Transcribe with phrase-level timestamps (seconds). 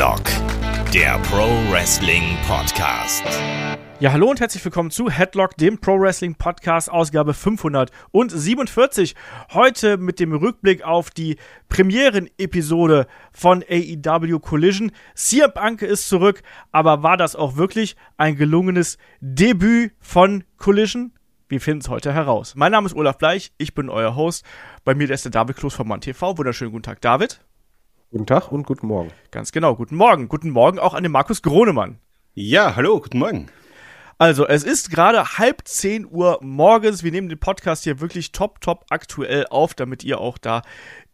[0.00, 0.24] Headlock,
[0.94, 3.22] der Pro Wrestling Podcast.
[3.98, 9.14] Ja, hallo und herzlich willkommen zu Headlock, dem Pro Wrestling Podcast, Ausgabe 547.
[9.52, 11.36] Heute mit dem Rückblick auf die
[11.68, 14.90] Premieren-Episode von AEW Collision.
[15.14, 21.12] CM Punk ist zurück, aber war das auch wirklich ein gelungenes Debüt von Collision?
[21.50, 22.54] Wir finden es heute heraus.
[22.54, 24.46] Mein Name ist Olaf Bleich, ich bin euer Host.
[24.82, 26.38] Bei mir ist der David Kloß von Mann TV.
[26.38, 27.44] Wunderschönen guten Tag, David.
[28.12, 29.12] Guten Tag und guten Morgen.
[29.30, 30.26] Ganz genau, guten Morgen.
[30.26, 32.00] Guten Morgen auch an den Markus Gronemann.
[32.34, 33.46] Ja, hallo, guten Morgen.
[34.18, 37.04] Also, es ist gerade halb zehn Uhr morgens.
[37.04, 40.62] Wir nehmen den Podcast hier wirklich top, top aktuell auf, damit ihr auch da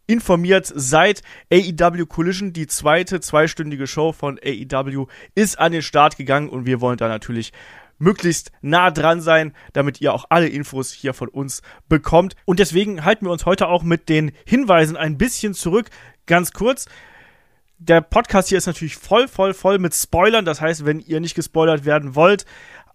[0.06, 1.20] informiert seid.
[1.52, 5.04] AEW Collision, die zweite zweistündige Show von AEW,
[5.34, 7.52] ist an den Start gegangen und wir wollen da natürlich
[7.98, 12.36] möglichst nah dran sein, damit ihr auch alle Infos hier von uns bekommt.
[12.44, 15.90] Und deswegen halten wir uns heute auch mit den Hinweisen ein bisschen zurück.
[16.26, 16.86] Ganz kurz.
[17.78, 20.44] Der Podcast hier ist natürlich voll, voll, voll mit Spoilern.
[20.44, 22.46] Das heißt, wenn ihr nicht gespoilert werden wollt,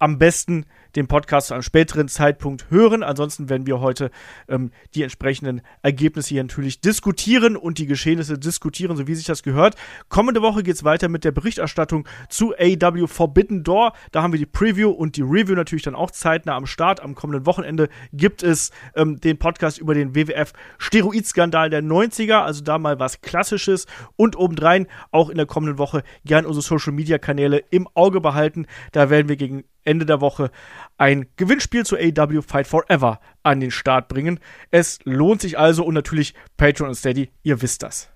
[0.01, 3.03] am besten den Podcast zu einem späteren Zeitpunkt hören.
[3.03, 4.09] Ansonsten werden wir heute
[4.49, 9.43] ähm, die entsprechenden Ergebnisse hier natürlich diskutieren und die Geschehnisse diskutieren, so wie sich das
[9.43, 9.75] gehört.
[10.09, 13.93] Kommende Woche geht es weiter mit der Berichterstattung zu AW Forbidden Door.
[14.11, 16.99] Da haben wir die Preview und die Review natürlich dann auch zeitnah am Start.
[16.99, 22.63] Am kommenden Wochenende gibt es ähm, den Podcast über den WWF Steroidskandal der 90er, also
[22.63, 23.85] da mal was Klassisches
[24.15, 28.65] und obendrein auch in der kommenden Woche gern unsere Social Media Kanäle im Auge behalten.
[28.91, 30.51] Da werden wir gegen Ende der Woche
[30.97, 34.39] ein Gewinnspiel zu AW Fight Forever an den Start bringen.
[34.69, 38.09] Es lohnt sich also und natürlich Patreon und Steady, ihr wisst das.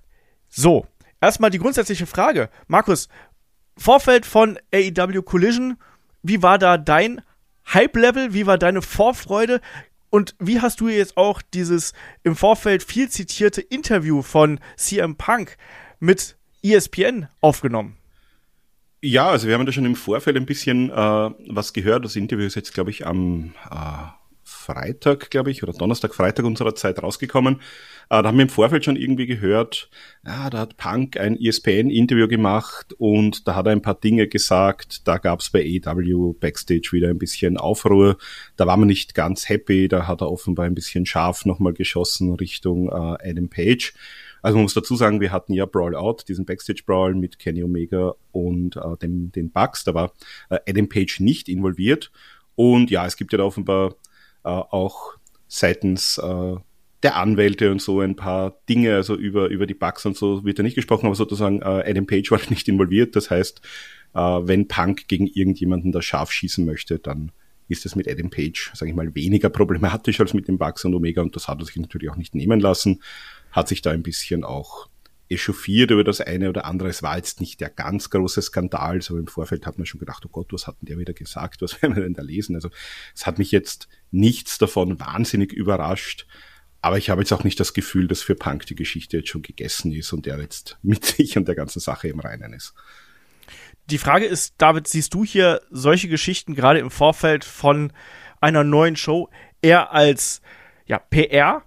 [0.50, 0.88] So,
[1.22, 2.50] erstmal die grundsätzliche Frage.
[2.68, 3.10] Markus,
[3.78, 5.78] Vorfeld von AEW Collision,
[6.22, 7.22] wie war da dein
[7.74, 8.34] Hype-Level?
[8.34, 9.62] Wie war deine Vorfreude?
[10.10, 15.58] Und wie hast du jetzt auch dieses im Vorfeld viel zitierte Interview von CM Punk
[16.00, 17.98] mit ESPN aufgenommen?
[19.08, 22.04] Ja, also wir haben da schon im Vorfeld ein bisschen äh, was gehört.
[22.06, 24.08] Das Interview ist jetzt, glaube ich, am äh,
[24.44, 27.58] Freitag, glaube ich, oder Donnerstag, Freitag unserer Zeit rausgekommen.
[28.10, 29.92] Äh, da haben wir im Vorfeld schon irgendwie gehört,
[30.26, 35.08] ja, da hat Punk ein ESPN-Interview gemacht und da hat er ein paar Dinge gesagt.
[35.08, 38.18] Da gab es bei AW Backstage wieder ein bisschen Aufruhr.
[38.56, 39.88] Da war man nicht ganz happy.
[39.88, 43.94] Da hat er offenbar ein bisschen scharf nochmal geschossen Richtung äh, Adam Page.
[44.46, 47.64] Also man muss dazu sagen, wir hatten ja Brawl Out, diesen Backstage Brawl mit Kenny
[47.64, 49.84] Omega und äh, dem, den Bugs.
[49.86, 50.14] Da war
[50.52, 52.12] äh, Adam Page nicht involviert.
[52.54, 53.96] Und ja, es gibt ja da offenbar
[54.44, 55.16] äh, auch
[55.48, 56.56] seitens äh,
[57.02, 60.60] der Anwälte und so ein paar Dinge, also über, über die Bugs und so wird
[60.60, 63.16] ja nicht gesprochen, aber sozusagen äh, Adam Page war nicht involviert.
[63.16, 63.62] Das heißt,
[64.14, 67.32] äh, wenn Punk gegen irgendjemanden da scharf schießen möchte, dann
[67.68, 70.94] ist es mit Adam Page, sage ich mal, weniger problematisch als mit den Bugs und
[70.94, 73.02] Omega und das hat er sich natürlich auch nicht nehmen lassen
[73.56, 74.90] hat sich da ein bisschen auch
[75.30, 76.90] echauffiert über das eine oder andere.
[76.90, 80.24] Es war jetzt nicht der ganz große Skandal, so im Vorfeld hat man schon gedacht,
[80.26, 82.56] oh Gott, was hat denn der wieder gesagt, was werden wir denn da lesen?
[82.56, 82.70] Also
[83.16, 86.28] es hat mich jetzt nichts davon wahnsinnig überrascht,
[86.82, 89.42] aber ich habe jetzt auch nicht das Gefühl, dass für Punk die Geschichte jetzt schon
[89.42, 92.74] gegessen ist und er jetzt mit sich und der ganzen Sache im Reinen ist.
[93.88, 97.94] Die Frage ist, David, siehst du hier solche Geschichten gerade im Vorfeld von
[98.42, 99.30] einer neuen Show
[99.62, 100.42] eher als
[100.88, 101.64] ja, PR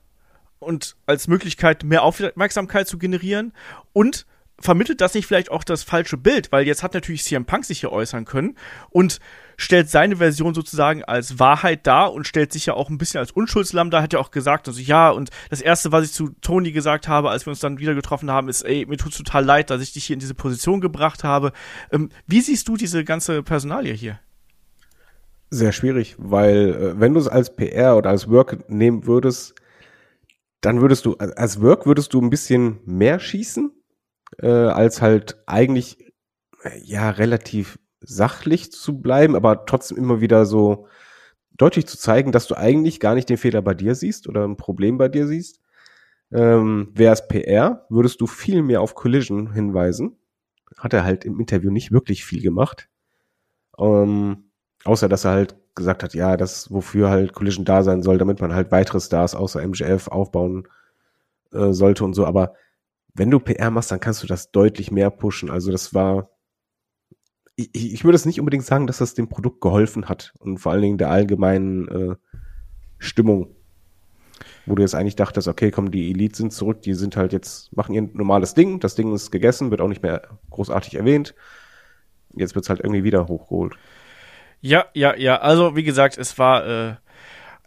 [0.59, 3.53] und als Möglichkeit, mehr Aufmerksamkeit zu generieren
[3.93, 4.27] und
[4.61, 7.81] vermittelt das nicht vielleicht auch das falsche Bild, weil jetzt hat natürlich CM Punk sich
[7.81, 8.57] hier äußern können
[8.91, 9.21] und
[9.57, 13.33] stellt seine Version sozusagen als Wahrheit dar und stellt sich ja auch ein bisschen als
[13.33, 16.73] Unschuldslamm dar, hat ja auch gesagt, also ja, und das erste, was ich zu Tony
[16.73, 19.71] gesagt habe, als wir uns dann wieder getroffen haben, ist, ey, mir tut's total leid,
[19.71, 21.53] dass ich dich hier in diese Position gebracht habe.
[21.93, 24.19] Ähm, wie siehst du diese ganze Personalie hier?
[25.51, 29.55] Sehr schwierig, weil äh, wenn du es als PR oder als Work nehmen würdest,
[30.61, 33.73] dann würdest du, als Work würdest du ein bisschen mehr schießen,
[34.39, 35.99] äh, als halt eigentlich,
[36.63, 40.87] äh, ja, relativ sachlich zu bleiben, aber trotzdem immer wieder so
[41.57, 44.57] deutlich zu zeigen, dass du eigentlich gar nicht den Fehler bei dir siehst oder ein
[44.57, 45.60] Problem bei dir siehst.
[46.31, 50.19] Ähm, Wäre es PR, würdest du viel mehr auf Collision hinweisen.
[50.77, 52.89] Hat er halt im Interview nicht wirklich viel gemacht.
[53.78, 54.51] Ähm,
[54.84, 58.41] außer dass er halt gesagt hat, ja, das, wofür halt Collision da sein soll, damit
[58.41, 60.69] man halt weitere Stars außer MGF aufbauen
[61.53, 62.27] äh, sollte und so.
[62.27, 62.53] Aber
[63.15, 65.51] wenn du PR machst, dann kannst du das deutlich mehr pushen.
[65.51, 66.30] Also das war,
[67.57, 70.72] ich, ich würde es nicht unbedingt sagen, dass das dem Produkt geholfen hat und vor
[70.72, 72.16] allen Dingen der allgemeinen äh,
[72.98, 73.57] Stimmung,
[74.66, 77.75] wo du jetzt eigentlich dachtest, okay, komm, die Elite sind zurück, die sind halt jetzt,
[77.77, 81.34] machen ihr normales Ding, das Ding ist gegessen, wird auch nicht mehr großartig erwähnt.
[82.34, 83.77] Jetzt wird es halt irgendwie wieder hochgeholt.
[84.60, 85.37] Ja, ja, ja.
[85.37, 86.95] Also, wie gesagt, es war äh,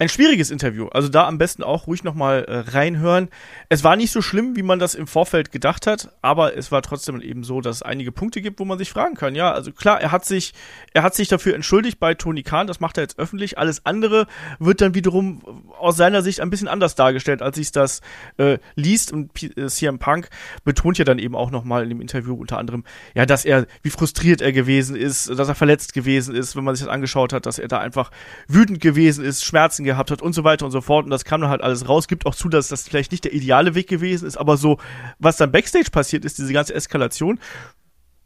[0.02, 0.88] ein schwieriges Interview.
[0.88, 3.30] Also da am besten auch ruhig nochmal äh, reinhören.
[3.70, 6.82] Es war nicht so schlimm, wie man das im Vorfeld gedacht hat, aber es war
[6.82, 9.36] trotzdem eben so, dass es einige Punkte gibt, wo man sich fragen kann.
[9.36, 10.56] Ja, also klar, er hat sich,
[10.96, 13.60] er hat sich dafür entschuldigt bei Tony Khan, das macht er jetzt öffentlich.
[13.60, 14.26] Alles andere
[14.58, 18.02] wird dann wiederum aus seiner Sicht ein bisschen anders dargestellt, als sich das
[18.38, 19.14] äh, liest.
[19.14, 20.30] Und P äh, CM Punk
[20.64, 23.92] betont ja dann eben auch nochmal in dem Interview unter anderem, ja, dass er, wie
[23.92, 27.46] frustriert er gewesen ist, dass er verletzt gewesen ist, wenn man sich das angeschaut hat,
[27.46, 28.10] dass er da einfach
[28.48, 31.06] wütend gewesen ist, Schmerzen gehabt hat und so weiter und so fort.
[31.06, 32.08] Und das kam dann halt alles raus.
[32.08, 34.78] Gibt auch zu, dass das vielleicht nicht der ideale Weg gewesen ist, aber so,
[35.20, 37.40] was dann Backstage passiert ist, diese ganze Eskalation,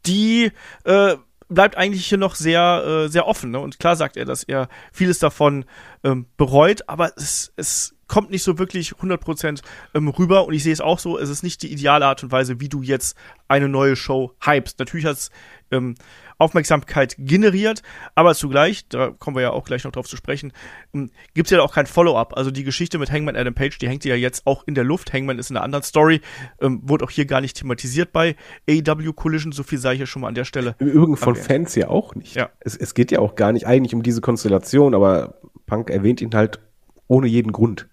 [0.06, 0.52] die
[0.84, 1.16] äh,
[1.48, 3.50] bleibt eigentlich hier noch sehr, äh, sehr offen.
[3.50, 3.58] Ne?
[3.58, 5.64] Und klar sagt er, dass er vieles davon
[6.02, 9.62] ähm, bereut, aber es, es kommt nicht so wirklich 100%
[9.94, 10.46] ähm, rüber.
[10.46, 12.68] Und ich sehe es auch so, es ist nicht die ideale Art und Weise, wie
[12.68, 13.16] du jetzt
[13.48, 14.78] eine neue Show hypst.
[14.78, 15.30] Natürlich hat es
[15.70, 15.94] ähm,
[16.38, 17.82] Aufmerksamkeit generiert,
[18.14, 20.52] aber zugleich, da kommen wir ja auch gleich noch drauf zu sprechen,
[20.94, 22.36] ähm, gibt es ja auch kein Follow-up.
[22.36, 25.12] Also die Geschichte mit Hangman Adam Page, die hängt ja jetzt auch in der Luft.
[25.12, 26.20] Hangman ist in einer anderen Story,
[26.60, 28.36] ähm, wurde auch hier gar nicht thematisiert bei
[28.68, 30.76] AEW Collision, so viel sei ich ja schon mal an der Stelle.
[30.78, 31.46] Im Übrigen von erwähnt.
[31.46, 32.34] Fans ja auch nicht.
[32.34, 32.50] Ja.
[32.60, 36.34] Es, es geht ja auch gar nicht eigentlich um diese Konstellation, aber Punk erwähnt ihn
[36.34, 36.60] halt
[37.08, 37.88] ohne jeden Grund.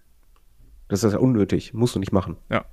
[0.88, 2.36] Das ist ja unnötig, musst du nicht machen.
[2.50, 2.64] Ja.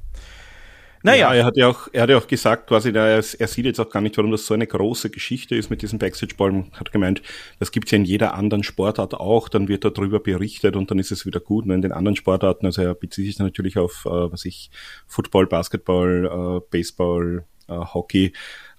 [1.03, 1.33] Naja.
[1.33, 3.80] Ja, er hat ja auch, er hat ja auch gesagt, quasi, er, er sieht jetzt
[3.80, 6.65] auch gar nicht, warum das so eine große Geschichte ist mit diesem Backstage-Ball.
[6.74, 7.21] Hat gemeint,
[7.59, 11.12] das gibt's ja in jeder anderen Sportart auch, dann wird darüber berichtet und dann ist
[11.12, 11.65] es wieder gut.
[11.65, 14.69] Und in den anderen Sportarten, also er bezieht sich natürlich auf, äh, was ich,
[15.07, 18.33] Football, Basketball, äh, Baseball, äh, Hockey.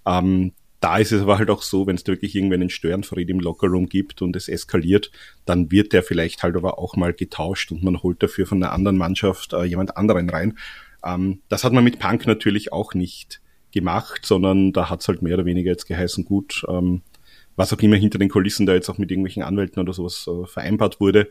[0.06, 0.52] Ähm,
[0.82, 3.88] da ist es aber halt auch so, wenn es wirklich irgendwann einen Störenfried im Lockerroom
[3.88, 5.12] gibt und es eskaliert,
[5.44, 8.72] dann wird der vielleicht halt aber auch mal getauscht und man holt dafür von einer
[8.72, 10.58] anderen Mannschaft äh, jemand anderen rein.
[11.04, 13.40] Ähm, das hat man mit Punk natürlich auch nicht
[13.72, 17.02] gemacht, sondern da hat es halt mehr oder weniger jetzt geheißen, gut, ähm,
[17.56, 20.46] was auch immer hinter den Kulissen da jetzt auch mit irgendwelchen Anwälten oder sowas äh,
[20.46, 21.28] vereinbart wurde.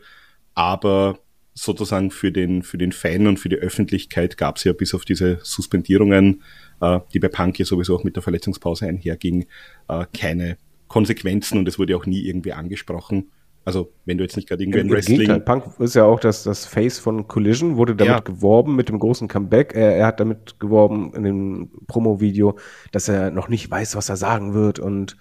[0.54, 1.18] Aber
[1.54, 5.04] sozusagen für den, für den Fan und für die Öffentlichkeit gab es ja bis auf
[5.04, 6.42] diese Suspendierungen,
[6.80, 9.46] äh, die bei Punk ja sowieso auch mit der Verletzungspause einherging,
[9.88, 10.56] äh, keine
[10.88, 13.30] Konsequenzen und es wurde auch nie irgendwie angesprochen.
[13.64, 15.18] Also, wenn du jetzt nicht gerade irgendwie ein Wrestling.
[15.18, 15.40] Gegenteil.
[15.40, 18.20] Punk ist ja auch das, das Face von Collision, wurde damit ja.
[18.20, 19.74] geworben mit dem großen Comeback.
[19.74, 22.58] Er, er hat damit geworben in dem Promo-Video,
[22.90, 24.80] dass er noch nicht weiß, was er sagen wird.
[24.80, 25.16] Und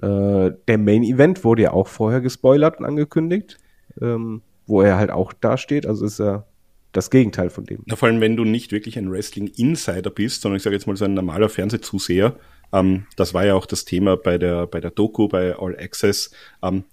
[0.00, 3.58] äh, der Main Event wurde ja auch vorher gespoilert und angekündigt,
[4.00, 5.84] ähm, wo er halt auch dasteht.
[5.84, 6.46] Also ist er
[6.92, 7.82] das Gegenteil von dem.
[7.86, 10.96] Na, vor allem, wenn du nicht wirklich ein Wrestling-Insider bist, sondern ich sage jetzt mal
[10.96, 12.36] so ein normaler Fernsehzuseher,
[12.72, 16.30] ähm, das war ja auch das Thema bei der, bei der Doku, bei All Access.
[16.62, 16.84] Ähm,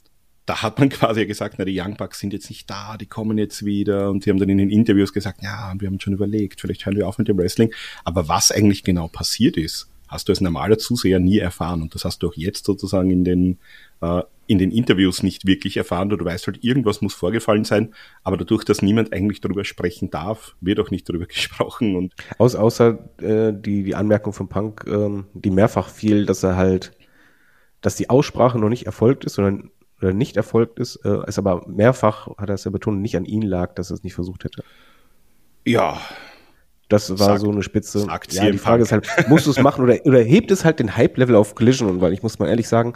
[0.48, 3.38] da hat man quasi gesagt, na, die Young Bucks sind jetzt nicht da, die kommen
[3.38, 6.62] jetzt wieder und sie haben dann in den Interviews gesagt, ja, wir haben schon überlegt,
[6.62, 7.72] vielleicht hören wir auf mit dem Wrestling.
[8.04, 12.06] Aber was eigentlich genau passiert ist, hast du als normaler Zuseher nie erfahren und das
[12.06, 13.60] hast du auch jetzt sozusagen in den,
[14.02, 16.08] äh, in den Interviews nicht wirklich erfahren.
[16.08, 20.56] Du weißt halt, irgendwas muss vorgefallen sein, aber dadurch, dass niemand eigentlich darüber sprechen darf,
[20.62, 21.98] wird auch nicht darüber gesprochen.
[21.98, 26.56] Und Aus, außer äh, die, die Anmerkung von Punk, ähm, die mehrfach fiel, dass er
[26.56, 26.94] halt,
[27.82, 29.72] dass die Aussprache noch nicht erfolgt ist, sondern
[30.02, 33.26] oder nicht erfolgt ist, äh, es aber mehrfach, hat er es ja betont, nicht an
[33.26, 34.64] ihn lag, dass er es nicht versucht hätte.
[35.66, 36.00] Ja.
[36.90, 38.08] Das war sagt, so eine Spitze.
[38.30, 40.96] Ja, die Frage ist halt, musst du es machen oder, oder hebt es halt den
[40.96, 41.90] Hype-Level auf Collision?
[41.90, 42.94] Und weil ich muss mal ehrlich sagen,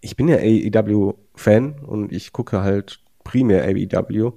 [0.00, 4.32] ich bin ja AEW-Fan und ich gucke halt primär AEW.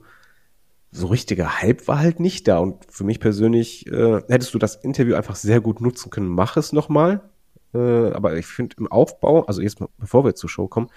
[0.92, 2.60] So richtiger Hype war halt nicht da.
[2.60, 6.30] Und für mich persönlich äh, hättest du das Interview einfach sehr gut nutzen können.
[6.30, 7.30] Mach es nochmal.
[7.76, 10.90] Äh, aber ich finde im Aufbau, also jetzt bevor wir zur Show kommen,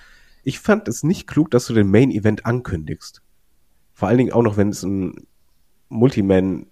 [0.49, 3.21] ich fand es nicht klug, dass du den Main Event ankündigst.
[3.93, 5.27] Vor allen Dingen auch noch, wenn es ein
[5.91, 6.67] Multiman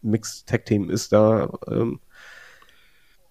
[0.00, 1.52] Mixed Tag Team ist, da.
[1.68, 2.00] Ähm,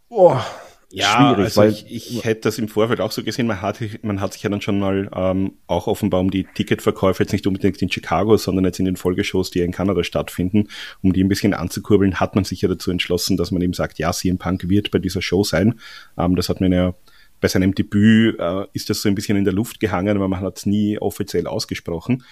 [0.08, 0.46] boah,
[0.92, 1.58] ja, schwierig.
[1.58, 3.48] Also ich, ich hätte das im Vorfeld auch so gesehen.
[3.48, 7.24] Man hat, man hat sich ja dann schon mal ähm, auch offenbar um die Ticketverkäufe
[7.24, 10.68] jetzt nicht unbedingt in Chicago, sondern jetzt in den Folgeshows, die ja in Kanada stattfinden,
[11.02, 13.98] um die ein bisschen anzukurbeln, hat man sich ja dazu entschlossen, dass man eben sagt,
[13.98, 15.80] ja, CM Punk wird bei dieser Show sein.
[16.20, 16.94] Ähm, das hat man ja
[17.42, 20.40] bei seinem Debüt äh, ist das so ein bisschen in der Luft gehangen, aber man
[20.40, 22.24] hat es nie offiziell ausgesprochen.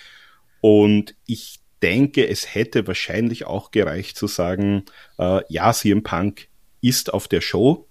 [0.61, 4.83] Und ich denke, es hätte wahrscheinlich auch gereicht zu sagen,
[5.17, 6.47] äh, ja, CM Punk
[6.81, 7.87] ist auf der Show,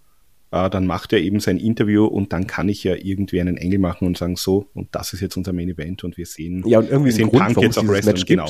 [0.51, 3.79] äh, dann macht er eben sein Interview und dann kann ich ja irgendwie einen Engel
[3.79, 6.79] machen und sagen, so, und das ist jetzt unser Main Event und wir sehen, ja,
[6.79, 8.25] und irgendwie wir sehen Grund, Punk jetzt auf Wrestling.
[8.25, 8.49] Genau.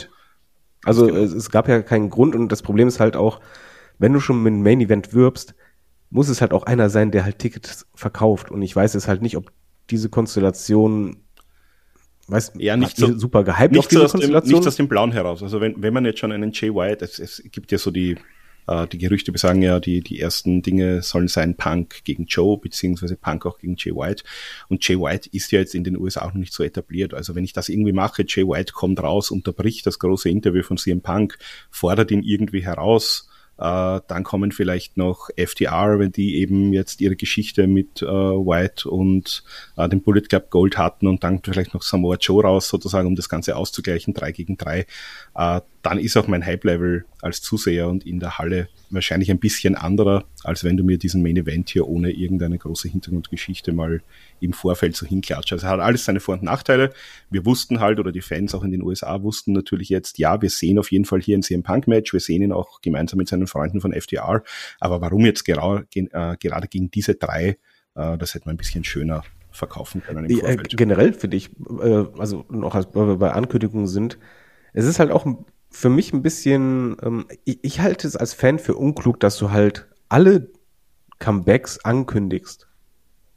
[0.85, 1.19] Also genau.
[1.19, 3.41] es gab ja keinen Grund und das Problem ist halt auch,
[3.99, 5.55] wenn du schon mit dem Main Event wirbst,
[6.11, 8.51] muss es halt auch einer sein, der halt Tickets verkauft.
[8.51, 9.53] Und ich weiß jetzt halt nicht, ob
[9.91, 11.19] diese Konstellation
[12.29, 15.43] weiß, ja, nicht so, super gehypt nicht, so aus dem, nicht aus dem Blauen heraus.
[15.43, 18.17] Also wenn, wenn man jetzt schon einen Jay White, es, es gibt ja so die
[18.69, 23.17] Äh, die Gerüchte besagen ja, die, die ersten Dinge sollen sein Punk gegen Joe, beziehungsweise
[23.17, 24.25] Punk auch gegen Jay White.
[24.69, 27.15] Und Jay White ist ja jetzt in den USA auch noch nicht so etabliert.
[27.15, 30.77] Also wenn ich das irgendwie mache, Jay White kommt raus, unterbricht das große Interview von
[30.77, 31.39] CM Punk,
[31.71, 37.17] fordert ihn irgendwie heraus, äh, dann kommen vielleicht noch FTR, wenn die eben jetzt ihre
[37.17, 39.43] Geschichte mit äh, White und
[39.77, 43.17] äh, dem Bullet Club Gold hatten und dann vielleicht noch Samoa Joe raus, sozusagen, um
[43.17, 44.87] das Ganze auszugleichen, drei gegen drei.
[45.35, 49.75] Äh, dann ist auch mein Hype-Level als Zuseher und in der Halle wahrscheinlich ein bisschen
[49.75, 54.03] anderer, als wenn du mir diesen Main Event hier ohne irgendeine große Hintergrundgeschichte mal
[54.41, 55.53] im Vorfeld so hinklatscht.
[55.53, 56.93] Also hat alles seine Vor- und Nachteile.
[57.31, 60.51] Wir wussten halt, oder die Fans auch in den USA wussten natürlich jetzt, ja, wir
[60.51, 63.29] sehen auf jeden Fall hier ein CM Punk Match, wir sehen ihn auch gemeinsam mit
[63.29, 64.43] seinen Freunden von FDR,
[64.81, 67.59] aber warum jetzt gera äh, gerade gegen diese drei,
[67.95, 70.73] äh, das hätte man ein bisschen schöner verkaufen können im Vorfeld.
[70.73, 71.51] Äh, generell finde ich,
[71.83, 74.19] äh, also noch als wir bei Ankündigungen sind,
[74.73, 75.27] es ist halt auch
[75.71, 79.51] für mich ein bisschen, ähm, ich, ich halte es als Fan für unklug, dass du
[79.51, 80.51] halt alle
[81.19, 82.68] Comebacks ankündigst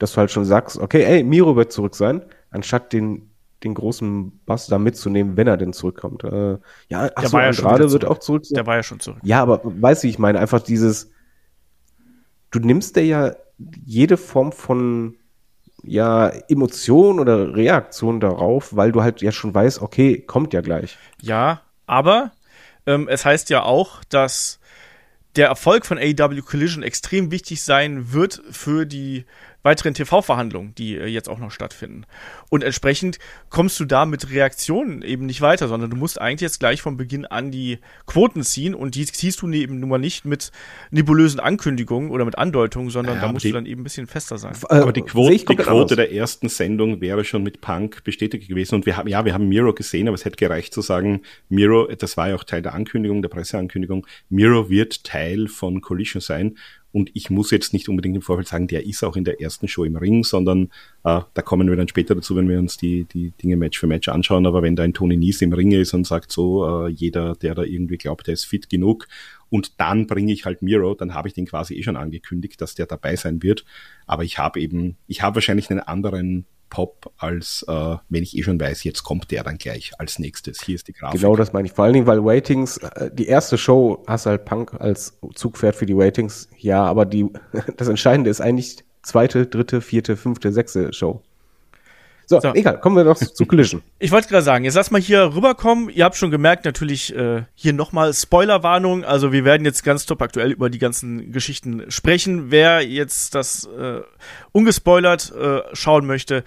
[0.01, 3.31] dass du halt schon sagst, okay, ey, Miro wird zurück sein, anstatt den
[3.63, 6.23] den großen Bass da mitzunehmen, wenn er denn zurückkommt.
[6.23, 8.43] Äh, ja, ach so, ja gerade wird auch zurück.
[8.49, 9.19] Der war ja schon zurück.
[9.23, 11.11] Ja, aber weißt du, ich meine einfach dieses,
[12.49, 13.35] du nimmst dir ja
[13.85, 15.15] jede Form von
[15.83, 20.97] ja Emotion oder Reaktion darauf, weil du halt ja schon weißt, okay, kommt ja gleich.
[21.21, 22.31] Ja, aber
[22.87, 24.59] ähm, es heißt ja auch, dass
[25.35, 29.25] der Erfolg von AEW Collision extrem wichtig sein wird für die
[29.63, 32.05] weiteren TV-Verhandlungen, die äh, jetzt auch noch stattfinden.
[32.49, 36.59] Und entsprechend kommst du da mit Reaktionen eben nicht weiter, sondern du musst eigentlich jetzt
[36.59, 40.25] gleich von Beginn an die Quoten ziehen und die ziehst du eben nun mal nicht
[40.25, 40.51] mit
[40.89, 44.07] nebulösen Ankündigungen oder mit Andeutungen, sondern ja, da musst die, du dann eben ein bisschen
[44.07, 44.53] fester sein.
[44.69, 48.85] Aber die Quote, die Quote der ersten Sendung wäre schon mit Punk bestätigt gewesen und
[48.85, 52.17] wir haben, ja, wir haben Miro gesehen, aber es hätte gereicht zu sagen, Miro, das
[52.17, 56.57] war ja auch Teil der Ankündigung, der Presseankündigung, Miro wird Teil von Collision sein
[56.91, 59.67] und ich muss jetzt nicht unbedingt im Vorfeld sagen, der ist auch in der ersten
[59.67, 60.65] Show im Ring, sondern
[61.03, 63.87] äh, da kommen wir dann später dazu, wenn wir uns die, die Dinge Match für
[63.87, 64.45] Match anschauen.
[64.45, 67.55] Aber wenn da ein Tony Nies im Ring ist und sagt so, äh, jeder, der
[67.55, 69.07] da irgendwie glaubt, der ist fit genug
[69.49, 72.75] und dann bringe ich halt Miro, dann habe ich den quasi eh schon angekündigt, dass
[72.75, 73.65] der dabei sein wird.
[74.05, 78.41] Aber ich habe eben, ich habe wahrscheinlich einen anderen Pop, als äh, wenn ich eh
[78.41, 80.63] schon weiß, jetzt kommt der dann gleich als nächstes.
[80.63, 81.21] Hier ist die Grafik.
[81.21, 81.73] Genau das meine ich.
[81.73, 85.85] Vor allen Dingen, weil Waitings, äh, die erste Show hast halt Punk als Zugpferd für
[85.85, 86.47] die Waitings.
[86.57, 87.27] Ja, aber die,
[87.77, 91.21] das Entscheidende ist eigentlich zweite, dritte, vierte, fünfte, sechste Show.
[92.31, 93.81] So, so, egal, kommen wir doch zu Collision.
[93.99, 95.89] Ich wollte gerade sagen, jetzt lass mal hier rüberkommen.
[95.89, 99.03] Ihr habt schon gemerkt, natürlich äh, hier nochmal Spoilerwarnung.
[99.03, 102.49] Also wir werden jetzt ganz top aktuell über die ganzen Geschichten sprechen.
[102.49, 103.99] Wer jetzt das äh,
[104.53, 106.45] ungespoilert äh, schauen möchte,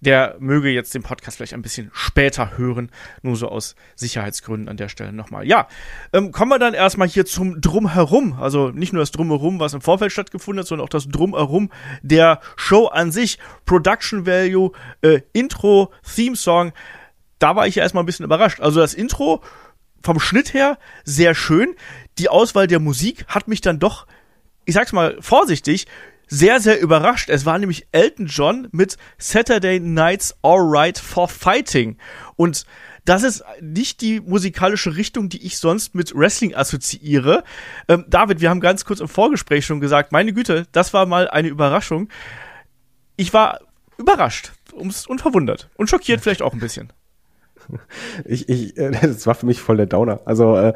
[0.00, 2.90] der möge jetzt den Podcast vielleicht ein bisschen später hören.
[3.22, 5.46] Nur so aus Sicherheitsgründen an der Stelle nochmal.
[5.46, 5.68] Ja,
[6.12, 8.38] ähm, kommen wir dann erstmal hier zum Drumherum.
[8.40, 11.70] Also nicht nur das Drumherum, was im Vorfeld stattgefunden hat, sondern auch das Drumherum
[12.02, 13.38] der Show an sich.
[13.66, 16.72] Production Value, äh, Intro, Theme Song.
[17.38, 18.60] Da war ich ja erstmal ein bisschen überrascht.
[18.60, 19.42] Also das Intro
[20.02, 21.74] vom Schnitt her sehr schön.
[22.18, 24.06] Die Auswahl der Musik hat mich dann doch,
[24.64, 25.86] ich sag's mal vorsichtig,
[26.30, 27.28] sehr, sehr überrascht.
[27.28, 31.98] Es war nämlich Elton John mit Saturday Nights Alright for Fighting.
[32.36, 32.64] Und
[33.04, 37.42] das ist nicht die musikalische Richtung, die ich sonst mit Wrestling assoziiere.
[37.88, 41.28] Ähm, David, wir haben ganz kurz im Vorgespräch schon gesagt, meine Güte, das war mal
[41.28, 42.08] eine Überraschung.
[43.16, 43.60] Ich war
[43.98, 46.92] überrascht und verwundert und schockiert vielleicht auch ein bisschen.
[48.24, 50.20] Ich, ich, äh, das war für mich voll der Downer.
[50.24, 50.74] Also äh,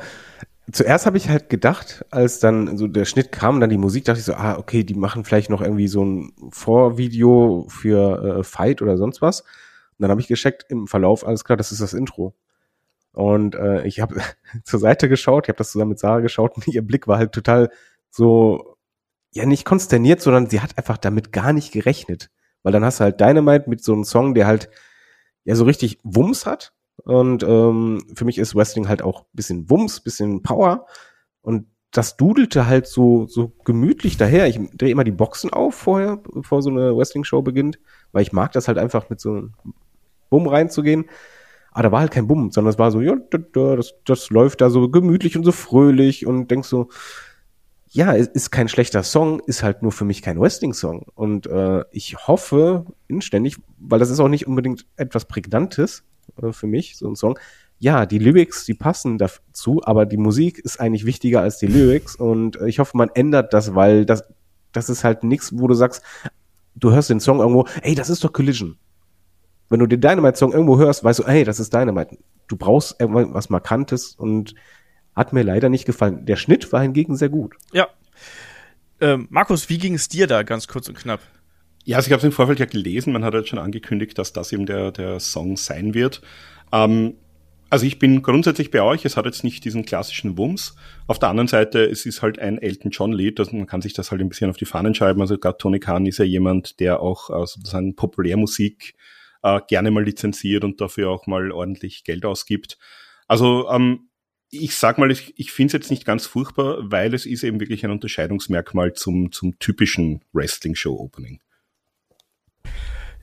[0.73, 4.21] Zuerst habe ich halt gedacht, als dann so der Schnitt kam, dann die Musik, dachte
[4.21, 8.80] ich so, ah, okay, die machen vielleicht noch irgendwie so ein Vorvideo für äh, Fight
[8.80, 9.42] oder sonst was.
[9.42, 12.35] Und dann habe ich gecheckt im Verlauf, alles klar, das ist das Intro.
[13.12, 14.16] Und äh, ich habe
[14.64, 17.33] zur Seite geschaut, ich habe das zusammen mit Sarah geschaut und ihr Blick war halt
[17.33, 17.71] total
[18.11, 18.76] so,
[19.33, 22.30] ja nicht konsterniert, sondern sie hat einfach damit gar nicht gerechnet.
[22.62, 24.71] Weil dann hast du halt Dynamite mit so einem Song, der halt
[25.44, 26.73] ja so richtig Wumms hat
[27.03, 30.87] und ähm, für mich ist Wrestling halt auch bisschen Wumms, bisschen Power.
[31.43, 34.49] Und das dudelte halt so, so gemütlich daher.
[34.49, 37.79] Ich drehe immer die Boxen auf vorher, bevor so eine Wrestling-Show beginnt,
[38.13, 39.55] weil ich mag das halt einfach mit so einem
[40.31, 41.07] Bumm reinzugehen.
[41.71, 43.17] Aber da war halt kein Bumm, sondern es war so, ja,
[43.53, 46.89] das, das läuft da so gemütlich und so fröhlich und denkst so,
[47.89, 51.07] ja, es ist kein schlechter Song, ist halt nur für mich kein Wrestling-Song.
[51.15, 56.03] Und äh, ich hoffe inständig, weil das ist auch nicht unbedingt etwas Prägnantes,
[56.43, 57.38] äh, für mich, so ein Song.
[57.78, 62.16] Ja, die Lyrics, die passen dazu, aber die Musik ist eigentlich wichtiger als die Lyrics
[62.16, 64.25] und äh, ich hoffe, man ändert das, weil das,
[64.73, 66.02] das ist halt nichts, wo du sagst,
[66.76, 68.78] du hörst den Song irgendwo, ey, das ist doch Collision.
[69.69, 72.19] Wenn du den Dynamite-Song irgendwo hörst, weißt du, ey, das ist Dynamite.
[72.47, 74.54] Du brauchst irgendwas Markantes und
[75.14, 76.26] Hat mir leider nicht gefallen.
[76.26, 77.54] Der Schnitt war hingegen sehr gut.
[77.73, 77.88] Ja.
[79.00, 81.21] Ähm, Markus, wie ging es dir da ganz kurz und knapp?
[81.85, 84.33] Ja, also ich habe es im Vorfeld ja gelesen, man hat jetzt schon angekündigt, dass
[84.33, 86.23] das eben der, der Song sein wird.
[86.73, 87.14] Ähm,
[87.69, 90.76] also ich bin grundsätzlich bei euch, es hat jetzt nicht diesen klassischen Wumms.
[91.07, 93.93] Auf der anderen Seite, es ist halt ein Elton John Lied, also man kann sich
[93.93, 95.21] das halt ein bisschen auf die Fahnen schreiben.
[95.21, 98.95] Also gerade Tony Khan ist ja jemand, der auch äh, sozusagen Populärmusik
[99.43, 102.79] äh, gerne mal lizenziert und dafür auch mal ordentlich Geld ausgibt.
[103.26, 104.09] Also ähm,
[104.50, 107.61] ich sag mal, ich, ich finde es jetzt nicht ganz furchtbar, weil es ist eben
[107.61, 111.41] wirklich ein Unterscheidungsmerkmal zum, zum typischen Wrestling-Show-Opening.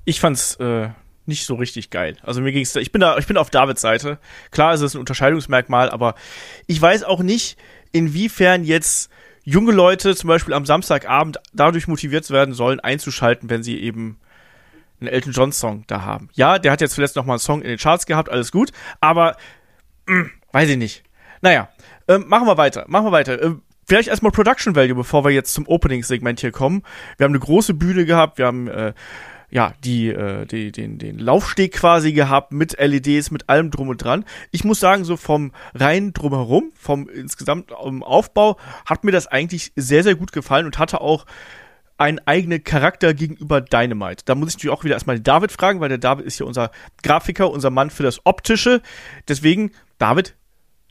[0.06, 0.90] Ich fand's äh,
[1.26, 2.18] nicht so richtig geil.
[2.24, 4.20] Also mir ging's da, ich bin da, ich bin auf Davids Seite.
[4.52, 6.16] Klar ist es ein Unterscheidungsmerkmal, aber
[6.68, 7.58] ich weiß auch nicht,
[7.92, 9.10] inwiefern jetzt
[9.44, 14.20] junge Leute zum Beispiel am Samstagabend dadurch motiviert werden sollen, einzuschalten, wenn sie eben
[15.00, 16.30] einen Elton John Song da haben.
[16.34, 18.72] Ja, der hat jetzt zuletzt noch mal einen Song in den Charts gehabt, alles gut,
[19.00, 19.36] aber
[20.06, 21.04] mh, hm, weiß ich nicht.
[21.42, 21.70] Naja,
[22.08, 23.42] ähm, machen wir weiter, machen wir weiter.
[23.42, 26.84] Ähm, vielleicht erstmal Production Value, bevor wir jetzt zum Opening-Segment hier kommen.
[27.18, 28.94] Wir haben eine große Bühne gehabt, wir haben äh,
[29.52, 34.04] ja, die, äh, die, den, den Laufsteg quasi gehabt mit LEDs, mit allem drum und
[34.04, 34.26] dran.
[34.52, 39.74] Ich muss sagen, so vom rein drumherum, vom insgesamt um, Aufbau, hat mir das eigentlich
[39.76, 41.26] sehr, sehr gut gefallen und hatte auch
[41.98, 44.24] einen eigenen Charakter gegenüber Dynamite.
[44.26, 46.72] Da muss ich natürlich auch wieder erstmal David fragen, weil der David ist ja unser
[47.04, 48.82] Grafiker, unser Mann für das Optische.
[49.28, 50.36] Deswegen, David,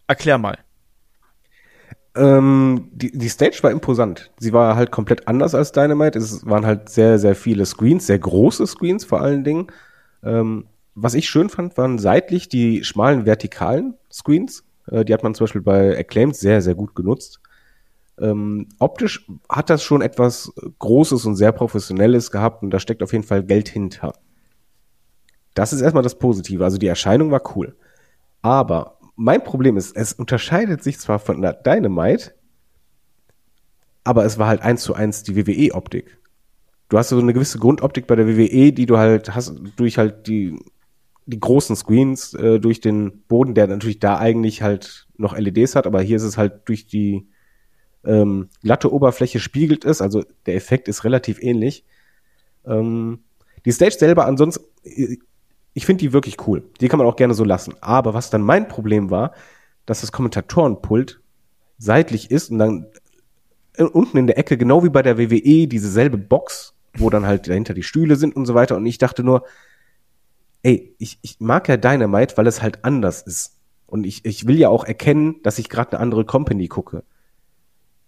[0.06, 0.58] erklär mal.
[2.16, 4.30] Ähm, die, die Stage war imposant.
[4.38, 6.18] Sie war halt komplett anders als Dynamite.
[6.18, 9.68] Es waren halt sehr, sehr viele Screens, sehr große Screens vor allen Dingen.
[10.22, 14.64] Ähm, was ich schön fand, waren seitlich die schmalen vertikalen Screens.
[14.90, 17.40] Äh, die hat man zum Beispiel bei Acclaimed sehr, sehr gut genutzt.
[18.18, 23.12] Ähm, optisch hat das schon etwas Großes und sehr Professionelles gehabt und da steckt auf
[23.12, 24.12] jeden Fall Geld hinter.
[25.54, 26.62] Das ist erstmal das Positive.
[26.64, 27.76] Also die Erscheinung war cool.
[28.42, 32.32] Aber mein Problem ist, es unterscheidet sich zwar von der Dynamite,
[34.02, 36.18] aber es war halt eins zu eins die WWE-Optik.
[36.88, 40.26] Du hast so eine gewisse Grundoptik bei der WWE, die du halt hast durch halt
[40.26, 40.58] die
[41.26, 45.86] die großen Screens äh, durch den Boden, der natürlich da eigentlich halt noch LEDs hat,
[45.86, 47.28] aber hier ist es halt durch die
[48.04, 51.84] ähm, glatte Oberfläche spiegelt es, also der Effekt ist relativ ähnlich.
[52.64, 53.20] Ähm,
[53.66, 54.64] die Stage selber ansonsten
[55.72, 56.62] ich finde die wirklich cool.
[56.80, 57.74] Die kann man auch gerne so lassen.
[57.80, 59.32] Aber was dann mein Problem war,
[59.86, 61.20] dass das Kommentatorenpult
[61.78, 62.86] seitlich ist und dann
[63.76, 67.26] äh, unten in der Ecke, genau wie bei der WWE, diese selbe Box, wo dann
[67.26, 68.76] halt dahinter die Stühle sind und so weiter.
[68.76, 69.44] Und ich dachte nur,
[70.62, 73.56] ey, ich, ich mag ja Dynamite, weil es halt anders ist.
[73.86, 77.02] Und ich, ich will ja auch erkennen, dass ich gerade eine andere Company gucke.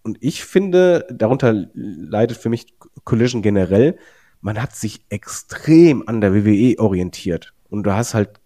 [0.03, 3.97] Und ich finde, darunter leidet für mich Collision generell,
[4.43, 7.53] man hat sich extrem an der WWE orientiert.
[7.69, 8.41] Und du hast halt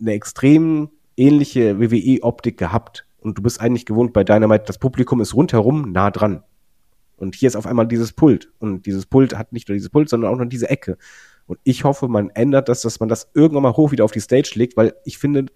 [0.00, 3.06] eine extrem ähnliche WWE-Optik gehabt.
[3.20, 6.42] Und du bist eigentlich gewohnt bei Dynamite, das Publikum ist rundherum nah dran.
[7.16, 8.50] Und hier ist auf einmal dieses Pult.
[8.58, 10.98] Und dieses Pult hat nicht nur dieses Pult, sondern auch noch diese Ecke.
[11.46, 14.20] Und ich hoffe, man ändert das, dass man das irgendwann mal hoch wieder auf die
[14.20, 15.46] Stage legt, weil ich finde,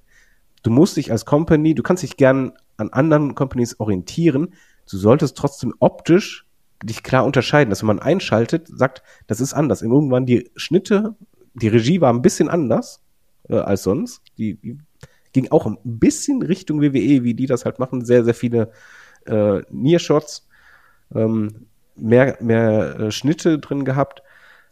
[0.62, 4.55] du musst dich als Company, du kannst dich gern an anderen Companies orientieren,
[4.88, 6.45] du solltest trotzdem optisch
[6.83, 9.83] dich klar unterscheiden, dass wenn man einschaltet, sagt, das ist anders.
[9.83, 11.17] Irgendwann die Schnitte,
[11.55, 13.03] die Regie war ein bisschen anders
[13.49, 14.23] äh, als sonst.
[14.39, 14.79] Die, die
[15.33, 18.05] ging auch ein bisschen Richtung WWE, wie die das halt machen.
[18.05, 18.71] Sehr, sehr viele
[19.27, 20.49] äh, Nearshots,
[21.15, 24.23] ähm, mehr, mehr äh, Schnitte drin gehabt.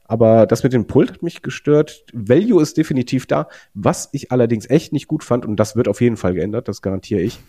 [0.07, 2.05] Aber das mit dem Pult hat mich gestört.
[2.12, 3.49] Value ist definitiv da.
[3.73, 6.83] Was ich allerdings echt nicht gut fand, und das wird auf jeden Fall geändert, das
[6.83, 7.40] garantiere ich,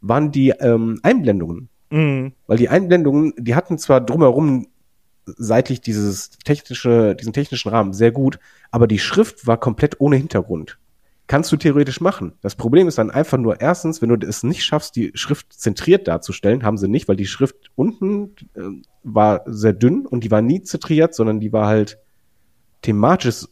[0.00, 1.68] waren die ähm, Einblendungen.
[1.90, 2.32] Mhm.
[2.46, 4.68] Weil die Einblendungen, die hatten zwar drumherum
[5.36, 8.38] seitlich dieses technische, diesen technischen Rahmen sehr gut,
[8.70, 10.78] aber die Schrift war komplett ohne Hintergrund.
[11.26, 12.32] Kannst du theoretisch machen.
[12.40, 16.08] Das Problem ist dann einfach nur erstens, wenn du es nicht schaffst, die Schrift zentriert
[16.08, 18.62] darzustellen, haben sie nicht, weil die Schrift unten äh,
[19.02, 21.98] war sehr dünn und die war nie zentriert, sondern die war halt
[22.80, 23.46] thematisch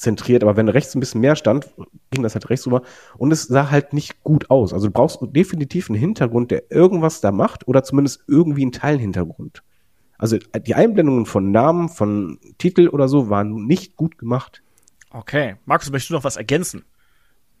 [0.00, 1.70] zentriert, aber wenn rechts ein bisschen mehr stand,
[2.10, 2.82] ging das halt rechts rüber
[3.18, 4.72] und es sah halt nicht gut aus.
[4.72, 9.62] Also du brauchst definitiv einen Hintergrund, der irgendwas da macht oder zumindest irgendwie einen Teilhintergrund.
[10.16, 14.62] Also die Einblendungen von Namen, von Titel oder so waren nicht gut gemacht.
[15.10, 15.56] Okay.
[15.66, 16.84] Markus, möchtest du noch was ergänzen?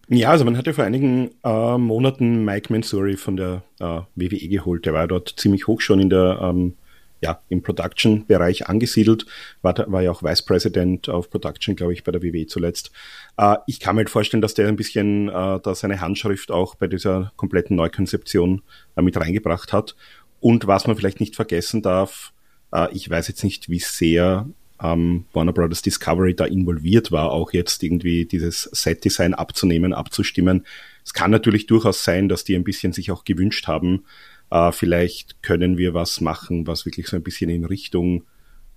[0.08, 4.86] Ja, also man hatte vor einigen äh, Monaten Mike Mansouri von der äh, WWE geholt.
[4.86, 6.74] Der war dort ziemlich hoch schon in der ähm,
[7.20, 9.26] ja, im Production-Bereich angesiedelt,
[9.62, 12.90] war, war ja auch Vice President of Production, glaube ich, bei der WWE zuletzt.
[13.36, 16.74] Äh, ich kann mir halt vorstellen, dass der ein bisschen äh, da seine Handschrift auch
[16.74, 18.62] bei dieser kompletten Neukonzeption
[18.96, 19.96] äh, mit reingebracht hat.
[20.40, 22.32] Und was man vielleicht nicht vergessen darf,
[22.72, 24.46] äh, ich weiß jetzt nicht, wie sehr
[24.82, 30.64] ähm, Warner Brothers Discovery da involviert war, auch jetzt irgendwie dieses Set-Design abzunehmen, abzustimmen.
[31.04, 34.04] Es kann natürlich durchaus sein, dass die ein bisschen sich auch gewünscht haben,
[34.50, 38.24] äh, vielleicht können wir was machen, was wirklich so ein bisschen in Richtung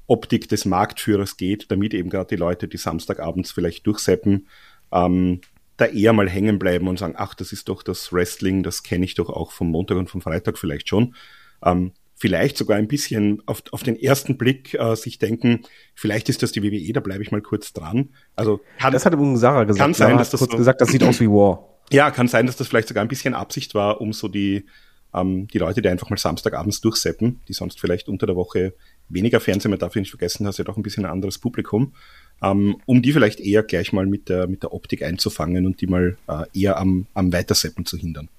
[0.07, 4.47] Optik des Marktführers geht, damit eben gerade die Leute, die Samstagabends vielleicht durchseppen,
[4.91, 5.41] ähm,
[5.77, 9.05] da eher mal hängen bleiben und sagen, ach, das ist doch das Wrestling, das kenne
[9.05, 11.15] ich doch auch vom Montag und vom Freitag vielleicht schon.
[11.63, 15.61] Ähm, vielleicht sogar ein bisschen auf, auf den ersten Blick äh, sich denken,
[15.95, 18.09] vielleicht ist das die WWE, da bleibe ich mal kurz dran.
[18.35, 19.83] Also kann, das hat übrigens Sarah gesagt.
[19.83, 21.67] Kann sein, dass das kurz so, gesagt, das sieht aus wie War.
[21.91, 24.65] Ja, kann sein, dass das vielleicht sogar ein bisschen Absicht war, um so die
[25.13, 28.73] ähm, die Leute, die einfach mal Samstagabends durchseppen, die sonst vielleicht unter der Woche
[29.09, 31.93] weniger Fernsehen, man darf nicht vergessen, hast ja doch ein bisschen ein anderes Publikum,
[32.41, 35.87] ähm, um die vielleicht eher gleich mal mit der, mit der Optik einzufangen und die
[35.87, 38.29] mal äh, eher am, am Weiterseppen zu hindern.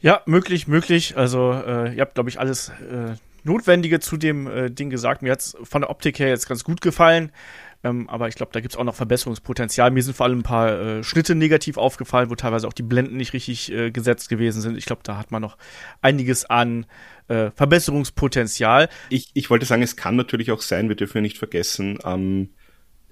[0.00, 1.16] Ja, möglich, möglich.
[1.16, 5.22] Also äh, ihr habt, glaube ich, alles äh, Notwendige zu dem äh, Ding gesagt.
[5.22, 7.30] Mir hat's von der Optik her jetzt ganz gut gefallen.
[7.84, 9.90] Ähm, aber ich glaube, da gibt's auch noch Verbesserungspotenzial.
[9.90, 13.18] Mir sind vor allem ein paar äh, Schnitte negativ aufgefallen, wo teilweise auch die Blenden
[13.18, 14.78] nicht richtig äh, gesetzt gewesen sind.
[14.78, 15.58] Ich glaube, da hat man noch
[16.00, 16.86] einiges an
[17.28, 18.88] äh, Verbesserungspotenzial.
[19.10, 22.50] Ich, ich wollte sagen, es kann natürlich auch sein, wir dürfen ja nicht vergessen, ähm,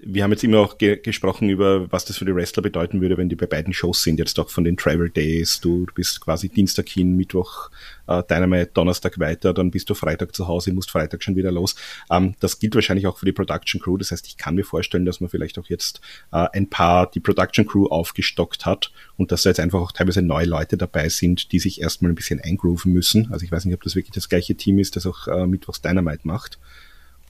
[0.05, 3.17] wir haben jetzt immer auch ge gesprochen über, was das für die Wrestler bedeuten würde,
[3.17, 5.59] wenn die bei beiden Shows sind, jetzt auch von den Travel Days.
[5.59, 7.69] Du bist quasi Dienstag hin, Mittwoch
[8.07, 11.75] äh, Dynamite, Donnerstag weiter, dann bist du Freitag zu Hause, musst Freitag schon wieder los.
[12.11, 13.97] Ähm, das gilt wahrscheinlich auch für die Production Crew.
[13.97, 17.19] Das heißt, ich kann mir vorstellen, dass man vielleicht auch jetzt äh, ein paar die
[17.19, 21.51] Production Crew aufgestockt hat und dass da jetzt einfach auch teilweise neue Leute dabei sind,
[21.51, 23.31] die sich erstmal ein bisschen eingrooven müssen.
[23.31, 25.81] Also ich weiß nicht, ob das wirklich das gleiche Team ist, das auch äh, Mittwochs
[25.81, 26.59] Dynamite macht.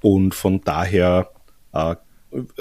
[0.02, 1.30] Und von daher
[1.74, 1.96] äh,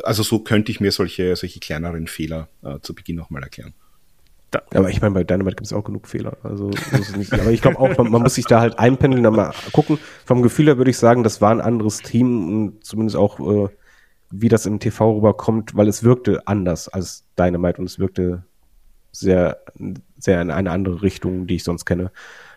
[0.03, 3.75] also so könnte ich mir solche, solche kleineren Fehler äh, zu Beginn nochmal erklären.
[4.51, 6.37] Da, aber ich meine, bei Dynamite gibt es auch genug Fehler.
[6.43, 6.71] Also
[7.17, 9.99] nicht, aber ich glaube auch, man, man, muss sich da halt einpendeln, dann mal gucken.
[10.27, 13.69] Vom Gefühl her würde ich sagen, das war ein anderes Team und zumindest auch, äh,
[14.31, 18.45] wie das im TV rüberkommt, weil es wirkte anders als Dynamite und es wirkte
[19.11, 19.59] sehr,
[20.19, 22.11] sehr in eine andere Richtung, die ich sonst kenne.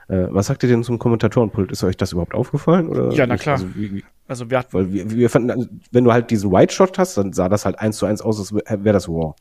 [0.08, 1.72] Äh, was sagt ihr denn zum Kommentatorenpult?
[1.72, 2.88] Ist euch das überhaupt aufgefallen?
[2.90, 3.56] Oder ja, na klar.
[3.56, 6.98] Also, wie, also wir, weil wir, wir fanden, also, wenn du halt diesen White Shot
[6.98, 9.36] hast, dann sah das halt eins zu eins aus, als wäre das War.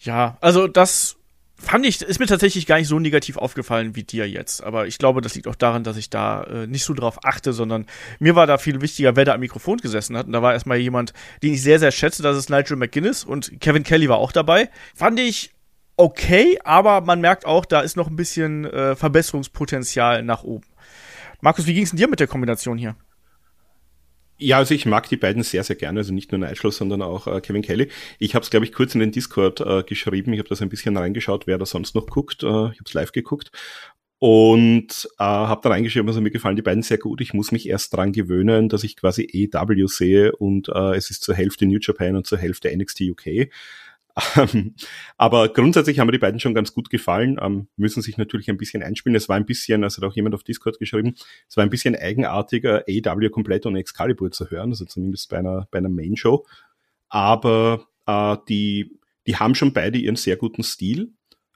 [0.00, 1.16] Ja, also das
[1.62, 4.62] fand ich, ist mir tatsächlich gar nicht so negativ aufgefallen wie dir jetzt.
[4.62, 7.52] Aber ich glaube, das liegt auch daran, dass ich da äh, nicht so drauf achte,
[7.52, 7.86] sondern
[8.18, 10.26] mir war da viel wichtiger, wer da am Mikrofon gesessen hat.
[10.26, 13.60] Und da war erstmal jemand, den ich sehr, sehr schätze, das ist Nigel McGuinness und
[13.60, 14.70] Kevin Kelly war auch dabei.
[14.94, 15.52] Fand ich
[15.96, 20.66] okay, aber man merkt auch, da ist noch ein bisschen äh, Verbesserungspotenzial nach oben.
[21.40, 22.96] Markus, wie ging es dir mit der Kombination hier?
[24.38, 27.28] Ja, also ich mag die beiden sehr, sehr gerne, also nicht nur Nigel, sondern auch
[27.28, 27.88] äh, Kevin Kelly.
[28.18, 30.32] Ich habe es, glaube ich, kurz in den Discord äh, geschrieben.
[30.32, 32.42] Ich habe das ein bisschen reingeschaut, wer da sonst noch guckt.
[32.42, 33.52] Äh, ich habe es live geguckt
[34.18, 37.20] und äh, habe da reingeschrieben, also mir gefallen die beiden sehr gut.
[37.20, 41.24] Ich muss mich erst dran gewöhnen, dass ich quasi EW sehe und äh, es ist
[41.24, 43.48] zur Hälfte New Japan und zur Hälfte NXT UK.
[44.36, 44.74] Ähm,
[45.16, 48.58] aber grundsätzlich haben mir die beiden schon ganz gut gefallen, ähm, müssen sich natürlich ein
[48.58, 49.16] bisschen einspielen.
[49.16, 51.14] Es war ein bisschen, also hat auch jemand auf Discord geschrieben,
[51.48, 55.66] es war ein bisschen eigenartiger, AW komplett ohne Excalibur zu hören, also zumindest bei einer,
[55.70, 56.44] bei einer Main-Show.
[57.08, 61.12] Aber äh, die, die haben schon beide ihren sehr guten Stil.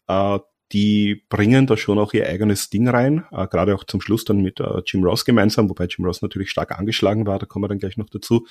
[0.09, 0.39] Äh,
[0.73, 4.39] die bringen da schon auch ihr eigenes Ding rein, äh, gerade auch zum Schluss dann
[4.39, 7.69] mit äh, Jim Ross gemeinsam, wobei Jim Ross natürlich stark angeschlagen war, da kommen wir
[7.69, 8.47] dann gleich noch dazu.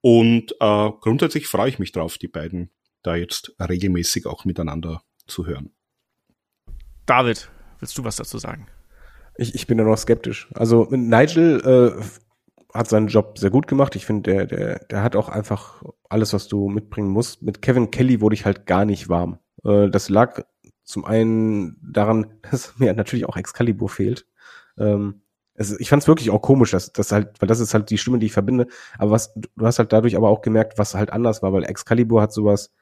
[0.00, 2.70] Und äh, grundsätzlich freue ich mich drauf, die beiden
[3.04, 5.70] da jetzt regelmäßig auch miteinander zu hören.
[7.06, 8.66] David, willst du was dazu sagen?
[9.36, 10.48] Ich, ich bin da noch skeptisch.
[10.54, 11.60] Also Nigel
[11.98, 12.02] äh,
[12.72, 13.94] hat seinen Job sehr gut gemacht.
[13.96, 17.42] Ich finde, der, der, der hat auch einfach alles, was du mitbringen musst.
[17.42, 19.38] Mit Kevin Kelly wurde ich halt gar nicht warm.
[19.64, 20.42] Äh, das lag
[20.84, 24.26] zum einen daran, dass mir natürlich auch Excalibur fehlt.
[24.78, 25.22] Ähm,
[25.54, 27.98] es, ich fand es wirklich auch komisch, dass das halt, weil das ist halt die
[27.98, 28.66] Stimme, die ich verbinde.
[28.98, 32.22] Aber was, du hast halt dadurch aber auch gemerkt, was halt anders war, weil Excalibur
[32.22, 32.72] hat sowas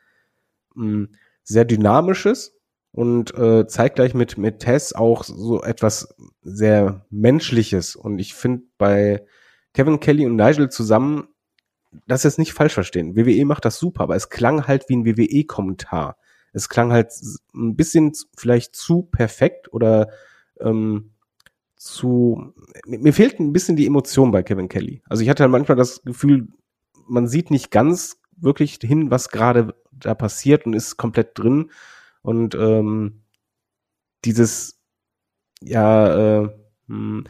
[0.74, 1.08] mh,
[1.42, 2.56] sehr dynamisches
[2.92, 9.24] und äh, zeitgleich mit mit Tess auch so etwas sehr menschliches und ich finde bei
[9.74, 11.28] Kevin Kelly und Nigel zusammen
[12.06, 13.16] das jetzt nicht falsch verstehen.
[13.16, 16.16] WWE macht das super, aber es klang halt wie ein WWE-Kommentar.
[16.52, 17.12] Es klang halt
[17.54, 20.08] ein bisschen vielleicht zu perfekt oder
[20.60, 21.12] ähm,
[21.76, 22.52] zu.
[22.86, 25.02] Mir fehlt ein bisschen die Emotion bei Kevin Kelly.
[25.08, 26.48] Also ich hatte halt manchmal das Gefühl,
[27.06, 31.70] man sieht nicht ganz wirklich hin, was gerade da passiert und ist komplett drin.
[32.22, 33.22] Und ähm,
[34.24, 34.80] dieses
[35.62, 36.48] ja äh,
[36.88, 37.24] hm,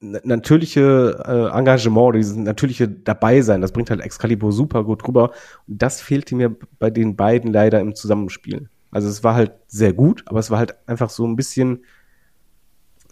[0.00, 5.32] natürliche äh, Engagement, dieses natürliche Dabeisein, das bringt halt Excalibur super gut rüber.
[5.66, 8.68] Und das fehlte mir bei den beiden leider im Zusammenspiel.
[8.90, 11.84] Also es war halt sehr gut, aber es war halt einfach so ein bisschen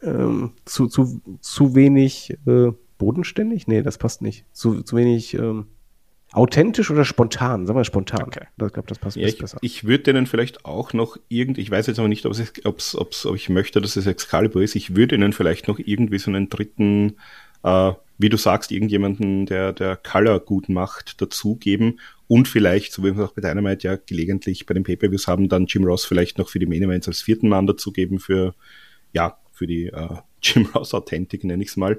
[0.03, 3.67] ähm, zu, zu, zu wenig äh, bodenständig?
[3.67, 4.47] Nee, das passt nicht.
[4.53, 5.67] Zu, zu wenig ähm,
[6.33, 7.67] authentisch oder spontan?
[7.67, 8.23] Sagen wir spontan.
[8.23, 8.47] Okay.
[8.51, 9.59] Ich glaube, das passt Ja, ich, besser.
[9.63, 12.95] ich würde denen vielleicht auch noch irgend, ich weiß jetzt aber nicht, ob es, ob's,
[12.95, 14.77] ob's, ob ich möchte, dass es Excalibur ist.
[14.77, 17.17] Ich würde ihnen vielleicht noch irgendwie so einen dritten,
[17.63, 23.17] äh, wie du sagst, irgendjemanden, der, der Color gut macht, dazugeben und vielleicht, so wie
[23.17, 26.39] wir es auch bei Dynamite ja gelegentlich bei den Pay-Per-Views haben, dann Jim Ross vielleicht
[26.39, 28.55] noch für die Main Events als vierten Mann dazugeben für,
[29.13, 30.09] ja, für die äh,
[30.43, 31.99] Jim Ross Authentic, nenne ich es mal.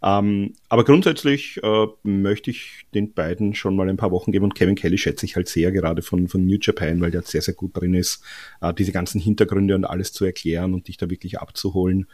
[0.00, 4.54] Ähm, aber grundsätzlich äh, möchte ich den beiden schon mal ein paar Wochen geben und
[4.54, 7.54] Kevin Kelly schätze ich halt sehr gerade von, von New Japan, weil der sehr, sehr
[7.54, 8.22] gut drin ist,
[8.60, 12.06] äh, diese ganzen Hintergründe und alles zu erklären und dich da wirklich abzuholen.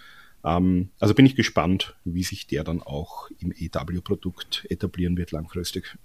[0.44, 5.96] Ähm, also bin ich gespannt, wie sich der dann auch im EW-Produkt etablieren wird langfristig.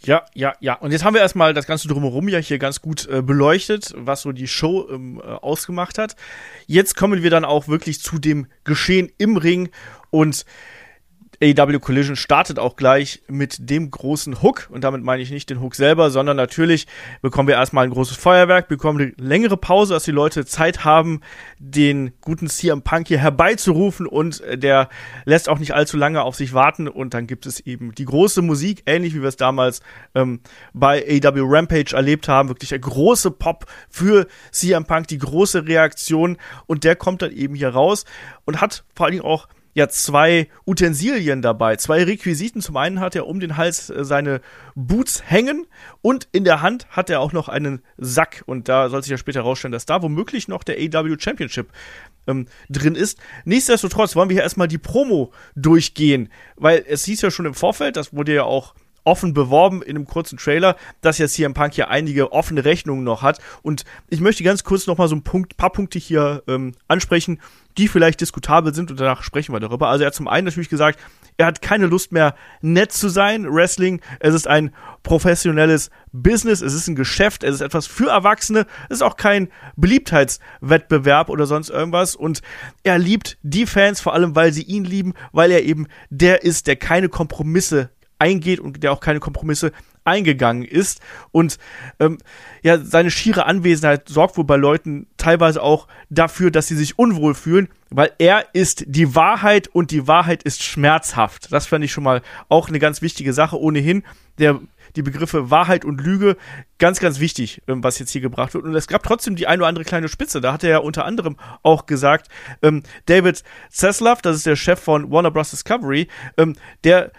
[0.00, 0.74] Ja, ja, ja.
[0.74, 4.22] Und jetzt haben wir erstmal das Ganze drumherum ja hier ganz gut äh, beleuchtet, was
[4.22, 6.16] so die Show ähm, äh, ausgemacht hat.
[6.66, 9.70] Jetzt kommen wir dann auch wirklich zu dem Geschehen im Ring
[10.10, 10.44] und
[11.44, 14.68] AEW Collision startet auch gleich mit dem großen Hook.
[14.70, 16.86] Und damit meine ich nicht den Hook selber, sondern natürlich
[17.20, 21.20] bekommen wir erstmal ein großes Feuerwerk, bekommen eine längere Pause, dass die Leute Zeit haben,
[21.58, 24.88] den guten CM Punk hier herbeizurufen und der
[25.26, 26.88] lässt auch nicht allzu lange auf sich warten.
[26.88, 29.82] Und dann gibt es eben die große Musik, ähnlich wie wir es damals
[30.14, 30.40] ähm,
[30.72, 32.48] bei AEW Rampage erlebt haben.
[32.48, 36.38] Wirklich der große Pop für CM Punk, die große Reaktion.
[36.66, 38.06] Und der kommt dann eben hier raus
[38.46, 42.62] und hat vor allen Dingen auch ja zwei Utensilien dabei, zwei Requisiten.
[42.62, 44.40] Zum einen hat er um den Hals äh, seine
[44.74, 45.66] Boots hängen
[46.00, 48.42] und in der Hand hat er auch noch einen Sack.
[48.46, 51.68] Und da soll sich ja später herausstellen, dass da womöglich noch der AW Championship
[52.26, 53.18] ähm, drin ist.
[53.44, 57.96] Nichtsdestotrotz wollen wir hier erstmal die Promo durchgehen, weil es hieß ja schon im Vorfeld,
[57.96, 61.90] das wurde ja auch offen beworben in einem kurzen Trailer, dass ja CM Punk hier
[61.90, 63.38] einige offene Rechnungen noch hat.
[63.62, 67.40] Und ich möchte ganz kurz noch mal so ein Punkt, paar Punkte hier ähm, ansprechen,
[67.78, 69.88] die vielleicht diskutabel sind und danach sprechen wir darüber.
[69.88, 71.00] Also er hat zum einen natürlich gesagt,
[71.36, 73.52] er hat keine Lust mehr nett zu sein.
[73.52, 78.66] Wrestling, es ist ein professionelles Business, es ist ein Geschäft, es ist etwas für Erwachsene,
[78.88, 82.14] es ist auch kein Beliebtheitswettbewerb oder sonst irgendwas.
[82.14, 82.42] Und
[82.84, 86.68] er liebt die Fans, vor allem weil sie ihn lieben, weil er eben der ist,
[86.68, 89.72] der keine Kompromisse eingeht und der auch keine Kompromisse
[90.04, 91.00] eingegangen ist.
[91.32, 91.58] Und
[92.00, 92.18] ähm,
[92.62, 97.34] ja, seine schiere Anwesenheit sorgt wohl bei Leuten teilweise auch dafür, dass sie sich unwohl
[97.34, 101.52] fühlen, weil er ist die Wahrheit und die Wahrheit ist schmerzhaft.
[101.52, 103.60] Das fand ich schon mal auch eine ganz wichtige Sache.
[103.60, 104.02] Ohnehin
[104.38, 104.60] der
[104.96, 106.36] die Begriffe Wahrheit und Lüge
[106.78, 108.64] ganz, ganz wichtig, ähm, was jetzt hier gebracht wird.
[108.64, 110.40] Und es gab trotzdem die eine oder andere kleine Spitze.
[110.40, 112.28] Da hat er ja unter anderem auch gesagt,
[112.62, 115.50] ähm, David Zaslav, das ist der Chef von Warner Bros.
[115.50, 117.12] Discovery, ähm, der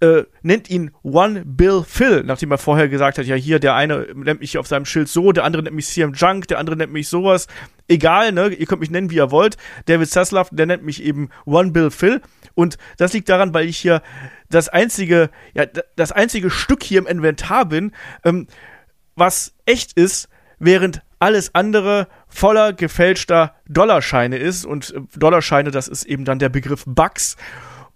[0.00, 4.06] äh, nennt ihn One Bill Phil, nachdem er vorher gesagt hat, ja hier, der eine
[4.14, 6.92] nennt mich auf seinem Schild so, der andere nennt mich CM Junk, der andere nennt
[6.92, 7.46] mich sowas.
[7.88, 9.56] Egal, ne, ihr könnt mich nennen, wie ihr wollt.
[9.86, 12.20] David Zaslav, der nennt mich eben One Bill Phil.
[12.54, 14.02] Und das liegt daran, weil ich hier
[14.50, 15.64] das einzige, ja,
[15.96, 17.92] das einzige Stück hier im Inventar bin,
[18.24, 18.46] ähm,
[19.14, 20.28] was echt ist,
[20.58, 24.64] während alles andere voller gefälschter Dollarscheine ist.
[24.64, 27.36] Und äh, Dollarscheine, das ist eben dann der Begriff Bugs.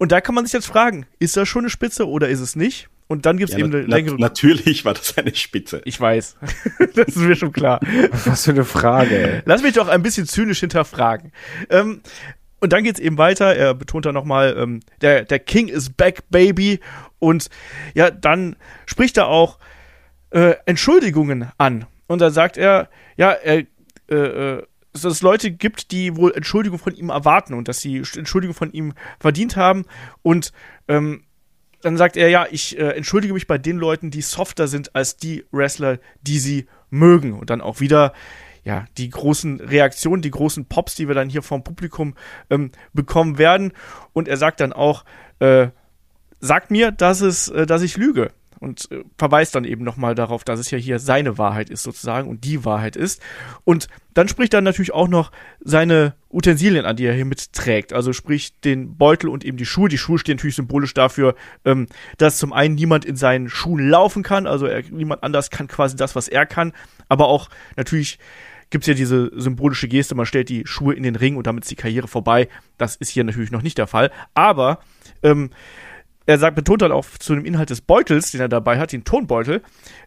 [0.00, 2.56] Und da kann man sich jetzt fragen, ist das schon eine Spitze oder ist es
[2.56, 2.88] nicht?
[3.06, 4.16] Und dann gibt es Ja, eben eine na, längere.
[4.18, 5.82] natürlich war das eine Spitze.
[5.84, 6.38] ich weiß.
[6.94, 7.80] das ist mir schon klar.
[8.24, 9.42] Was für eine Frage, ey.
[9.44, 11.32] Lass mich doch ein bisschen zynisch hinterfragen.
[11.68, 12.00] Ähm,
[12.60, 13.54] und dann geht's eben weiter.
[13.54, 16.80] Er betont dann nochmal, ähm, der, der King is back, baby.
[17.18, 17.50] Und
[17.92, 19.58] ja, dann spricht er auch
[20.30, 21.84] äh, Entschuldigungen an.
[22.06, 23.64] Und dann sagt er, ja, er,
[24.08, 27.98] äh, äh, dass es Leute gibt, die wohl Entschuldigung von ihm erwarten und dass sie
[27.98, 29.84] Entschuldigung von ihm verdient haben.
[30.22, 30.52] Und
[30.88, 31.24] ähm,
[31.82, 35.16] dann sagt er, ja, ich äh, entschuldige mich bei den Leuten, die softer sind als
[35.16, 37.32] die Wrestler, die sie mögen.
[37.32, 38.12] Und dann auch wieder,
[38.64, 42.14] ja, die großen Reaktionen, die großen Pops, die wir dann hier vom Publikum
[42.50, 43.72] ähm, bekommen werden.
[44.12, 45.04] Und er sagt dann auch,
[45.38, 45.68] äh,
[46.40, 48.32] sagt mir, dass es, äh, dass ich lüge.
[48.60, 52.28] Und äh, verweist dann eben nochmal darauf, dass es ja hier seine Wahrheit ist sozusagen
[52.28, 53.22] und die Wahrheit ist.
[53.64, 57.92] Und dann spricht er natürlich auch noch seine Utensilien an, die er hier mitträgt.
[57.94, 59.88] Also sprich den Beutel und eben die Schuhe.
[59.88, 61.86] Die Schuhe stehen natürlich symbolisch dafür, ähm,
[62.18, 64.46] dass zum einen niemand in seinen Schuhen laufen kann.
[64.46, 66.72] Also er, niemand anders kann quasi das, was er kann.
[67.08, 68.18] Aber auch natürlich
[68.70, 71.70] gibt's ja diese symbolische Geste, man stellt die Schuhe in den Ring und damit ist
[71.70, 72.48] die Karriere vorbei.
[72.78, 74.10] Das ist hier natürlich noch nicht der Fall.
[74.34, 74.78] Aber
[75.22, 75.50] ähm,
[76.30, 79.04] er sagt, betont dann auch zu dem Inhalt des Beutels, den er dabei hat, den
[79.04, 79.62] Tonbeutel,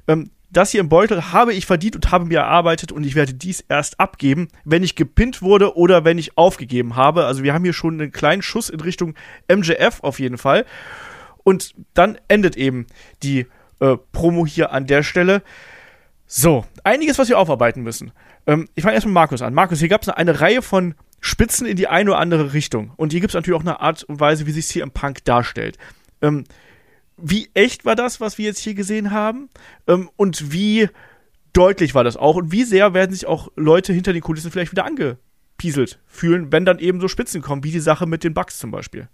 [0.08, 3.34] ähm, das hier im Beutel habe ich verdient und habe mir erarbeitet und ich werde
[3.34, 7.26] dies erst abgeben, wenn ich gepinnt wurde oder wenn ich aufgegeben habe.
[7.26, 9.16] Also wir haben hier schon einen kleinen Schuss in Richtung
[9.52, 10.66] MJF auf jeden Fall.
[11.44, 12.86] Und dann endet eben
[13.24, 13.48] die
[13.80, 15.42] äh, Promo hier an der Stelle.
[16.28, 18.12] So, einiges, was wir aufarbeiten müssen.
[18.46, 19.56] Ähm, ich fange erst mit Markus an.
[19.56, 22.92] Markus, hier gab es eine Reihe von Spitzen in die eine oder andere Richtung.
[22.96, 25.26] Und hier gibt es natürlich auch eine Art und Weise, wie sich hier im Punk
[25.26, 25.78] darstellt.
[26.24, 26.46] Ähm,
[27.18, 29.50] wie echt war das, was wir jetzt hier gesehen haben?
[29.88, 30.90] Ähm, und wie
[31.54, 32.36] deutlich war das auch?
[32.36, 36.66] Und wie sehr werden sich auch Leute hinter den Kulissen vielleicht wieder angepieselt fühlen, wenn
[36.66, 39.08] dann eben so Spitzen kommen, wie die Sache mit den Bugs zum Beispiel?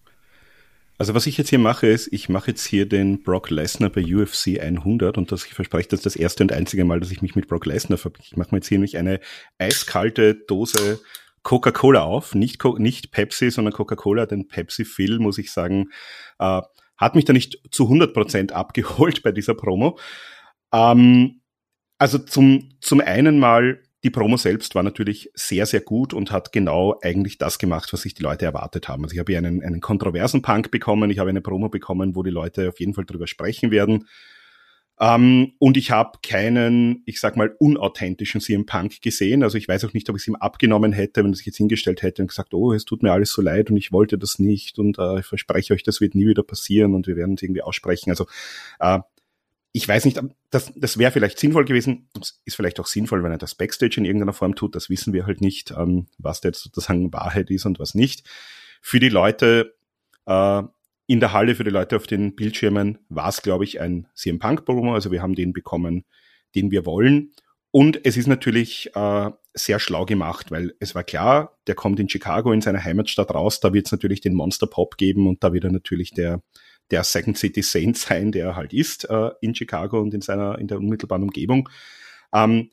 [0.98, 4.04] Also was ich jetzt hier mache, ist, ich mache jetzt hier den Brock Lesnar bei
[4.04, 7.22] UFC 100 und das ich verspreche, das ist das erste und einzige Mal, dass ich
[7.22, 8.28] mich mit Brock Lesnar verbinde.
[8.30, 9.22] Ich mache mir jetzt hier nämlich eine
[9.58, 11.00] eiskalte Dose
[11.44, 15.90] Coca-Cola auf, nicht, nicht Pepsi, sondern Coca-Cola, denn Pepsi Phil, muss ich sagen,
[16.38, 16.62] äh,
[17.00, 19.98] hat mich da nicht zu 100 Prozent abgeholt bei dieser Promo.
[20.72, 21.42] Ähm,
[21.98, 26.54] also zum, zum einen mal die Promo selbst war natürlich sehr, sehr gut und hat
[26.54, 29.04] genau eigentlich das gemacht, was sich die Leute erwartet haben.
[29.04, 32.24] Also ich habe hier einen, einen kontroversen Punk bekommen, ich habe eine Promo bekommen, wo
[32.24, 34.08] die Leute auf jeden Fall drüber sprechen werden.
[35.02, 39.44] Ähm, und ich habe keinen, ich sag mal, unauthentischen CM Punk gesehen.
[39.44, 41.58] Also ich weiß auch nicht, ob ich es ihm abgenommen hätte, wenn er sich jetzt
[41.58, 44.40] hingestellt hätte und gesagt, oh, es tut mir alles so leid und ich wollte das
[44.40, 47.44] nicht und äh, ich verspreche euch, das wird nie wieder passieren und wir werden es
[47.44, 48.10] irgendwie aussprechen.
[48.10, 48.28] Also
[48.80, 49.00] äh,
[49.72, 52.10] ich weiß nicht, das, das wäre vielleicht sinnvoll gewesen.
[52.14, 54.76] Das ist vielleicht auch sinnvoll, wenn er das Backstage in irgendeiner Form tut.
[54.76, 58.28] Das wissen wir halt nicht, ähm, was da jetzt sozusagen Wahrheit ist und was nicht.
[58.82, 59.76] Für die Leute
[60.26, 60.64] äh,
[61.10, 64.38] in der Halle, für die Leute auf den Bildschirmen war es, glaube ich, ein CM
[64.38, 64.94] Punk Promo.
[64.94, 66.06] Also wir haben den bekommen,
[66.54, 67.32] den wir wollen.
[67.72, 72.10] Und es ist natürlich äh, sehr schlau gemacht, weil es war klar, der kommt in
[72.10, 75.52] Chicago in seiner Heimatstadt raus, da wird es natürlich den Monster Pop geben und da
[75.52, 76.44] wird er natürlich der
[76.92, 80.60] der Second City Saint sein, der er halt ist äh, in Chicago und in seiner
[80.60, 81.70] in der unmittelbaren Umgebung.
[82.34, 82.70] Ähm,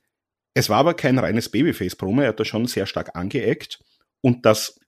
[0.52, 3.82] es war aber kein reines Babyface-Promo, er hat da schon sehr stark angeeckt
[4.20, 4.78] und das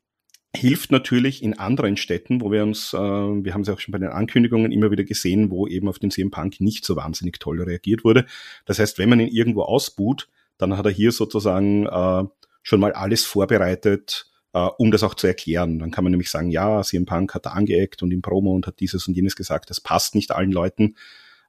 [0.55, 3.99] hilft natürlich in anderen Städten, wo wir uns, äh, wir haben es auch schon bei
[3.99, 7.63] den Ankündigungen immer wieder gesehen, wo eben auf den CM Punk nicht so wahnsinnig toll
[7.63, 8.25] reagiert wurde.
[8.65, 12.25] Das heißt, wenn man ihn irgendwo ausbuht, dann hat er hier sozusagen äh,
[12.63, 15.79] schon mal alles vorbereitet, äh, um das auch zu erklären.
[15.79, 18.67] Dann kann man nämlich sagen, ja, CM Punk hat da angeeckt und im Promo und
[18.67, 20.97] hat dieses und jenes gesagt, das passt nicht allen Leuten.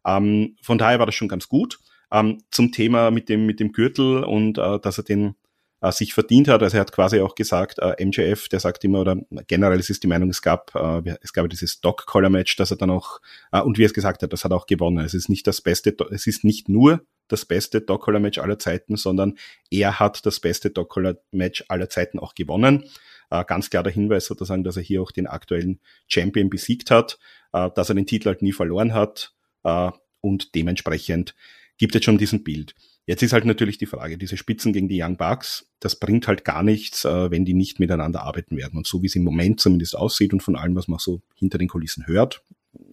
[0.06, 1.80] Ähm, von daher war das schon ganz gut.
[2.12, 5.36] Ähm, zum Thema mit dem, mit dem Gürtel und äh, dass er den
[5.82, 6.62] äh, sich verdient hat.
[6.62, 10.00] Also er hat quasi auch gesagt, äh, MJF, der sagt immer, oder generell ist es
[10.00, 13.20] die Meinung, es gab, äh, es gab dieses Dog-Collar-Match, dass er dann auch,
[13.52, 15.04] äh, und wie er es gesagt hat, das hat auch gewonnen.
[15.06, 19.38] Es ist nicht das beste, es ist nicht nur das beste Dog-Collar-Match aller Zeiten, sondern
[19.70, 22.86] er hat das beste Dog-Collar-Match aller Zeiten auch gewonnen.
[23.30, 27.20] Äh, ganz klar der Hinweis sozusagen, dass er hier auch den aktuellen Champion besiegt hat,
[27.54, 31.36] äh, dass er den Titel halt nie verloren hat äh, und dementsprechend
[31.78, 32.76] gibt es schon diesen Bild.
[33.10, 36.46] Jetzt ist halt natürlich die Frage, diese Spitzen gegen die Young Bucks, das bringt halt
[36.46, 38.78] gar nichts, äh, wenn die nicht miteinander arbeiten werden.
[38.78, 41.58] Und so wie es im Moment zumindest aussieht und von allem, was man so hinter
[41.58, 42.44] den Kulissen hört,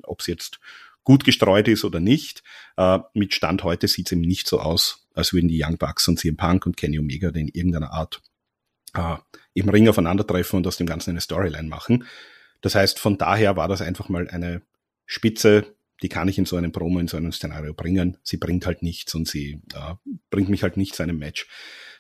[0.05, 0.59] ob es jetzt
[1.05, 2.43] gut gestreut ist oder nicht.
[2.79, 6.09] Äh, mit Stand heute sieht es eben nicht so aus, als würden die Young Bucks
[6.09, 8.23] und CM Punk und Kenny Omega in irgendeiner Art
[8.95, 9.17] äh,
[9.53, 12.07] im Ring aufeinandertreffen und aus dem Ganzen eine Storyline machen.
[12.63, 14.63] Das heißt, von daher war das einfach mal eine
[15.05, 18.19] Spitze, die kann ich in so einem Promo, in so einem Szenario bringen.
[18.23, 19.95] Sie bringt halt nichts und sie äh,
[20.31, 21.49] bringt mich halt nicht zu einem Match.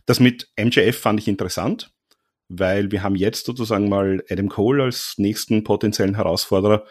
[0.04, 1.92] Das mit MJF fand ich interessant,
[2.48, 6.84] weil wir haben jetzt sozusagen mal Adam Cole als nächsten potenziellen Herausforderer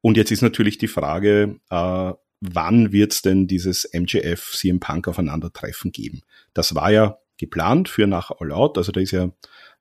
[0.00, 5.08] und jetzt ist natürlich die Frage, äh, wann wird es denn dieses MJF CM Punk
[5.08, 6.22] aufeinandertreffen geben?
[6.54, 9.32] Das war ja geplant für nach All Out, also da ist ja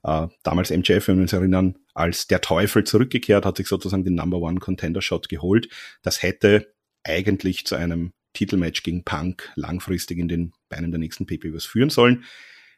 [0.04, 4.15] äh, damals MJF, wenn wir uns erinnern, als der Teufel zurückgekehrt, hat sich sozusagen den
[4.15, 5.69] Number One Contender Shot geholt.
[6.02, 11.65] Das hätte eigentlich zu einem Titelmatch gegen Punk langfristig in den Beinen der nächsten PPVs
[11.65, 12.24] führen sollen.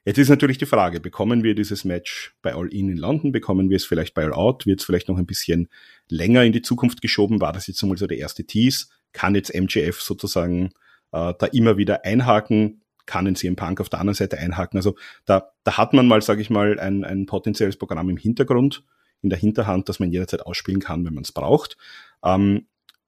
[0.04, 3.70] Jetzt ist natürlich die Frage, bekommen wir dieses Match bei All In in London, bekommen
[3.70, 5.70] wir es vielleicht bei All Out, wird es vielleicht noch ein bisschen
[6.08, 9.54] länger in die Zukunft geschoben, war das jetzt einmal so der erste Tease, kann jetzt
[9.54, 10.72] MJF sozusagen
[11.12, 12.81] äh, da immer wieder einhaken,
[13.12, 14.96] kann in CM Punk auf der anderen Seite einhaken, also
[15.26, 18.86] da, da hat man mal, sage ich mal, ein, ein potenzielles Programm im Hintergrund,
[19.22, 21.76] in der Hinterhand, das man jederzeit ausspielen kann, wenn man es braucht.
[22.24, 22.68] Ähm,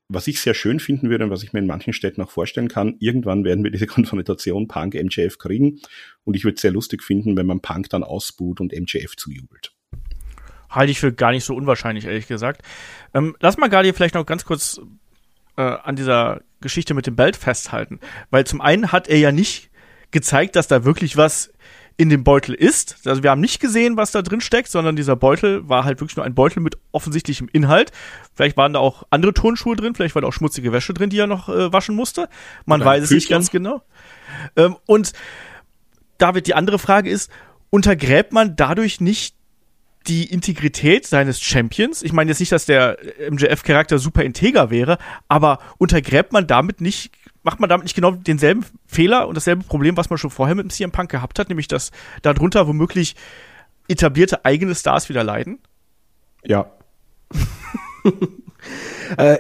[0.10, 2.68] was ich sehr schön finden würde und was ich mir in manchen Städten auch vorstellen
[2.68, 5.80] kann, irgendwann werden wir diese Konfrontation Punk MJF kriegen
[6.26, 9.72] und ich würde es sehr lustig finden, wenn man Punk dann ausbuht und MJF zujubelt.
[10.70, 12.62] Halte ich für gar nicht so unwahrscheinlich, ehrlich gesagt.
[13.14, 14.82] Ähm, lass mal gerade vielleicht noch ganz kurz
[15.56, 19.70] äh, an dieser Geschichte mit dem Belt festhalten, weil zum einen hat er ja nicht
[20.14, 21.52] gezeigt, dass da wirklich was
[21.96, 23.06] in dem Beutel ist.
[23.06, 26.16] Also wir haben nicht gesehen, was da drin steckt, sondern dieser Beutel war halt wirklich
[26.16, 27.92] nur ein Beutel mit offensichtlichem Inhalt.
[28.34, 31.20] Vielleicht waren da auch andere Turnschuhe drin, vielleicht war da auch schmutzige Wäsche drin, die
[31.20, 32.30] er noch äh, waschen musste.
[32.66, 33.84] Man Oder weiß es nicht ganz genau.
[34.56, 35.14] Ähm, und
[36.18, 37.30] David, die andere Frage ist,
[37.70, 39.36] untergräbt man dadurch nicht
[40.08, 42.02] die Integrität seines Champions?
[42.02, 42.98] Ich meine jetzt nicht, dass der
[43.30, 47.12] MJF-Charakter super integer wäre, aber untergräbt man damit nicht
[47.44, 50.64] macht man damit nicht genau denselben Fehler und dasselbe Problem, was man schon vorher mit
[50.64, 51.92] dem CM Punk gehabt hat, nämlich dass
[52.22, 53.16] darunter womöglich
[53.88, 55.60] etablierte eigene Stars wieder leiden?
[56.44, 56.72] Ja.
[59.18, 59.38] äh,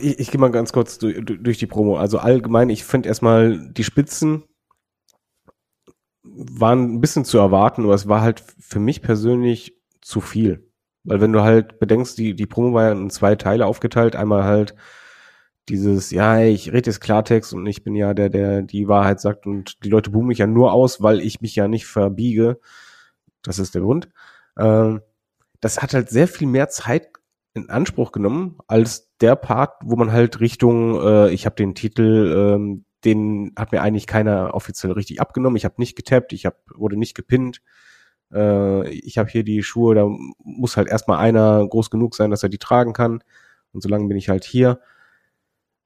[0.00, 1.96] ich, ich gehe mal ganz kurz durch, durch die Promo.
[1.96, 4.44] Also allgemein, ich finde erstmal die Spitzen
[6.22, 10.70] waren ein bisschen zu erwarten, aber es war halt für mich persönlich zu viel.
[11.04, 14.16] Weil wenn du halt bedenkst, die, die Promo war ja in zwei Teile aufgeteilt.
[14.16, 14.74] Einmal halt
[15.68, 19.46] dieses, ja, ich rede jetzt Klartext und ich bin ja der, der die Wahrheit sagt
[19.46, 22.60] und die Leute buhen mich ja nur aus, weil ich mich ja nicht verbiege.
[23.42, 24.08] Das ist der Grund.
[24.58, 25.02] Ähm,
[25.60, 27.08] das hat halt sehr viel mehr Zeit
[27.54, 32.54] in Anspruch genommen als der Part, wo man halt Richtung, äh, ich habe den Titel,
[32.54, 35.56] ähm, den hat mir eigentlich keiner offiziell richtig abgenommen.
[35.56, 37.62] Ich habe nicht getappt, ich hab, wurde nicht gepinnt.
[38.32, 40.06] Äh, ich habe hier die Schuhe, da
[40.44, 43.22] muss halt erstmal einer groß genug sein, dass er die tragen kann.
[43.72, 44.80] Und solange bin ich halt hier.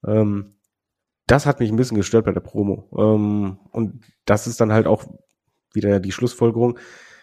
[0.07, 0.57] Ähm,
[1.26, 2.88] das hat mich ein bisschen gestört bei der Promo.
[2.96, 5.05] Ähm, und das ist dann halt auch
[5.72, 6.78] wieder die Schlussfolgerung,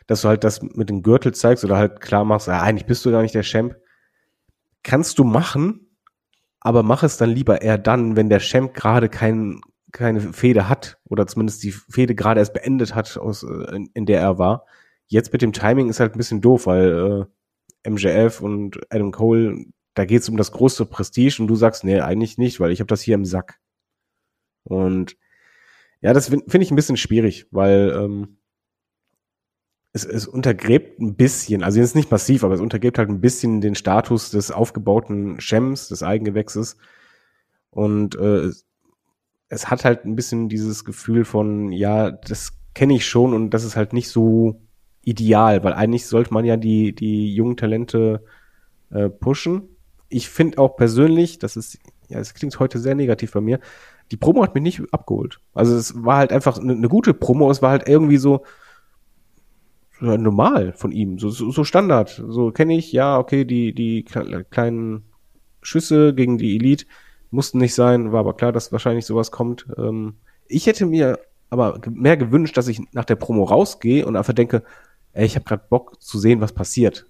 [0.08, 3.06] dass du halt das mit dem Gürtel zeigst oder halt klar machst, ja, eigentlich bist
[3.06, 3.76] du gar nicht der Champ.
[4.84, 5.88] Kannst du machen,
[6.62, 9.60] aber mach es dann lieber eher dann, wenn der Champ gerade kein,
[9.92, 14.06] keine Fehde hat oder zumindest die Fehde gerade erst beendet hat, aus, äh, in, in,
[14.06, 14.66] der er war.
[15.08, 17.28] Jetzt mit dem Timing ist halt ein bisschen doof, weil
[17.84, 19.66] äh, MJF und Adam Cole
[19.98, 22.82] da geht es um das große Prestige und du sagst, nee, eigentlich nicht, weil ich
[22.82, 23.60] habe das hier im Sack.
[24.64, 25.18] Und
[26.02, 28.38] ja, das finde ich ein bisschen schwierig, weil ähm,
[29.94, 33.60] es, es untergräbt ein bisschen, also jetzt nicht massiv, aber es untergräbt halt ein bisschen
[33.60, 36.78] den Status des aufgebauten Schems, des Eigengewächses.
[37.72, 38.52] Und äh,
[39.50, 43.64] es hat halt ein bisschen dieses Gefühl von, ja, das kenne ich schon und das
[43.64, 44.62] ist halt nicht so
[45.02, 48.24] ideal, weil eigentlich sollte man ja die, die jungen Talente
[48.92, 49.70] äh, pushen
[50.10, 53.60] ich finde auch persönlich, das ist, ja, es klingt heute sehr negativ bei mir,
[54.12, 55.40] die Promo hat mich nicht abgeholt.
[55.54, 58.44] Also es war halt einfach eine, eine gute Promo, es war halt irgendwie so,
[60.00, 62.24] so normal von ihm, so, so, so Standard.
[62.28, 65.04] So kenne ich, ja, okay, die, die kleinen
[65.62, 66.86] Schüsse gegen die Elite
[67.32, 69.68] mussten nicht sein, war aber klar, dass wahrscheinlich sowas kommt.
[69.78, 70.16] Ähm,
[70.48, 74.64] ich hätte mir aber mehr gewünscht, dass ich nach der Promo rausgehe und einfach denke,
[75.14, 77.06] ey, ich habe gerade Bock zu sehen, was passiert.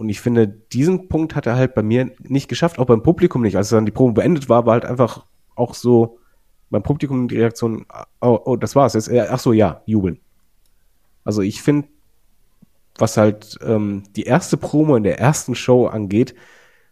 [0.00, 3.42] Und ich finde, diesen Punkt hat er halt bei mir nicht geschafft, auch beim Publikum
[3.42, 3.58] nicht.
[3.58, 5.26] Als dann die Probe beendet war, war halt einfach
[5.56, 6.18] auch so
[6.70, 7.84] beim Publikum die Reaktion,
[8.22, 8.94] oh, oh das war's.
[8.94, 10.18] Jetzt, ach so, ja, jubeln.
[11.22, 11.88] Also ich finde,
[12.96, 16.34] was halt ähm, die erste Promo in der ersten Show angeht,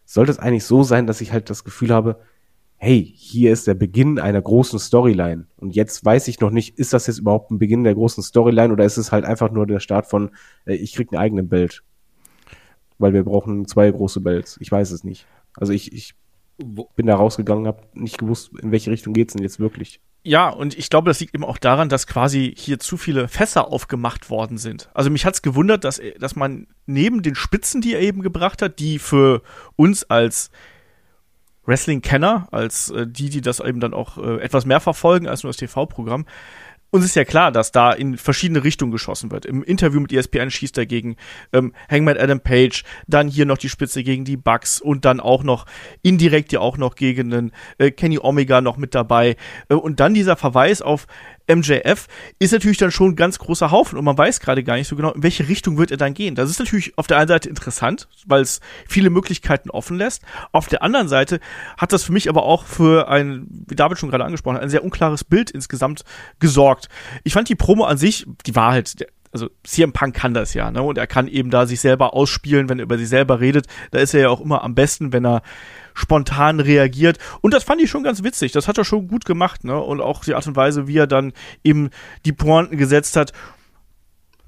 [0.05, 2.19] sollte es eigentlich so sein, dass ich halt das Gefühl habe,
[2.77, 5.47] hey, hier ist der Beginn einer großen Storyline.
[5.57, 8.71] Und jetzt weiß ich noch nicht, ist das jetzt überhaupt ein Beginn der großen Storyline
[8.71, 10.29] oder ist es halt einfach nur der Start von,
[10.67, 11.83] äh, ich krieg einen eigenen Bild
[12.99, 14.57] weil wir brauchen zwei große Bells.
[14.59, 15.25] Ich weiß es nicht.
[15.55, 16.13] Also ich, ich
[16.95, 20.01] bin da rausgegangen, habe nicht gewusst, in welche Richtung geht's denn jetzt wirklich.
[20.21, 23.69] Ja, und ich glaube, das liegt eben auch daran, dass quasi hier zu viele Fässer
[23.71, 24.89] aufgemacht worden sind.
[24.93, 28.79] Also mich hat's gewundert, dass, dass man neben den Spitzen, die er eben gebracht hat,
[28.79, 29.41] die für
[29.77, 30.51] uns als
[31.65, 35.49] Wrestling-Kenner, als äh, die, die das eben dann auch äh, etwas mehr verfolgen als nur
[35.49, 36.25] das TV-Programm,
[36.91, 39.45] uns ist ja klar, dass da in verschiedene Richtungen geschossen wird.
[39.45, 41.15] Im Interview mit ESPN schießt er gegen
[41.53, 45.43] ähm, Hangman Adam Page, dann hier noch die Spitze gegen die Bucks und dann auch
[45.43, 45.65] noch
[46.01, 49.35] indirekt ja auch noch gegen den äh, Kenny Omega noch mit dabei.
[49.69, 51.07] Äh, und dann dieser Verweis auf
[51.49, 54.87] MJF ist natürlich dann schon ein ganz großer Haufen und man weiß gerade gar nicht
[54.87, 56.35] so genau, in welche Richtung wird er dann gehen.
[56.35, 60.23] Das ist natürlich auf der einen Seite interessant, weil es viele Möglichkeiten offen lässt.
[60.51, 61.39] Auf der anderen Seite
[61.77, 64.69] hat das für mich aber auch für ein, wie David schon gerade angesprochen hat, ein
[64.69, 66.03] sehr unklares Bild insgesamt
[66.39, 66.89] gesorgt.
[67.23, 70.71] Ich fand die Promo an sich, die war halt, also CM Punk kann das ja,
[70.71, 70.81] ne?
[70.81, 73.67] Und er kann eben da sich selber ausspielen, wenn er über sich selber redet.
[73.91, 75.41] Da ist er ja auch immer am besten, wenn er
[75.93, 77.17] spontan reagiert.
[77.41, 78.51] Und das fand ich schon ganz witzig.
[78.51, 79.79] Das hat er schon gut gemacht, ne?
[79.79, 81.33] Und auch die Art und Weise, wie er dann
[81.63, 81.89] eben
[82.25, 83.33] die Pointen gesetzt hat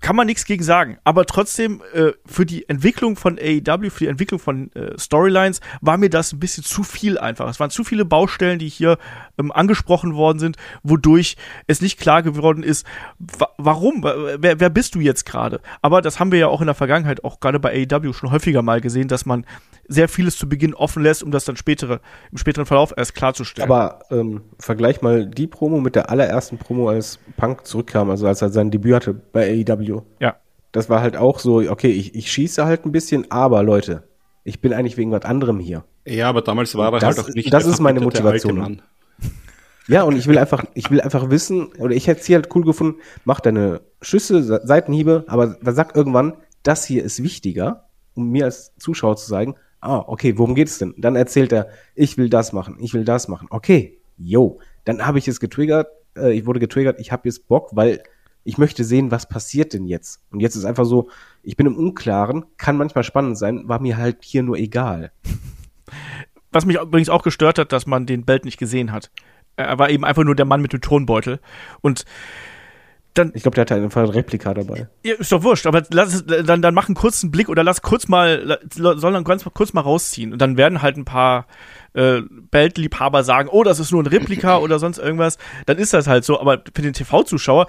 [0.01, 0.97] kann man nichts gegen sagen.
[1.03, 5.97] Aber trotzdem, äh, für die Entwicklung von AEW, für die Entwicklung von äh, Storylines, war
[5.97, 7.47] mir das ein bisschen zu viel einfach.
[7.47, 8.97] Es waren zu viele Baustellen, die hier
[9.37, 11.37] ähm, angesprochen worden sind, wodurch
[11.67, 12.85] es nicht klar geworden ist,
[13.19, 15.61] wa warum, wer, wer bist du jetzt gerade?
[15.83, 18.63] Aber das haben wir ja auch in der Vergangenheit, auch gerade bei AEW schon häufiger
[18.63, 19.45] mal gesehen, dass man
[19.91, 21.99] sehr vieles zu Beginn offen lässt, um das dann spätere,
[22.31, 23.69] im späteren Verlauf erst klarzustellen.
[23.69, 28.41] Aber ähm, vergleich mal die Promo mit der allerersten Promo, als Punk zurückkam, also als
[28.41, 30.01] er sein Debüt hatte bei AEW.
[30.19, 30.37] Ja.
[30.71, 34.03] Das war halt auch so, okay, ich, ich schieße halt ein bisschen, aber Leute,
[34.43, 35.83] ich bin eigentlich wegen was anderem hier.
[36.05, 38.81] Ja, aber damals war er das, halt auch nicht Das ist meine Motivation.
[39.87, 42.55] Ja, und ich will einfach, ich will einfach wissen, oder ich hätte es hier halt
[42.55, 48.29] cool gefunden, mach deine Schüsse, Seitenhiebe, aber dann sag irgendwann, das hier ist wichtiger, um
[48.29, 50.93] mir als Zuschauer zu sagen, ah, okay, worum geht es denn?
[50.97, 53.47] Dann erzählt er, ich will das machen, ich will das machen.
[53.49, 57.69] Okay, yo, dann habe ich es getriggert, äh, ich wurde getriggert, ich habe jetzt Bock,
[57.73, 58.03] weil
[58.43, 60.21] ich möchte sehen, was passiert denn jetzt.
[60.31, 61.09] Und jetzt ist einfach so,
[61.43, 65.11] ich bin im Unklaren, kann manchmal spannend sein, war mir halt hier nur egal.
[66.53, 69.09] Was mich übrigens auch gestört hat, dass man den Belt nicht gesehen hat.
[69.55, 71.39] Er war eben einfach nur der Mann mit dem Tonbeutel.
[71.79, 72.03] Und
[73.13, 73.31] dann.
[73.33, 74.87] Ich glaube, der hatte einfach ein Replika dabei.
[75.03, 78.07] Ja, ist doch wurscht, aber lass, dann, dann mach einen kurzen Blick oder lass kurz
[78.07, 80.33] mal, soll dann ganz kurz mal rausziehen.
[80.33, 81.47] Und dann werden halt ein paar
[81.93, 85.37] äh, Beltliebhaber sagen, oh, das ist nur ein Replika oder sonst irgendwas.
[85.65, 87.67] Dann ist das halt so, aber für den TV-Zuschauer,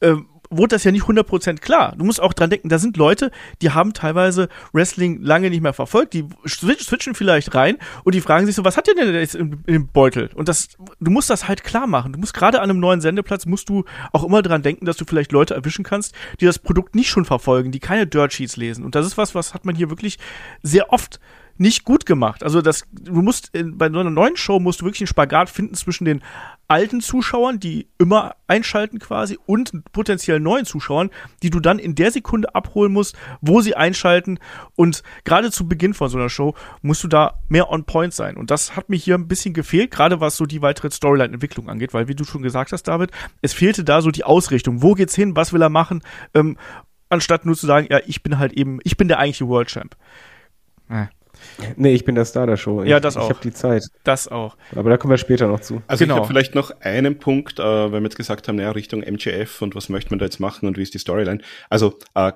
[0.00, 0.14] äh,
[0.50, 1.94] wurde das ja nicht 100% klar.
[1.96, 3.30] Du musst auch dran denken, da sind Leute,
[3.62, 8.46] die haben teilweise Wrestling lange nicht mehr verfolgt, die switchen vielleicht rein und die fragen
[8.46, 10.30] sich so, was hat der denn jetzt im, Beutel?
[10.34, 10.68] Und das,
[11.00, 12.12] du musst das halt klar machen.
[12.12, 15.04] Du musst gerade an einem neuen Sendeplatz, musst du auch immer dran denken, dass du
[15.04, 18.84] vielleicht Leute erwischen kannst, die das Produkt nicht schon verfolgen, die keine Dirt Sheets lesen.
[18.84, 20.18] Und das ist was, was hat man hier wirklich
[20.62, 21.20] sehr oft
[21.58, 22.42] nicht gut gemacht.
[22.42, 25.48] Also das, du musst in, bei so einer neuen Show musst du wirklich einen Spagat
[25.50, 26.22] finden zwischen den
[26.68, 31.10] alten Zuschauern, die immer einschalten quasi, und potenziell neuen Zuschauern,
[31.42, 34.38] die du dann in der Sekunde abholen musst, wo sie einschalten.
[34.74, 38.36] Und gerade zu Beginn von so einer Show musst du da mehr on point sein.
[38.36, 41.94] Und das hat mir hier ein bisschen gefehlt, gerade was so die weitere Storyline-Entwicklung angeht,
[41.94, 43.10] weil wie du schon gesagt hast, David,
[43.42, 44.82] es fehlte da so die Ausrichtung.
[44.82, 45.36] Wo geht's hin?
[45.36, 46.02] Was will er machen?
[46.34, 46.56] Ähm,
[47.08, 49.96] anstatt nur zu sagen, ja, ich bin halt eben, ich bin der eigentliche World Champ.
[50.88, 51.06] Äh.
[51.76, 52.82] Nee, ich bin der Star der Show.
[52.82, 53.24] Ich, ja, das auch.
[53.24, 53.84] Ich habe die Zeit.
[54.04, 54.56] Das auch.
[54.74, 55.82] Aber da kommen wir später noch zu.
[55.86, 56.14] Also genau.
[56.14, 59.62] ich habe vielleicht noch einen Punkt, äh, weil wir jetzt gesagt haben, naja, Richtung MGF
[59.62, 61.40] und was möchte man da jetzt machen und wie ist die Storyline.
[61.70, 62.32] Also äh,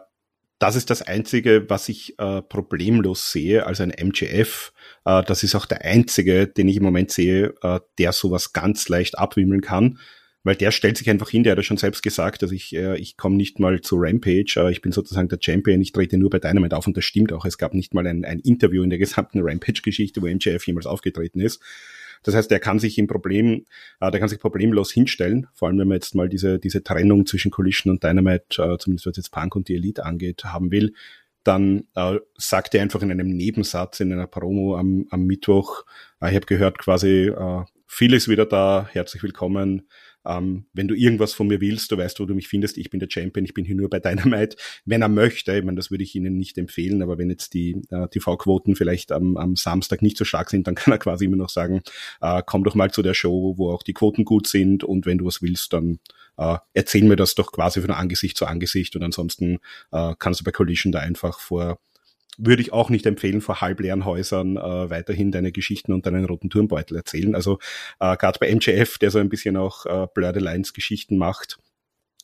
[0.59, 4.73] das ist das Einzige, was ich äh, problemlos sehe, also ein MGF.
[5.07, 8.89] Äh, das ist auch der einzige, den ich im Moment sehe, äh, der sowas ganz
[8.89, 9.99] leicht abwimmeln kann
[10.43, 12.97] weil der stellt sich einfach hin, der hat ja schon selbst gesagt, dass ich, äh,
[12.99, 16.31] ich komme nicht mal zu Rampage, äh, ich bin sozusagen der Champion, ich trete nur
[16.31, 17.45] bei Dynamite auf und das stimmt auch.
[17.45, 21.41] Es gab nicht mal ein, ein Interview in der gesamten Rampage-Geschichte, wo MJF jemals aufgetreten
[21.41, 21.63] ist.
[22.23, 23.65] Das heißt, der kann sich im Problem,
[24.01, 27.27] äh, der kann sich problemlos hinstellen, vor allem wenn man jetzt mal diese, diese Trennung
[27.27, 30.95] zwischen Collision und Dynamite, äh, zumindest was jetzt Punk und die Elite angeht, haben will,
[31.45, 35.85] dann äh, sagt er einfach in einem Nebensatz in einer Promo am, am Mittwoch,
[36.21, 39.89] äh, ich habe gehört quasi, äh, viel ist wieder da, herzlich willkommen,
[40.27, 43.01] ähm, wenn du irgendwas von mir willst, du weißt, wo du mich findest, ich bin
[43.01, 44.57] der Champion, ich bin hier nur bei Dynamite.
[44.85, 47.83] Wenn er möchte, ich meine, das würde ich Ihnen nicht empfehlen, aber wenn jetzt die
[47.91, 51.37] äh, TV-Quoten vielleicht am, am Samstag nicht so stark sind, dann kann er quasi immer
[51.37, 51.83] noch sagen,
[52.21, 55.19] äh, komm doch mal zu der Show, wo auch die Quoten gut sind und wenn
[55.19, 55.99] du was willst, dann
[56.37, 59.59] äh, erzähl mir das doch quasi von Angesicht zu Angesicht und ansonsten
[59.93, 61.79] äh, kannst du bei Collision da einfach vor
[62.41, 66.51] würde ich auch nicht empfehlen, vor halbleeren Häusern äh, weiterhin deine Geschichten und deinen roten
[66.51, 67.35] Turmbeutel erzählen.
[67.35, 67.59] Also
[68.01, 71.59] äh, gerade bei MJF, der so ein bisschen auch äh, Blurred Alliance Geschichten macht,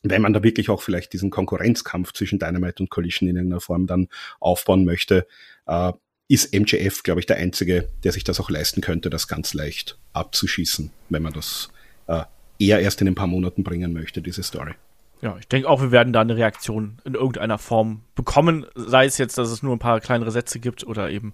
[0.03, 3.87] wenn man da wirklich auch vielleicht diesen Konkurrenzkampf zwischen Dynamite und Collision in irgendeiner Form
[3.87, 4.07] dann
[4.39, 5.27] aufbauen möchte,
[5.65, 5.93] äh,
[6.29, 9.97] ist MJF, glaube ich, der Einzige, der sich das auch leisten könnte, das ganz leicht
[10.13, 11.69] abzuschießen, wenn man das
[12.07, 12.23] äh,
[12.59, 14.73] eher erst in ein paar Monaten bringen möchte, diese Story.
[15.21, 19.17] Ja, ich denke auch, wir werden da eine Reaktion in irgendeiner Form bekommen, sei es
[19.17, 21.33] jetzt, dass es nur ein paar kleinere Sätze gibt oder eben,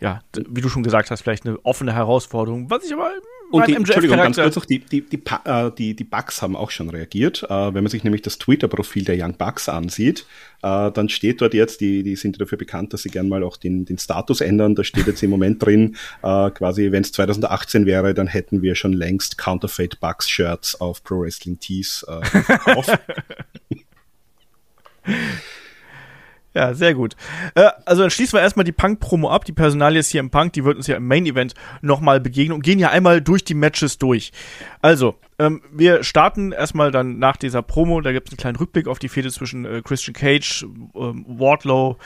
[0.00, 3.10] ja, wie du schon gesagt hast, vielleicht eine offene Herausforderung, was ich aber
[3.50, 6.70] und die, Entschuldigung, ganz kurz noch, die, die, die, äh, die, die Bugs haben auch
[6.70, 7.44] schon reagiert.
[7.44, 10.26] Äh, wenn man sich nämlich das Twitter-Profil der Young Bugs ansieht,
[10.62, 13.56] äh, dann steht dort jetzt, die, die sind dafür bekannt, dass sie gern mal auch
[13.56, 14.74] den, den Status ändern.
[14.74, 18.92] Da steht jetzt im Moment drin, quasi, wenn es 2018 wäre, dann hätten wir schon
[18.92, 22.98] längst Counterfeit Bugs Shirts auf Pro Wrestling Tees auf.
[26.54, 27.16] Ja, sehr gut.
[27.56, 29.44] Äh, also dann schließen wir erstmal die Punk-Promo ab.
[29.44, 32.62] Die Personalie ist hier im Punk, die wird uns ja im Main-Event nochmal begegnen und
[32.62, 34.30] gehen ja einmal durch die Matches durch.
[34.80, 38.86] Also, ähm, wir starten erstmal dann nach dieser Promo, da gibt es einen kleinen Rückblick
[38.86, 41.98] auf die Fehde zwischen äh, Christian Cage, ähm, Wardlow,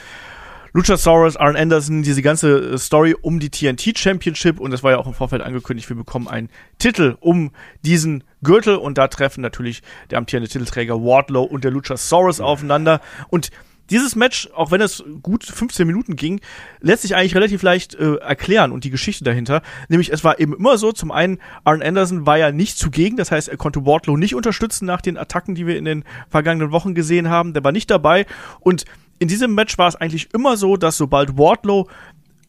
[0.73, 4.99] Luchasaurus, Arn Anderson, diese ganze äh, Story um die TNT Championship und das war ja
[4.99, 7.51] auch im Vorfeld angekündigt, wir bekommen einen Titel um
[7.85, 13.51] diesen Gürtel und da treffen natürlich der amtierende Titelträger Wardlow und der Luchasaurus aufeinander und
[13.91, 16.41] dieses Match, auch wenn es gut 15 Minuten ging,
[16.80, 19.62] lässt sich eigentlich relativ leicht äh, erklären und die Geschichte dahinter.
[19.89, 23.30] Nämlich es war eben immer so, zum einen, Arn Anderson war ja nicht zugegen, das
[23.30, 26.95] heißt, er konnte Wardlow nicht unterstützen nach den Attacken, die wir in den vergangenen Wochen
[26.95, 27.55] gesehen haben.
[27.55, 28.26] Der war nicht dabei
[28.61, 28.84] und
[29.18, 31.89] in diesem Match war es eigentlich immer so, dass sobald Wardlow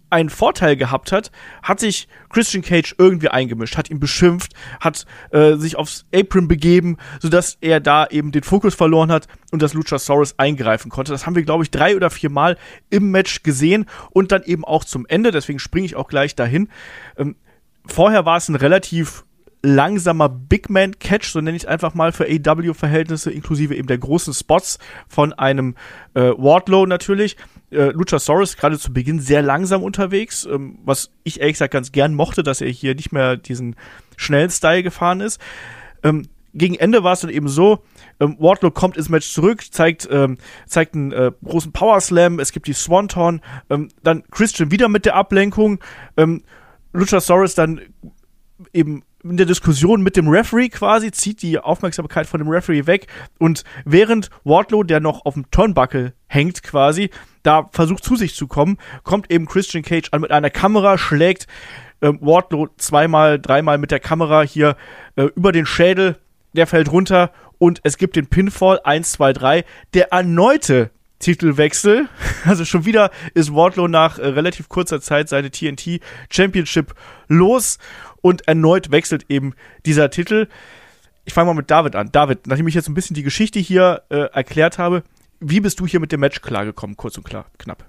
[0.10, 1.32] einen Vorteil gehabt hat,
[1.64, 6.97] hat sich Christian Cage irgendwie eingemischt, hat ihn beschimpft, hat äh, sich aufs Apron begeben,
[7.20, 11.12] sodass er da eben den Fokus verloren hat und das Luchasaurus eingreifen konnte.
[11.12, 12.57] Das haben wir, glaube ich, drei oder vier Mal
[12.89, 16.70] im Match gesehen und dann eben auch zum Ende, deswegen springe ich auch gleich dahin.
[17.18, 17.36] Ähm,
[17.86, 19.26] vorher war es ein relativ
[19.62, 23.88] langsamer Big Man Catch, so nenne ich es einfach mal für AW Verhältnisse, inklusive eben
[23.88, 25.76] der großen Spots von einem
[26.14, 27.36] äh, Wardlow natürlich.
[27.72, 32.15] Äh, Luchasaurus gerade zu Beginn sehr langsam unterwegs, ähm, was ich ehrlich gesagt ganz gern
[32.15, 33.76] mochte, dass er hier nicht mehr diesen
[34.17, 35.39] schnellen Style gefahren ist.
[36.03, 37.84] Ähm, gegen Ende war es dann eben so,
[38.20, 42.51] ähm, Wardlow kommt ins Match zurück, zeigt, ähm, zeigt einen äh, großen Power Slam, es
[42.51, 45.80] gibt die Swanton, ähm, dann Christian wieder mit der Ablenkung,
[46.17, 46.43] ähm,
[46.91, 47.82] Luchasaurus dann
[48.74, 53.07] eben in der Diskussion mit dem Referee quasi, zieht die Aufmerksamkeit von dem Referee weg
[53.38, 57.09] und während Wardlow, der noch auf dem Turnbuckle hängt quasi,
[57.43, 61.47] da versucht zu sich zu kommen, kommt eben Christian Cage an mit einer Kamera, schlägt
[62.01, 64.76] ähm, Wardlow zweimal, dreimal mit der Kamera hier
[65.15, 66.17] äh, über den Schädel,
[66.53, 72.07] der fällt runter und es gibt den Pinfall 1, 2, 3, der erneute Titelwechsel.
[72.45, 75.99] Also schon wieder ist Wardlow nach äh, relativ kurzer Zeit seine TNT
[76.32, 76.95] Championship
[77.28, 77.80] los
[78.22, 79.53] und erneut wechselt eben
[79.86, 80.47] dieser Titel.
[81.26, 82.11] Ich fange mal mit David an.
[82.11, 85.03] David, nachdem ich jetzt ein bisschen die Geschichte hier äh, erklärt habe,
[85.39, 87.86] wie bist du hier mit dem Match klargekommen, kurz und klar, knapp?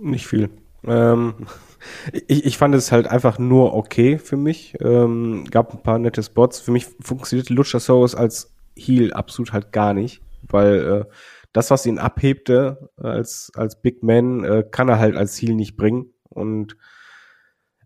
[0.00, 0.50] Nicht viel.
[0.86, 1.34] Ähm,
[2.12, 4.74] ich, ich fand es halt einfach nur okay für mich.
[4.80, 6.60] Ähm, gab ein paar nette Spots.
[6.60, 11.14] Für mich funktionierte Luchasaurus als Heal absolut halt gar nicht, weil äh,
[11.52, 15.76] das, was ihn abhebte als, als Big Man, äh, kann er halt als Heal nicht
[15.76, 16.12] bringen.
[16.28, 16.76] Und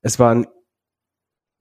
[0.00, 0.46] es war ein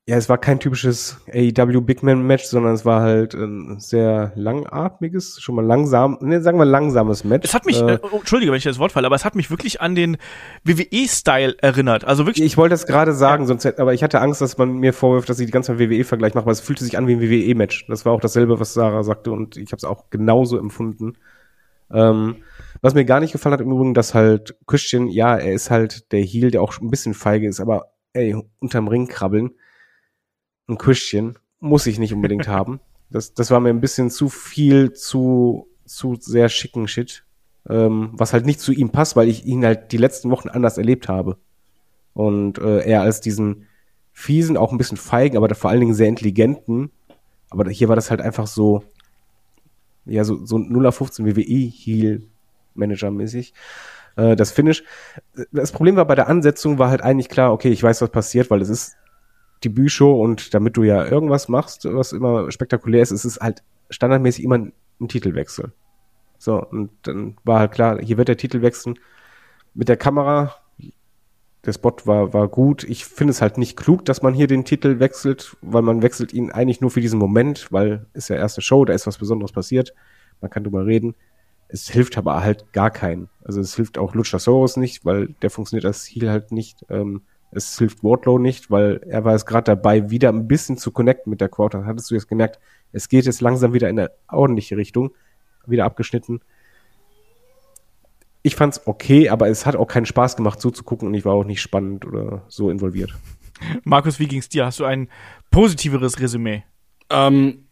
[0.10, 4.32] ja, es war kein typisches AEW Big Man Match, sondern es war halt ein sehr
[4.36, 7.43] langatmiges, schon mal langsam, ne, sagen wir langsames Match.
[7.43, 9.51] Es hat mich, äh, oh, entschuldige, wenn ich das Wort falle, aber es hat mich
[9.51, 10.16] wirklich an den
[10.64, 12.05] WWE-Style erinnert.
[12.05, 12.45] Also wirklich.
[12.45, 13.47] Ich wollte es gerade sagen, ja.
[13.47, 16.36] sonst, aber ich hatte Angst, dass man mir vorwirft, dass ich die ganze Zeit WWE-Vergleich
[16.36, 17.88] mache, aber es fühlte sich an wie ein WWE-Match.
[17.89, 21.18] Das war auch dasselbe, was Sarah sagte und ich habe es auch genauso empfunden.
[21.91, 22.38] Ähm,
[22.82, 26.14] was mir gar nicht gefallen hat im Übrigen, dass halt Christian, ja, er ist halt
[26.14, 29.51] der Heel, der auch ein bisschen feige ist, aber ey, unterm Ring krabbeln
[30.68, 31.38] ein Christian.
[31.59, 32.80] Muss ich nicht unbedingt haben.
[33.09, 37.24] Das, das war mir ein bisschen zu viel, zu, zu sehr schicken Shit.
[37.70, 40.78] Ähm, was halt nicht zu ihm passt, weil ich ihn halt die letzten Wochen anders
[40.78, 41.38] erlebt habe.
[42.13, 43.68] Und äh, er als diesen
[44.13, 46.91] fiesen, auch ein bisschen feigen, aber vor allen Dingen sehr intelligenten.
[47.49, 48.84] Aber hier war das halt einfach so,
[50.05, 52.24] ja, so, so 0 auf 15 WWE Heal
[52.74, 53.53] Manager mäßig.
[54.15, 54.84] Äh, das Finish.
[55.51, 58.49] Das Problem war bei der Ansetzung war halt eigentlich klar, okay, ich weiß, was passiert,
[58.49, 58.95] weil es ist
[59.64, 64.43] Debütshow und damit du ja irgendwas machst, was immer spektakulär ist, ist es halt standardmäßig
[64.43, 65.72] immer ein, ein Titelwechsel.
[66.38, 68.99] So, und dann war halt klar, hier wird der Titel wechseln.
[69.74, 70.55] Mit der Kamera,
[71.66, 72.84] der Spot war, war gut.
[72.84, 76.34] Ich finde es halt nicht klug, dass man hier den Titel wechselt, weil man wechselt
[76.34, 79.51] ihn eigentlich nur für diesen Moment, weil ist ja erste Show, da ist was Besonderes
[79.51, 79.93] passiert.
[80.41, 81.16] Man kann drüber reden.
[81.70, 83.30] Es hilft aber halt gar keinen.
[83.43, 86.86] Also es hilft auch Luchasaurus nicht, weil der funktioniert als Heal halt nicht.
[86.89, 90.91] Ähm, es hilft Wardlow nicht, weil er war jetzt gerade dabei, wieder ein bisschen zu
[90.91, 91.86] connecten mit der Quota.
[91.86, 92.60] Hattest du jetzt gemerkt,
[92.91, 95.12] es geht jetzt langsam wieder in eine ordentliche Richtung,
[95.66, 96.41] wieder abgeschnitten.
[98.43, 101.26] Ich fand's okay, aber es hat auch keinen Spaß gemacht, so zu gucken und ich
[101.26, 103.14] war auch nicht spannend oder so involviert.
[103.84, 104.66] Markus, wie ging's dir?
[104.66, 105.10] Hast du ein
[105.52, 106.64] positiveres Resümee?
[107.10, 107.66] Ähm,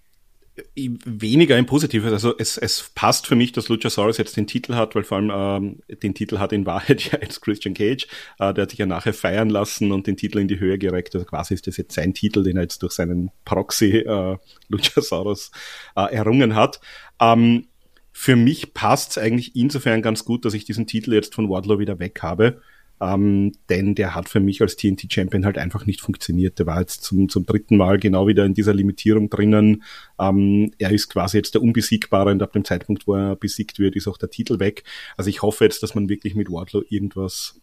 [0.75, 2.11] weniger ein positives.
[2.11, 5.31] Also es, es passt für mich, dass Luchasaurus jetzt den Titel hat, weil vor allem
[5.33, 8.07] ähm, den Titel hat in Wahrheit ja jetzt Christian Cage.
[8.39, 11.15] Äh, der hat sich ja nachher feiern lassen und den Titel in die Höhe gereckt.
[11.15, 14.37] Also quasi ist das jetzt sein Titel, den er jetzt durch seinen Proxy äh,
[14.69, 15.51] Luchasaurus
[15.95, 16.79] äh, errungen hat.
[17.19, 17.67] Ähm,
[18.13, 21.79] für mich passt es eigentlich insofern ganz gut, dass ich diesen Titel jetzt von Wardlow
[21.79, 22.61] wieder weg habe.
[23.01, 26.59] Ähm, denn der hat für mich als TNT-Champion halt einfach nicht funktioniert.
[26.59, 29.83] Der war jetzt zum, zum dritten Mal genau wieder in dieser Limitierung drinnen.
[30.19, 33.95] Ähm, er ist quasi jetzt der Unbesiegbare und ab dem Zeitpunkt, wo er besiegt wird,
[33.95, 34.83] ist auch der Titel weg.
[35.17, 37.59] Also ich hoffe jetzt, dass man wirklich mit Wardlow irgendwas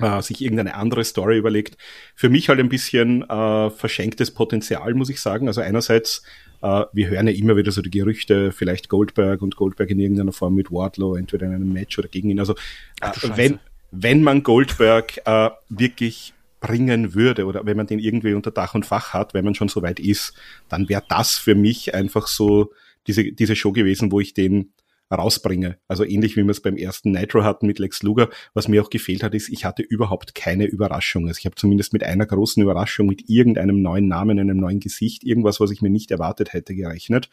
[0.00, 1.76] äh, sich irgendeine andere Story überlegt.
[2.14, 5.48] Für mich halt ein bisschen äh, verschenktes Potenzial, muss ich sagen.
[5.48, 6.22] Also einerseits,
[6.62, 10.32] äh, wir hören ja immer wieder so die Gerüchte, vielleicht Goldberg und Goldberg in irgendeiner
[10.32, 12.38] Form mit Wardlow, entweder in einem Match oder gegen ihn.
[12.38, 12.54] Also
[13.00, 13.58] äh, wenn,
[13.90, 18.86] wenn man Goldberg äh, wirklich bringen würde oder wenn man den irgendwie unter Dach und
[18.86, 20.34] Fach hat, wenn man schon so weit ist,
[20.68, 22.72] dann wäre das für mich einfach so
[23.06, 24.72] diese, diese Show gewesen, wo ich den
[25.10, 25.78] rausbringe.
[25.88, 28.28] Also ähnlich wie wir es beim ersten Nitro hatten mit Lex Luger.
[28.52, 31.26] Was mir auch gefehlt hat, ist, ich hatte überhaupt keine Überraschung.
[31.28, 35.24] Also ich habe zumindest mit einer großen Überraschung, mit irgendeinem neuen Namen, einem neuen Gesicht,
[35.24, 37.30] irgendwas, was ich mir nicht erwartet hätte, gerechnet.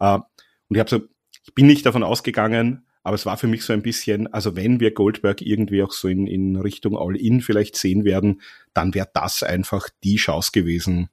[0.00, 1.00] Äh, und ich habe so,
[1.44, 4.80] ich bin nicht davon ausgegangen, aber es war für mich so ein bisschen, also wenn
[4.80, 8.42] wir Goldberg irgendwie auch so in, in Richtung All-In vielleicht sehen werden,
[8.74, 11.08] dann wäre das einfach die Chance gewesen,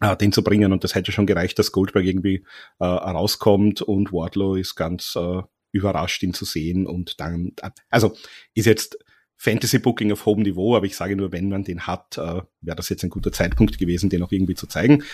[0.00, 0.72] äh, den zu bringen.
[0.72, 2.42] Und das hätte schon gereicht, dass Goldberg irgendwie
[2.78, 6.86] äh, rauskommt und Wardlow ist ganz äh, überrascht, ihn zu sehen.
[6.86, 7.52] Und dann,
[7.90, 8.16] also
[8.54, 8.96] ist jetzt
[9.36, 12.76] Fantasy Booking auf hohem Niveau, aber ich sage nur, wenn man den hat, äh, wäre
[12.76, 15.04] das jetzt ein guter Zeitpunkt gewesen, den auch irgendwie zu zeigen.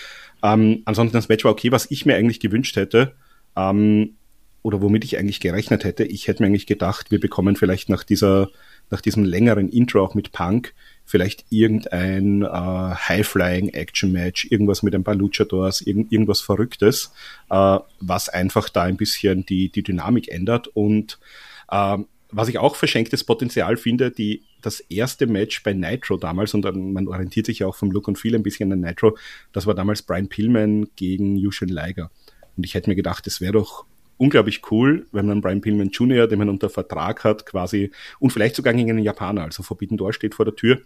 [0.45, 3.16] Ähm, ansonsten das Match war okay, was ich mir eigentlich gewünscht hätte.
[3.57, 4.18] Ähm,
[4.63, 6.05] oder womit ich eigentlich gerechnet hätte.
[6.05, 8.49] Ich hätte mir eigentlich gedacht, wir bekommen vielleicht nach dieser,
[8.91, 15.17] nach diesem längeren Intro auch mit Punk vielleicht irgendein äh, High-Flying-Action-Match, irgendwas mit ein paar
[15.17, 17.13] Luchadors, irgend, irgendwas Verrücktes,
[17.51, 21.19] äh, was einfach da ein bisschen die, die Dynamik ändert und
[21.71, 21.99] äh,
[22.35, 27.07] was ich auch verschenktes Potenzial finde, die, das erste Match bei Nitro damals, und man
[27.07, 29.19] orientiert sich ja auch vom Look und Feel ein bisschen an Nitro,
[29.53, 32.11] das war damals Brian Pillman gegen Yushin Liger.
[32.57, 33.85] Und ich hätte mir gedacht, es wäre doch
[34.17, 38.57] unglaublich cool, wenn man Brian Pillman Jr., den man unter Vertrag hat, quasi, und vielleicht
[38.57, 40.81] sogar gegen einen Japaner, also Forbidden Door steht vor der Tür,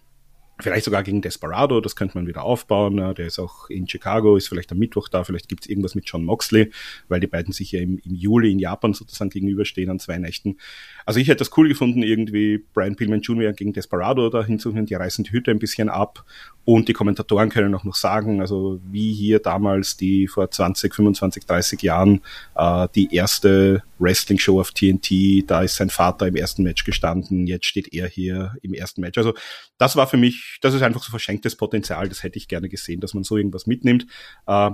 [0.59, 2.97] Vielleicht sogar gegen Desperado, das könnte man wieder aufbauen.
[2.97, 6.09] Der ist auch in Chicago, ist vielleicht am Mittwoch da, vielleicht gibt es irgendwas mit
[6.09, 6.71] John Moxley,
[7.09, 10.57] weil die beiden sich ja im, im, Juli in Japan sozusagen gegenüberstehen an zwei Nächten.
[11.05, 13.53] Also ich hätte das cool gefunden, irgendwie Brian Pillman Jr.
[13.53, 16.25] gegen Desperado da hinzuführen, die reißen die Hütte ein bisschen ab
[16.65, 21.45] und die Kommentatoren können auch noch sagen, also wie hier damals die vor 20, 25,
[21.45, 22.23] 30 Jahren
[22.55, 27.67] äh, die erste Wrestling-Show auf TNT, da ist sein Vater im ersten Match gestanden, jetzt
[27.67, 29.19] steht er hier im ersten Match.
[29.19, 29.35] Also
[29.79, 33.01] das war für mich, das ist einfach so verschenktes Potenzial, das hätte ich gerne gesehen,
[33.01, 34.07] dass man so irgendwas mitnimmt.
[34.47, 34.71] Äh,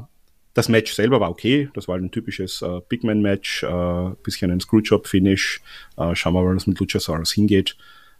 [0.54, 4.60] das Match selber war okay, das war ein typisches äh, Big Man-Match, äh, bisschen ein
[4.60, 5.62] Screwjob-Finish.
[5.96, 7.76] Äh, schauen wir mal, was mit Luchasaurus hingeht.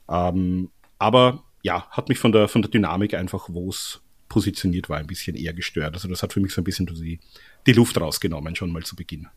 [0.08, 4.98] Ähm, aber ja, hat mich von der, von der Dynamik einfach, wo es positioniert war,
[4.98, 5.94] ein bisschen eher gestört.
[5.94, 7.20] Also das hat für mich so ein bisschen die,
[7.66, 9.28] die Luft rausgenommen, schon mal zu Beginn.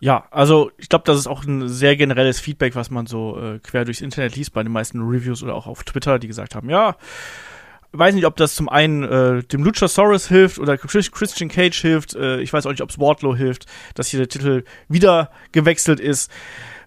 [0.00, 3.58] Ja, also ich glaube, das ist auch ein sehr generelles Feedback, was man so äh,
[3.58, 6.70] quer durchs Internet liest, bei den meisten Reviews oder auch auf Twitter, die gesagt haben,
[6.70, 6.96] ja,
[7.92, 12.14] weiß nicht, ob das zum einen äh, dem Luchasaurus hilft oder Christian Cage hilft.
[12.14, 15.98] Äh, ich weiß auch nicht, ob es Wardlow hilft, dass hier der Titel wieder gewechselt
[15.98, 16.30] ist.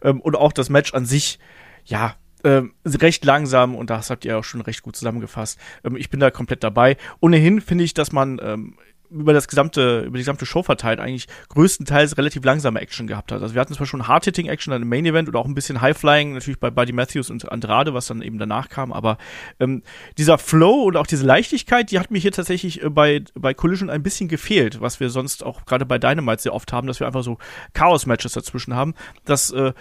[0.04, 1.40] Ähm, und auch das Match an sich,
[1.86, 5.60] ja, ähm, recht langsam und das habt ihr auch schon recht gut zusammengefasst.
[5.84, 6.98] Ähm, ich bin da komplett dabei.
[7.20, 8.78] Ohnehin finde ich, dass man ähm,
[9.12, 13.42] über das gesamte, über die gesamte Show verteilt eigentlich größtenteils relativ langsame Action gehabt hat.
[13.42, 16.34] Also wir hatten zwar schon Hard-Hitting-Action dann im Main Event oder auch ein bisschen High-Flying,
[16.34, 19.18] natürlich bei Buddy Matthews und Andrade, was dann eben danach kam, aber
[19.60, 19.84] ähm,
[20.18, 23.90] dieser Flow und auch diese Leichtigkeit, die hat mir hier tatsächlich äh, bei, bei Collision
[23.90, 27.08] ein bisschen gefehlt, was wir sonst auch gerade bei Dynamite sehr oft haben, dass wir
[27.08, 27.38] einfach so
[27.74, 28.94] Chaos-Matches dazwischen haben.
[29.26, 29.74] Das äh,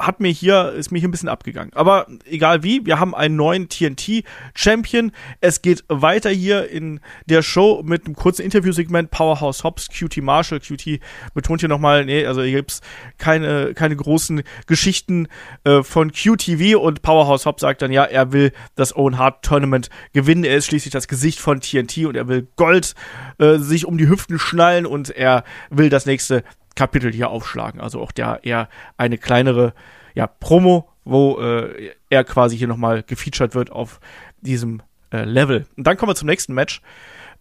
[0.00, 1.72] hat mir hier, ist mir hier ein bisschen abgegangen.
[1.74, 5.12] Aber egal wie, wir haben einen neuen TNT-Champion.
[5.40, 9.10] Es geht weiter hier in der Show mit einem kurzen Interviewsegment.
[9.10, 10.60] Powerhouse Hobbs, QT Marshall.
[10.60, 11.00] QT
[11.34, 12.80] betont hier nochmal, nee, also hier gibt's
[13.18, 15.28] keine, keine großen Geschichten
[15.64, 19.90] äh, von QTV und Powerhouse Hobbs sagt dann, ja, er will das Owen Hart Tournament
[20.12, 20.44] gewinnen.
[20.44, 22.94] Er ist schließlich das Gesicht von TNT und er will Gold
[23.38, 26.42] äh, sich um die Hüften schnallen und er will das nächste
[26.80, 27.78] Kapitel hier aufschlagen.
[27.78, 29.74] Also auch der eher eine kleinere
[30.14, 34.00] ja, Promo, wo äh, er quasi hier nochmal gefeatured wird auf
[34.40, 34.80] diesem
[35.12, 35.66] äh, Level.
[35.76, 36.80] Und dann kommen wir zum nächsten Match.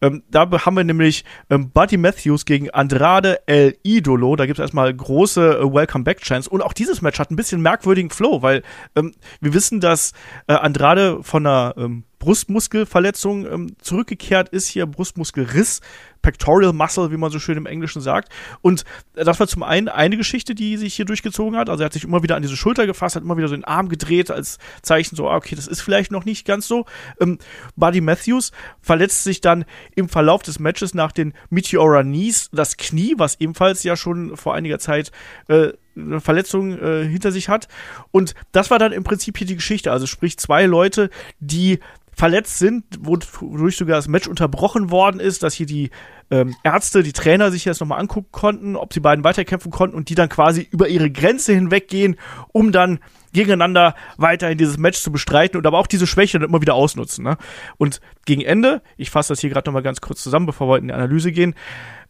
[0.02, 4.36] Ähm, da haben wir nämlich ähm, Buddy Matthews gegen Andrade El Idolo.
[4.36, 6.50] Da gibt es erstmal große äh, Welcome Back Chance.
[6.50, 8.62] Und auch dieses Match hat ein bisschen merkwürdigen Flow, weil
[8.98, 10.12] ähm, wir wissen, dass
[10.48, 15.80] äh, Andrade von einer ähm, Brustmuskelverletzung ähm, zurückgekehrt ist, hier Brustmuskelriss,
[16.22, 18.32] Pectoral Muscle, wie man so schön im Englischen sagt.
[18.62, 21.70] Und das war zum einen eine Geschichte, die sich hier durchgezogen hat.
[21.70, 23.66] Also er hat sich immer wieder an diese Schulter gefasst, hat immer wieder so den
[23.66, 26.86] Arm gedreht als Zeichen so, ah, okay, das ist vielleicht noch nicht ganz so.
[27.20, 27.38] Ähm,
[27.76, 28.52] Buddy Matthews
[28.82, 29.66] verletzt sich dann
[29.96, 34.56] im Verlauf des Matches nach den Meteora Knees das Knie, was ebenfalls ja schon vor
[34.56, 35.12] einiger Zeit
[35.48, 37.68] äh, eine Verletzung äh, hinter sich hat.
[38.12, 39.92] Und das war dann im Prinzip hier die Geschichte.
[39.92, 41.10] Also sprich zwei Leute,
[41.40, 41.80] die
[42.20, 45.90] verletzt sind, wodurch sogar das Match unterbrochen worden ist, dass hier die
[46.32, 50.10] ähm, Ärzte, die Trainer sich jetzt nochmal angucken konnten, ob die beiden weiterkämpfen konnten und
[50.10, 52.18] die dann quasi über ihre Grenze hinweggehen,
[52.52, 53.00] um dann
[53.34, 57.24] gegeneinander weiterhin dieses Match zu bestreiten und aber auch diese Schwäche dann immer wieder ausnutzen.
[57.24, 57.38] Ne?
[57.78, 60.88] Und gegen Ende, ich fasse das hier gerade nochmal ganz kurz zusammen, bevor wir in
[60.88, 61.54] die Analyse gehen,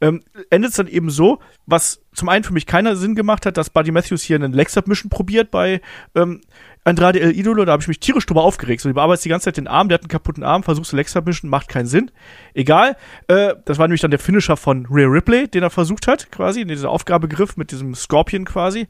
[0.01, 3.57] ähm, endet es dann eben so, was zum einen für mich keiner Sinn gemacht hat,
[3.57, 5.81] dass Buddy Matthews hier einen Leg-Submission probiert bei
[6.15, 6.41] ähm,
[6.85, 8.81] Andrade El Idolo, da habe ich mich tierisch drüber aufgeregt.
[8.81, 10.95] So, die bearbeitet die ganze Zeit den Arm, der hat einen kaputten Arm, versuchst du
[10.95, 12.11] Leg Submission, macht keinen Sinn.
[12.53, 12.95] Egal.
[13.27, 16.61] Äh, das war nämlich dann der Finisher von Rhea Ripley, den er versucht hat, quasi,
[16.61, 18.87] in dieser Aufgabegriff mit diesem Scorpion quasi.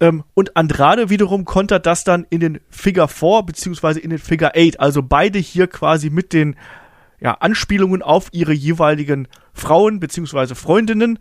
[0.00, 4.52] Ähm, und Andrade wiederum kontert das dann in den Figure 4 beziehungsweise in den Figure
[4.56, 4.80] 8.
[4.80, 6.56] Also beide hier quasi mit den
[7.20, 11.18] ja, Anspielungen auf ihre jeweiligen Frauen beziehungsweise Freundinnen.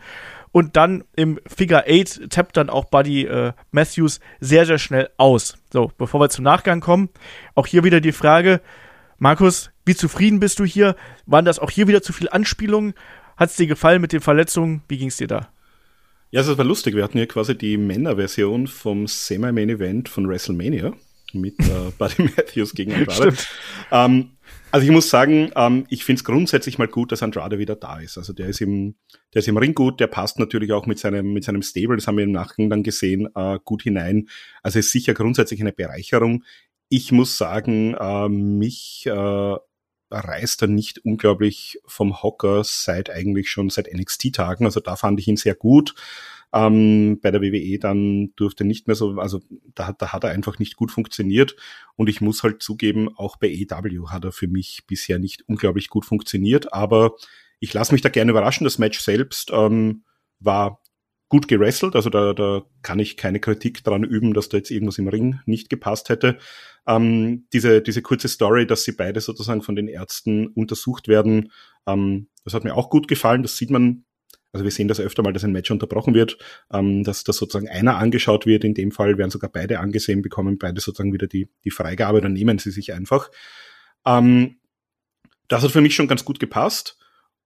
[0.51, 5.58] Und dann im Figure 8 tappt dann auch Buddy äh, Matthews sehr, sehr schnell aus.
[5.72, 7.10] So, bevor wir zum Nachgang kommen,
[7.53, 8.62] auch hier wieder die Frage,
[9.18, 10.95] Markus, wie zufrieden bist du hier?
[11.25, 12.93] Waren das auch hier wieder zu viele Anspielungen?
[13.38, 14.81] Hat es dir gefallen mit den Verletzungen?
[14.88, 15.49] Wie ging es dir da?
[16.29, 16.95] Ja, es war lustig.
[16.95, 20.93] Wir hatten hier quasi die Männerversion vom Semi-Main-Event von WrestleMania
[21.33, 23.35] mit äh, Buddy Matthews gegen Andrade.
[23.91, 24.31] ähm,
[24.71, 27.99] also ich muss sagen, ähm, ich finde es grundsätzlich mal gut, dass Andrade wieder da
[27.99, 28.17] ist.
[28.17, 28.95] Also der ist im,
[29.33, 32.07] der ist im Ring gut, der passt natürlich auch mit seinem, mit seinem Stable, das
[32.07, 34.27] haben wir im Nachgang dann gesehen, äh, gut hinein.
[34.63, 36.43] Also ist sicher grundsätzlich eine Bereicherung.
[36.89, 39.55] ich muss sagen, äh, mich äh,
[40.12, 44.66] reißt er nicht unglaublich vom Hocker seit eigentlich schon seit NXT-Tagen.
[44.66, 45.95] Also da fand ich ihn sehr gut.
[46.53, 49.41] Ähm, bei der WWE dann durfte nicht mehr so, also
[49.76, 51.55] da, da hat er einfach nicht gut funktioniert.
[51.95, 55.89] Und ich muss halt zugeben, auch bei EW hat er für mich bisher nicht unglaublich
[55.89, 56.74] gut funktioniert.
[56.74, 57.16] Aber
[57.60, 58.64] ich lasse mich da gerne überraschen.
[58.64, 60.03] Das Match selbst ähm,
[60.39, 60.82] war
[61.30, 64.97] gut gerestelt, also da, da kann ich keine Kritik dran üben, dass da jetzt irgendwas
[64.97, 66.38] im Ring nicht gepasst hätte.
[66.88, 71.51] Ähm, diese, diese kurze Story, dass sie beide sozusagen von den Ärzten untersucht werden,
[71.86, 73.43] ähm, das hat mir auch gut gefallen.
[73.43, 74.05] Das sieht man,
[74.53, 76.38] also wir sehen das öfter mal, dass ein Match unterbrochen wird,
[76.71, 78.63] ähm, dass, dass sozusagen einer angeschaut wird.
[78.63, 82.34] In dem Fall werden sogar beide angesehen, bekommen beide sozusagen wieder die, die Freigabe, dann
[82.34, 83.30] nehmen sie sich einfach.
[84.05, 84.61] Ähm,
[85.49, 86.97] das hat für mich schon ganz gut gepasst.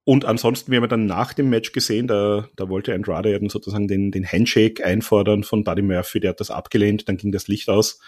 [0.03, 3.87] Und ansonsten, wir haben dann nach dem Match gesehen, da, da wollte Andrade eben sozusagen
[3.87, 7.69] den, den Handshake einfordern von Buddy Murphy, der hat das abgelehnt, dann ging das Licht
[7.69, 7.99] aus,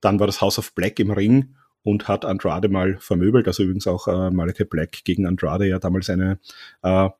[0.00, 3.86] dann war das House of Black im Ring und hat Andrade mal vermöbelt, also übrigens
[3.86, 6.38] auch äh, Malachi Black gegen Andrade, ja damals eine
[6.82, 7.10] äh,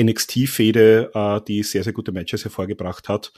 [0.00, 3.32] NXT-Fehde, äh, die sehr, sehr gute Matches hervorgebracht hat.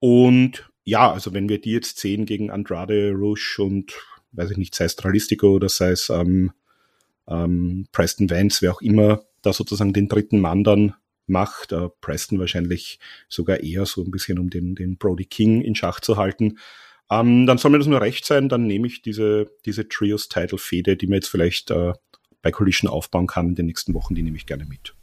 [0.00, 3.92] Und ja, also wenn wir die jetzt sehen gegen Andrade, Rush und
[4.32, 6.52] weiß ich nicht, sei es Tralistico oder sei es ähm,
[7.28, 10.94] ähm, Preston Vance, wer auch immer, da sozusagen den dritten Mann dann
[11.26, 11.72] macht.
[11.72, 16.00] Äh, Preston wahrscheinlich sogar eher so ein bisschen, um den, den Brody King in Schach
[16.00, 16.58] zu halten.
[17.10, 21.06] Ähm, dann soll mir das nur recht sein, dann nehme ich diese, diese Trios-Title-Fehde, die
[21.06, 21.92] man jetzt vielleicht äh,
[22.40, 24.94] bei Collision aufbauen kann in den nächsten Wochen, die nehme ich gerne mit.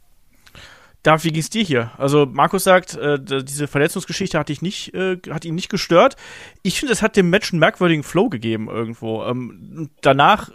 [1.02, 1.92] Darf, wie ging's dir hier?
[1.96, 6.16] Also Markus sagt, äh, diese Verletzungsgeschichte hat dich nicht, äh, hat ihn nicht gestört.
[6.62, 9.24] Ich finde, es hat dem Match einen merkwürdigen Flow gegeben irgendwo.
[9.24, 10.52] Ähm, danach äh,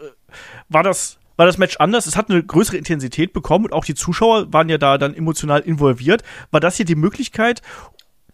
[0.69, 2.05] war das war das Match anders.
[2.05, 5.61] Es hat eine größere Intensität bekommen und auch die Zuschauer waren ja da dann emotional
[5.61, 6.23] involviert.
[6.51, 7.61] War das hier die Möglichkeit,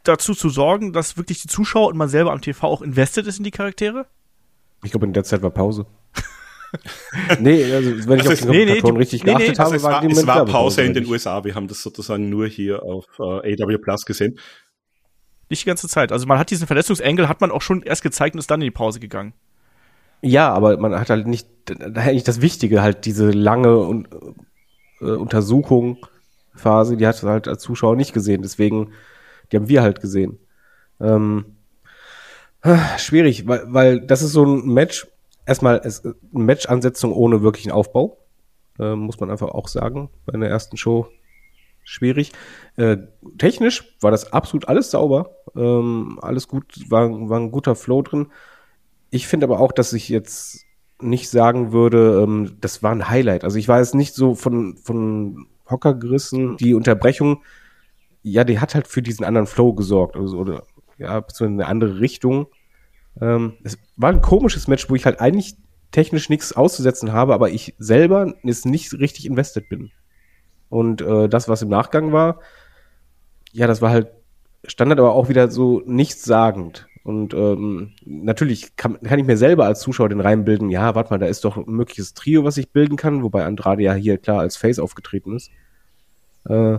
[0.03, 3.37] dazu zu sorgen, dass wirklich die Zuschauer und man selber am TV auch invested ist
[3.37, 4.07] in die Charaktere?
[4.83, 5.85] Ich glaube, in der Zeit war Pause.
[7.39, 10.03] nee, also wenn ich auf die nee, nee, richtig nee, geachtet nee, habe, also war,
[10.03, 11.43] es war Pause in den USA.
[11.43, 14.39] Wir haben das sozusagen nur hier auf äh, AW Plus gesehen.
[15.49, 16.13] Nicht die ganze Zeit.
[16.13, 18.65] Also man hat diesen Verletzungsengel, hat man auch schon erst gezeigt und ist dann in
[18.65, 19.33] die Pause gegangen.
[20.21, 24.03] Ja, aber man hat halt nicht, eigentlich das Wichtige, halt diese lange
[25.01, 25.97] äh, Untersuchung
[26.53, 28.41] Phase, die hat halt als Zuschauer nicht gesehen.
[28.41, 28.91] Deswegen,
[29.51, 30.39] die haben wir halt gesehen.
[30.99, 31.57] Ähm,
[32.97, 35.07] schwierig, weil, weil das ist so ein Match,
[35.45, 38.17] erstmal ist eine Match-Ansetzung ohne wirklichen Aufbau.
[38.79, 41.07] Äh, muss man einfach auch sagen, bei der ersten Show
[41.83, 42.31] schwierig.
[42.77, 42.97] Äh,
[43.37, 45.35] technisch war das absolut alles sauber.
[45.55, 48.27] Ähm, alles gut, war, war ein guter Flow drin.
[49.11, 50.65] Ich finde aber auch, dass ich jetzt
[51.01, 53.43] nicht sagen würde, ähm, das war ein Highlight.
[53.43, 56.57] Also ich war jetzt nicht so von, von Hocker gerissen.
[56.57, 57.43] Die Unterbrechung,
[58.23, 60.15] ja, die hat halt für diesen anderen Flow gesorgt.
[60.15, 60.63] Also, oder
[60.97, 62.47] ja, beziehungsweise eine andere Richtung.
[63.19, 65.55] Ähm, es war ein komisches Match, wo ich halt eigentlich
[65.91, 69.91] technisch nichts auszusetzen habe, aber ich selber jetzt nicht richtig invested bin.
[70.69, 72.39] Und äh, das, was im Nachgang war,
[73.51, 74.07] ja, das war halt
[74.65, 76.87] Standard, aber auch wieder so nichtssagend.
[77.03, 81.09] Und ähm, natürlich kann, kann ich mir selber als Zuschauer den Reim bilden, ja, warte
[81.11, 84.17] mal, da ist doch ein mögliches Trio, was ich bilden kann, wobei Andrade ja hier
[84.17, 85.49] klar als Face aufgetreten ist.
[86.47, 86.77] Äh,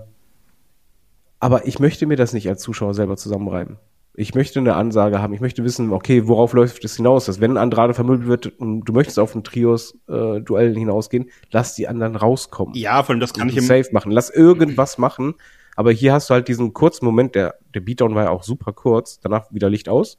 [1.41, 3.79] aber ich möchte mir das nicht als Zuschauer selber zusammenreimen.
[4.15, 5.33] Ich möchte eine Ansage haben.
[5.33, 7.25] Ich möchte wissen, okay, worauf läuft es hinaus?
[7.25, 11.89] Dass wenn Andrade vermöbelt wird und du möchtest auf ein Trios-Duell äh, hinausgehen, lass die
[11.89, 12.75] anderen rauskommen.
[12.75, 14.13] Ja, allem das kann ich im Safe machen.
[14.13, 15.35] Lass irgendwas machen,
[15.77, 18.73] aber hier hast du halt diesen kurzen Moment, der, der Beatdown war ja auch super
[18.73, 20.19] kurz, danach wieder Licht aus.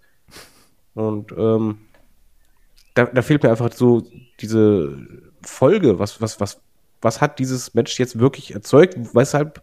[0.93, 1.79] Und ähm,
[2.93, 4.03] da, da fehlt mir einfach so
[4.39, 4.97] diese
[5.41, 5.99] Folge.
[5.99, 6.61] Was, was, was,
[7.01, 8.95] was hat dieses Match jetzt wirklich erzeugt?
[9.13, 9.61] Weshalb,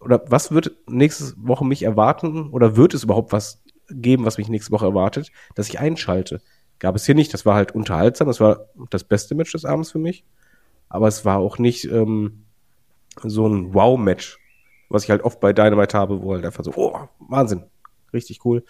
[0.00, 2.50] oder was wird nächste Woche mich erwarten?
[2.50, 6.40] Oder wird es überhaupt was geben, was mich nächste Woche erwartet, dass ich einschalte?
[6.78, 7.32] Gab es hier nicht.
[7.34, 8.26] Das war halt unterhaltsam.
[8.26, 10.24] Das war das beste Match des Abends für mich.
[10.88, 12.44] Aber es war auch nicht ähm,
[13.22, 14.38] so ein Wow-Match,
[14.90, 17.62] was ich halt oft bei Dynamite habe, wo halt einfach so, oh, Wahnsinn,
[18.12, 18.62] richtig cool.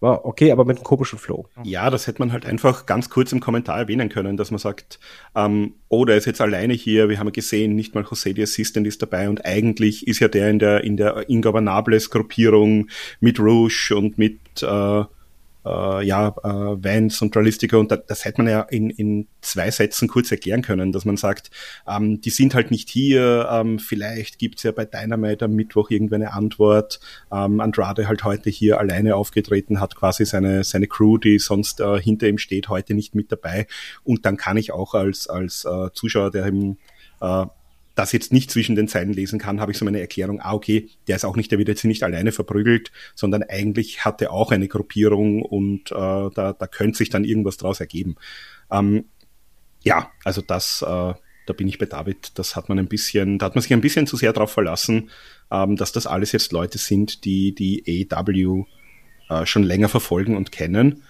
[0.00, 1.48] War okay, aber mit einem komischen Flow.
[1.64, 5.00] Ja, das hätte man halt einfach ganz kurz im Kommentar erwähnen können, dass man sagt,
[5.34, 8.86] ähm, oh, der ist jetzt alleine hier, wir haben gesehen, nicht mal José the Assistant
[8.86, 13.92] ist dabei und eigentlich ist ja der in der in der Ingobernables Gruppierung mit Rouge
[13.96, 15.04] und mit äh,
[15.64, 19.70] äh, ja, äh, Vans und Realistica und das, das hätte man ja in, in zwei
[19.70, 21.50] Sätzen kurz erklären können, dass man sagt,
[21.86, 26.32] ähm, die sind halt nicht hier, ähm, vielleicht gibt's ja bei Dynamite am Mittwoch irgendeine
[26.32, 27.00] Antwort,
[27.32, 32.00] ähm, Andrade halt heute hier alleine aufgetreten, hat quasi seine, seine Crew, die sonst äh,
[32.00, 33.66] hinter ihm steht, heute nicht mit dabei.
[34.04, 36.78] Und dann kann ich auch als, als äh, Zuschauer, der eben
[37.20, 37.46] äh,
[37.98, 40.88] das jetzt nicht zwischen den Zeilen lesen kann, habe ich so meine Erklärung, ah, okay,
[41.08, 44.52] der ist auch nicht, der wird jetzt nicht alleine verprügelt, sondern eigentlich hat er auch
[44.52, 48.16] eine Gruppierung und äh, da, da könnte sich dann irgendwas draus ergeben.
[48.70, 49.06] Ähm,
[49.82, 53.46] ja, also das, äh, da bin ich bei David, das hat man ein bisschen, da
[53.46, 55.10] hat man sich ein bisschen zu sehr darauf verlassen,
[55.50, 58.64] ähm, dass das alles jetzt Leute sind, die die AEW
[59.28, 61.02] äh, schon länger verfolgen und kennen.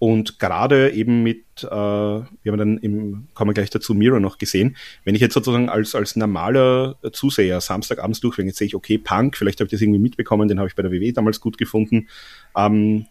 [0.00, 4.78] Und gerade eben mit, äh, wir haben dann im, kommen gleich dazu, Miro noch gesehen,
[5.04, 9.36] wenn ich jetzt sozusagen als, als normaler Zuseher Samstagabends durchwege, jetzt sehe ich, okay, Punk,
[9.36, 12.08] vielleicht habe ich das irgendwie mitbekommen, den habe ich bei der WWE damals gut gefunden.
[12.56, 13.08] Ähm,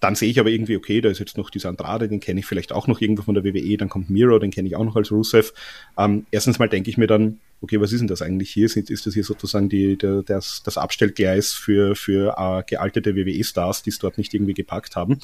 [0.00, 2.44] dann sehe ich aber irgendwie, okay, da ist jetzt noch dieser Andrade, den kenne ich
[2.44, 4.96] vielleicht auch noch irgendwo von der WWE, dann kommt Miro, den kenne ich auch noch
[4.96, 5.54] als Rusev.
[5.96, 8.66] Ähm, erstens mal denke ich mir dann, okay, was ist denn das eigentlich hier?
[8.66, 13.84] Ist, ist das hier sozusagen die, der, das, das Abstellgleis für, für äh, gealtete WWE-Stars,
[13.84, 15.18] die es dort nicht irgendwie gepackt haben?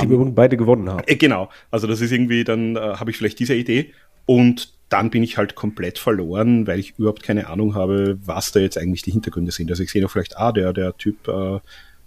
[0.00, 1.02] Die ähm, wir beide gewonnen haben.
[1.06, 3.92] Äh, genau, also das ist irgendwie, dann äh, habe ich vielleicht diese Idee
[4.26, 8.60] und dann bin ich halt komplett verloren, weil ich überhaupt keine Ahnung habe, was da
[8.60, 9.70] jetzt eigentlich die Hintergründe sind.
[9.70, 11.56] Also ich sehe noch vielleicht, ah, der, der Typ äh,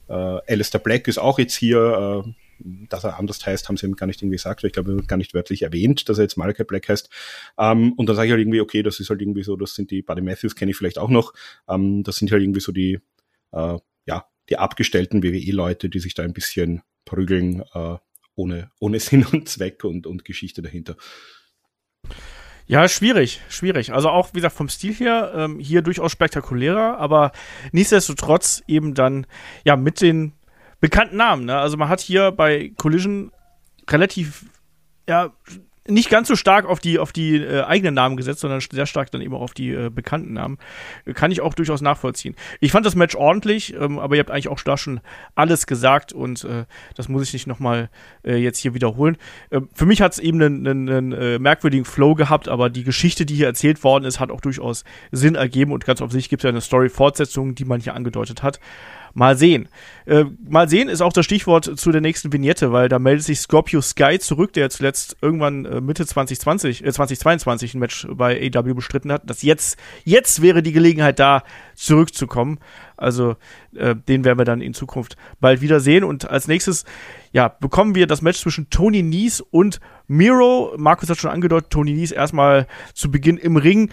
[0.08, 2.32] äh, Alistair Black ist auch jetzt hier, äh,
[2.89, 4.95] dass er anders heißt, haben sie ihm gar nicht irgendwie gesagt, weil ich glaube, er
[4.97, 7.10] wird gar nicht wörtlich erwähnt, dass er jetzt Malachi Black heißt.
[7.58, 9.91] Ähm, und dann sage ich halt irgendwie, okay, das ist halt irgendwie so, das sind
[9.91, 11.34] die Buddy Matthews, kenne ich vielleicht auch noch.
[11.68, 12.99] Ähm, das sind halt irgendwie so die,
[13.51, 17.97] äh, ja, die abgestellten WWE-Leute, die sich da ein bisschen prügeln, äh,
[18.36, 20.95] ohne, ohne Sinn und Zweck und, und Geschichte dahinter.
[22.68, 23.93] Ja, schwierig, schwierig.
[23.93, 27.32] Also auch, wie gesagt, vom Stil her ähm, hier durchaus spektakulärer, aber
[27.72, 29.26] nichtsdestotrotz eben dann,
[29.64, 30.34] ja, mit den
[30.82, 31.45] bekannten Namen.
[31.45, 31.58] Ne?
[31.58, 33.32] Also man hat hier bei Collision
[33.89, 34.45] relativ,
[35.08, 35.34] ja,
[35.88, 39.11] nicht ganz so stark auf die, auf die äh, eigenen Namen gesetzt, sondern sehr stark
[39.11, 40.57] dann eben auch auf die äh, bekannten Namen.
[41.13, 42.35] Kann ich auch durchaus nachvollziehen.
[42.59, 44.99] Ich fand das Match ordentlich, ähm, aber ihr habt eigentlich auch da schon
[45.35, 46.65] alles gesagt und äh,
[46.95, 47.89] das muss ich nicht nochmal
[48.23, 49.17] äh, jetzt hier wiederholen.
[49.49, 52.83] Äh, für mich hat es eben einen, einen, einen äh, merkwürdigen Flow gehabt, aber die
[52.83, 56.29] Geschichte, die hier erzählt worden ist, hat auch durchaus Sinn ergeben und ganz auf sich
[56.29, 58.59] gibt es ja eine Story-Fortsetzung, die man hier angedeutet hat.
[59.18, 59.68] Mal sehen.
[60.05, 63.39] Äh, mal sehen ist auch das Stichwort zu der nächsten Vignette, weil da meldet sich
[63.39, 68.76] Scorpio Sky zurück, der zuletzt irgendwann äh, Mitte 2020, äh, 2022 ein Match bei AW
[68.76, 69.24] bestritten hat.
[69.26, 71.41] Das jetzt, jetzt wäre die Gelegenheit da,
[71.74, 72.59] zurückzukommen.
[72.95, 73.38] Also
[73.76, 76.03] äh, den werden wir dann in Zukunft bald wieder sehen.
[76.03, 76.86] Und als nächstes,
[77.32, 80.76] ja, bekommen wir das Match zwischen Tony Nies und Miro.
[80.78, 83.89] Markus hat schon angedeutet, Tony Nies erstmal zu Beginn im Ring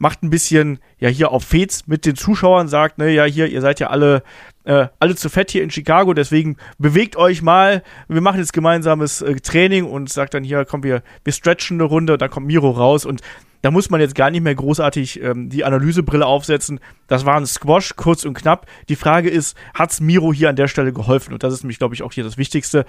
[0.00, 3.60] macht ein bisschen, ja, hier auf Fets mit den Zuschauern, sagt, ne, ja, hier, ihr
[3.60, 4.22] seid ja alle,
[4.64, 9.22] äh, alle zu fett hier in Chicago, deswegen bewegt euch mal, wir machen jetzt gemeinsames
[9.22, 12.46] äh, Training und sagt dann hier, komm, wir, wir stretchen eine Runde, und dann kommt
[12.46, 13.22] Miro raus und
[13.62, 16.80] da muss man jetzt gar nicht mehr großartig ähm, die Analysebrille aufsetzen.
[17.08, 18.66] Das war ein Squash, kurz und knapp.
[18.88, 21.34] Die Frage ist, hat's Miro hier an der Stelle geholfen?
[21.34, 22.86] Und das ist mich, glaube ich, auch hier das Wichtigste.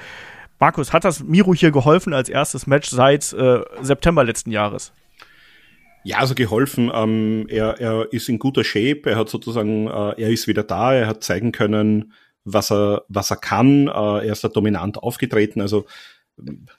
[0.60, 4.94] Markus, hat das Miro hier geholfen als erstes Match seit äh, September letzten Jahres?
[6.04, 6.91] Ja, also geholfen.
[6.93, 9.02] Ähm, er, er ist in guter Shape.
[9.06, 10.93] Er hat sozusagen, äh, er ist wieder da.
[10.93, 13.88] Er hat zeigen können, was er, was er kann.
[13.88, 13.91] Äh,
[14.28, 15.62] er ist da dominant aufgetreten.
[15.62, 15.86] Also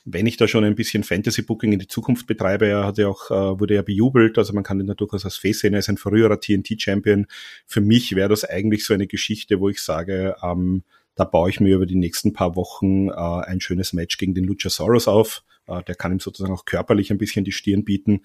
[0.04, 3.08] wenn ich da schon ein bisschen Fantasy Booking in die Zukunft betreibe, er hat ja
[3.08, 5.80] auch, äh, wurde ja bejubelt, also man kann ihn da durchaus als Face sehen, er
[5.80, 7.26] ist ein früherer TNT-Champion.
[7.66, 10.82] Für mich wäre das eigentlich so eine Geschichte, wo ich sage, ähm,
[11.14, 14.44] da baue ich mir über die nächsten paar Wochen äh, ein schönes Match gegen den
[14.44, 15.44] Luchasaurus auf.
[15.66, 18.22] Äh, der kann ihm sozusagen auch körperlich ein bisschen die Stirn bieten.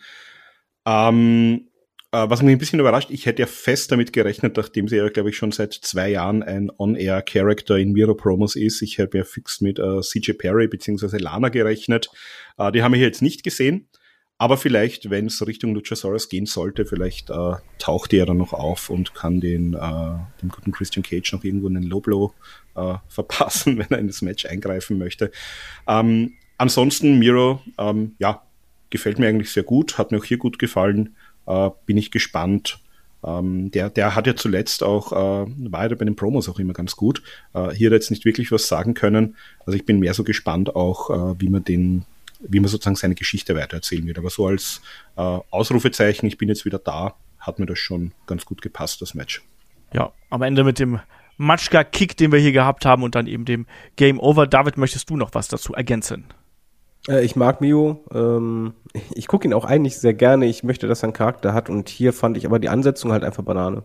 [0.87, 1.67] Ähm,
[2.13, 5.09] äh, was mich ein bisschen überrascht, ich hätte ja fest damit gerechnet, nachdem sie ja,
[5.09, 8.81] glaube ich, schon seit zwei Jahren ein On-Air-Character in Miro-Promos ist.
[8.81, 11.17] Ich habe ja fix mit äh, CJ Perry bzw.
[11.17, 12.09] Lana gerechnet.
[12.57, 13.89] Äh, die haben wir hier jetzt nicht gesehen.
[14.39, 18.89] Aber vielleicht, wenn es Richtung Luchasaurus gehen sollte, vielleicht äh, taucht er dann noch auf
[18.89, 19.79] und kann den, äh,
[20.41, 22.33] dem guten Christian Cage noch irgendwo einen Low Blow
[22.75, 25.31] äh, verpassen, wenn er in das Match eingreifen möchte.
[25.87, 28.46] Ähm, ansonsten Miro, ähm, ja,
[28.89, 31.15] gefällt mir eigentlich sehr gut, hat mir auch hier gut gefallen,
[31.45, 32.79] äh, bin ich gespannt.
[33.23, 36.73] Ähm, der, der hat ja zuletzt auch, äh, war ja bei den Promos auch immer
[36.73, 37.21] ganz gut.
[37.53, 39.35] Äh, hier hat er jetzt nicht wirklich was sagen können.
[39.65, 42.05] Also ich bin mehr so gespannt auch, äh, wie man den,
[42.39, 44.19] wie man sozusagen seine Geschichte weitererzählen wird.
[44.19, 44.81] Aber so als
[45.15, 49.13] äh, Ausrufezeichen, ich bin jetzt wieder da, hat mir das schon ganz gut gepasst, das
[49.13, 49.41] Match.
[49.93, 50.99] Ja, am Ende mit dem
[51.37, 54.47] Matschka-Kick, den wir hier gehabt haben und dann eben dem Game Over.
[54.47, 56.25] David, möchtest du noch was dazu ergänzen?
[57.07, 58.03] Äh, ich mag Mio.
[58.13, 58.73] Ähm,
[59.13, 60.45] ich gucke ihn auch eigentlich sehr gerne.
[60.45, 61.69] Ich möchte, dass er einen Charakter hat.
[61.69, 63.83] Und hier fand ich aber die Ansetzung halt einfach Banane.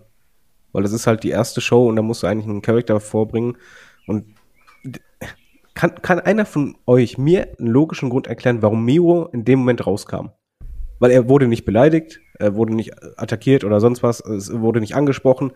[0.73, 3.57] Weil das ist halt die erste Show und da musst du eigentlich einen Charakter vorbringen.
[4.07, 4.27] Und
[5.75, 9.87] kann, kann einer von euch mir einen logischen Grund erklären, warum Mio in dem Moment
[9.87, 10.31] rauskam?
[10.99, 14.95] Weil er wurde nicht beleidigt, er wurde nicht attackiert oder sonst was, es wurde nicht
[14.95, 15.53] angesprochen.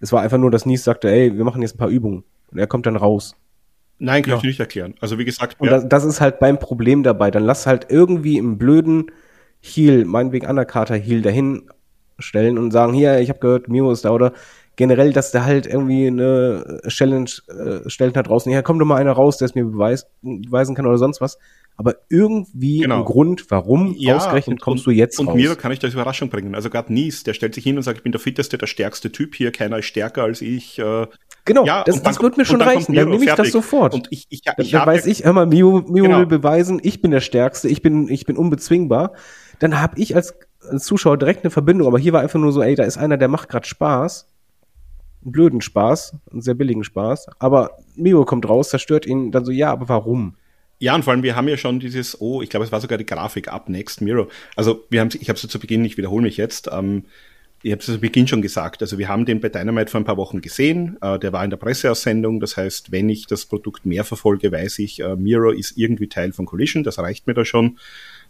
[0.00, 2.24] Es war einfach nur, dass Nies sagte, ey, wir machen jetzt ein paar Übungen.
[2.50, 3.36] Und er kommt dann raus.
[3.98, 4.36] Nein, kann ja.
[4.38, 4.94] ich nicht erklären.
[5.00, 5.56] Also wie gesagt.
[5.58, 7.30] Und das, das, ist halt beim Problem dabei.
[7.30, 9.10] Dann lass halt irgendwie im blöden
[9.60, 11.70] Heal, meinetwegen Undercarter Heal dahin
[12.18, 14.32] stellen und sagen, hier, ich habe gehört, Mio ist da oder
[14.76, 18.96] generell, dass der halt irgendwie eine Challenge äh, stellt da draußen, ja, komm doch mal
[18.96, 21.38] einer raus, der es mir beweis, beweisen kann oder sonst was.
[21.78, 22.98] Aber irgendwie Genau.
[23.00, 25.36] ein Grund, warum Ja, ausgerechnet und- kommst und, du jetzt Und raus.
[25.36, 26.54] Miro kann ich das Überraschung bringen.
[26.54, 29.12] Also gerade Nies, der stellt sich hin und sagt, ich bin der fitteste, der stärkste
[29.12, 30.78] Typ hier, keiner ist stärker als ich.
[30.78, 31.06] Äh,
[31.46, 32.94] genau, ja, das, dann das wird mir schon dann reichen.
[32.94, 33.94] Dann nehme ich das sofort.
[33.94, 36.18] Und ich, ich, Dann, ich dann habe weiß ich, hör mal, Mio, Mio Genau.
[36.18, 39.12] will beweisen, ich bin der Stärkste, ich bin, ich bin unbezwingbar.
[39.60, 40.34] Dann habe ich als,
[40.68, 41.86] als Zuschauer direkt eine Verbindung.
[41.88, 44.26] Aber hier war einfach nur so, ey, da ist einer, der macht gerade Spaß.
[45.22, 47.28] Einen blöden Spaß, einen sehr billigen Spaß.
[47.38, 50.36] Aber Mio kommt raus, zerstört ihn dann so, ja, aber warum?
[50.78, 52.98] Ja, und vor allem, wir haben ja schon dieses, oh, ich glaube, es war sogar
[52.98, 54.28] die Grafik Up Next Miro.
[54.56, 57.04] Also, wir haben, ich habe es zu Beginn, ich wiederhole mich jetzt, ähm,
[57.66, 60.04] ich habe es zu Beginn schon gesagt, also wir haben den bei Dynamite vor ein
[60.04, 63.84] paar Wochen gesehen, äh, der war in der Presseaussendung, das heißt, wenn ich das Produkt
[63.84, 67.44] mehr verfolge, weiß ich, äh, Miro ist irgendwie Teil von Collision, das reicht mir da
[67.44, 67.78] schon.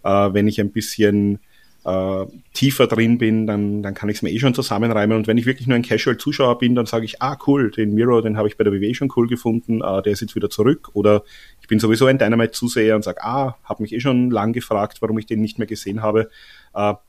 [0.04, 1.40] Äh, wenn ich ein bisschen
[1.84, 2.24] äh,
[2.54, 5.18] tiefer drin bin, dann, dann kann ich es mir eh schon zusammenreimen.
[5.18, 8.22] Und wenn ich wirklich nur ein Casual-Zuschauer bin, dann sage ich, ah cool, den Miro,
[8.22, 10.88] den habe ich bei der WWE schon cool gefunden, der ist jetzt wieder zurück.
[10.94, 11.22] Oder
[11.60, 15.18] ich bin sowieso ein Dynamite-Zuseher und sage, ah, habe mich eh schon lang gefragt, warum
[15.18, 16.30] ich den nicht mehr gesehen habe.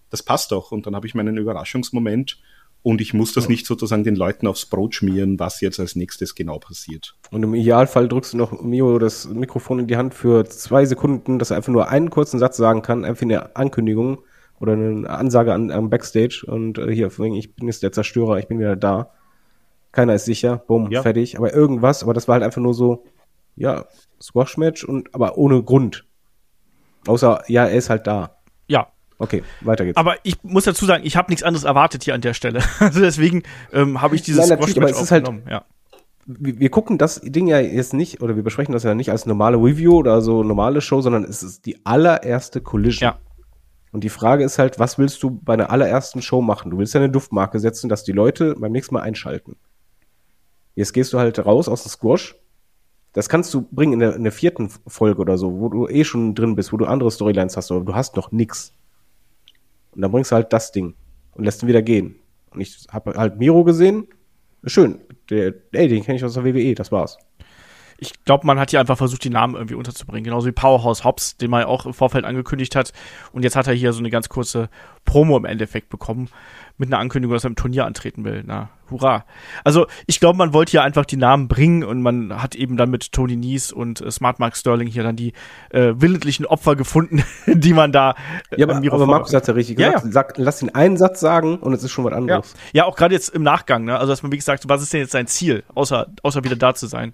[0.10, 0.72] Das passt doch.
[0.72, 2.40] Und dann habe ich meinen Überraschungsmoment
[2.84, 6.36] und ich muss das nicht sozusagen den Leuten aufs Brot schmieren, was jetzt als nächstes
[6.36, 7.16] genau passiert.
[7.32, 11.40] Und im Idealfall drückst du noch Mio das Mikrofon in die Hand für zwei Sekunden,
[11.40, 14.20] dass er einfach nur einen kurzen Satz sagen kann, einfach eine Ankündigung
[14.60, 18.48] oder eine Ansage an, am Backstage und äh, hier, ich bin jetzt der Zerstörer, ich
[18.48, 19.12] bin wieder da.
[19.92, 21.02] Keiner ist sicher, bumm, Ja.
[21.02, 21.38] fertig.
[21.38, 23.04] Aber irgendwas, aber das war halt einfach nur so,
[23.56, 23.86] ja,
[24.22, 26.06] Squash-Match und aber ohne Grund.
[27.08, 28.37] Außer, ja, er ist halt da.
[29.20, 29.98] Okay, weiter geht's.
[29.98, 32.62] Aber ich muss dazu sagen, ich habe nichts anderes erwartet hier an der Stelle.
[32.80, 33.44] Also deswegen
[33.74, 35.48] ähm, habe ich dieses Nein, Squash-Match es ist halt- aufgenommen.
[35.50, 35.66] Ja.
[36.28, 39.26] wir, wir gucken das Ding ja jetzt nicht, oder wir besprechen das ja nicht als
[39.26, 43.10] normale Review oder so normale Show, sondern es ist die allererste Collision.
[43.12, 43.18] Ja.
[43.92, 46.70] Und die Frage ist halt, was willst du bei einer allerersten Show machen?
[46.70, 49.56] Du willst ja eine Duftmarke setzen, dass die Leute beim nächsten Mal einschalten.
[50.76, 52.36] Jetzt gehst du halt raus aus dem Squash.
[53.14, 56.04] Das kannst du bringen in der, in der vierten Folge oder so, wo du eh
[56.04, 58.74] schon drin bist, wo du andere Storylines hast, aber du hast noch nix.
[59.98, 60.94] Und dann bringst du halt das Ding
[61.34, 62.20] und lässt ihn wieder gehen.
[62.52, 64.08] Und ich habe halt Miro gesehen.
[64.64, 65.02] Schön.
[65.32, 67.18] Der, ey, den kenne ich aus der WWE, das war's.
[67.98, 70.24] Ich glaube, man hat hier einfach versucht, die Namen irgendwie unterzubringen.
[70.24, 72.94] Genauso wie Powerhouse Hobbs, den man ja auch im Vorfeld angekündigt hat.
[73.32, 74.70] Und jetzt hat er hier so eine ganz kurze
[75.08, 76.30] Promo im Endeffekt bekommen.
[76.80, 78.44] Mit einer Ankündigung, dass er im Turnier antreten will.
[78.46, 79.26] Na, hurra.
[79.64, 82.92] Also, ich glaube, man wollte hier einfach die Namen bringen und man hat eben dann
[82.92, 85.34] mit Tony Nies und äh, Smart Mark Sterling hier dann die
[85.72, 88.14] äh, willentlichen Opfer gefunden, die man da
[88.52, 90.14] äh, Ja, aber, aber Markus hat's ja richtig Ja, gesagt.
[90.14, 92.54] Sag, lass ihn einen Satz sagen und es ist schon was Ja, anderes.
[92.74, 93.98] ja auch gerade jetzt im Nachgang, ne?
[93.98, 96.76] Also dass man wie gesagt, was ist denn jetzt sein Ziel, außer außer wieder da
[96.76, 97.14] zu sein?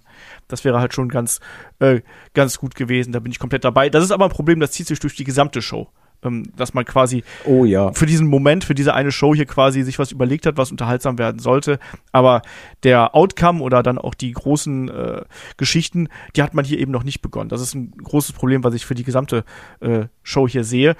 [0.49, 1.39] Das wäre halt schon ganz
[1.79, 2.01] äh,
[2.33, 3.13] ganz gut gewesen.
[3.13, 3.89] Da bin ich komplett dabei.
[3.89, 5.87] Das ist aber ein Problem, das zieht sich durch die gesamte Show,
[6.23, 7.91] ähm, dass man quasi Oh ja.
[7.93, 11.17] für diesen Moment, für diese eine Show hier quasi sich was überlegt hat, was unterhaltsam
[11.17, 11.79] werden sollte.
[12.11, 12.41] Aber
[12.83, 15.21] der Outcome oder dann auch die großen äh,
[15.57, 17.49] Geschichten, die hat man hier eben noch nicht begonnen.
[17.49, 19.43] Das ist ein großes Problem, was ich für die gesamte
[19.79, 20.95] äh, Show hier sehe.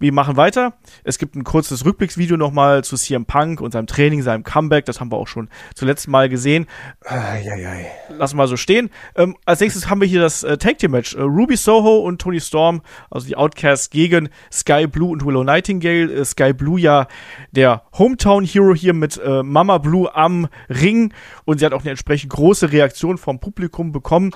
[0.00, 0.74] Wir machen weiter.
[1.04, 4.84] Es gibt ein kurzes Rückblicksvideo nochmal zu CM Punk und seinem Training, seinem Comeback.
[4.86, 6.66] Das haben wir auch schon zuletzt mal gesehen.
[7.04, 7.86] Eieiei.
[8.10, 8.90] Lassen wir so stehen.
[9.14, 11.14] Ähm, als nächstes haben wir hier das äh, Tag Team Match.
[11.14, 16.12] Äh, Ruby Soho und Tony Storm, also die Outcasts gegen Sky Blue und Willow Nightingale.
[16.12, 17.06] Äh, Sky Blue ja
[17.52, 21.12] der Hometown Hero hier mit äh, Mama Blue am Ring
[21.44, 24.32] und sie hat auch eine entsprechend große Reaktion vom Publikum bekommen.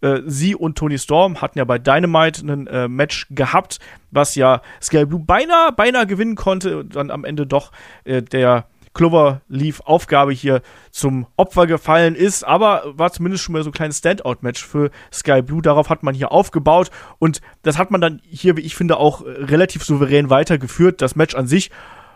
[0.00, 3.78] Äh, sie und Tony Storm hatten ja bei Dynamite ein äh, Match gehabt,
[4.10, 7.72] was ja Sky Blue beinahe, beinahe gewinnen konnte und dann am Ende doch
[8.04, 8.66] äh, der
[8.96, 13.98] Cloverleaf Aufgabe hier zum Opfer gefallen ist, aber war zumindest schon mal so ein kleines
[13.98, 15.60] Standout-Match für Sky Blue.
[15.60, 19.20] Darauf hat man hier aufgebaut und das hat man dann hier, wie ich finde, auch
[19.20, 21.02] äh, relativ souverän weitergeführt.
[21.02, 21.70] Das Match an sich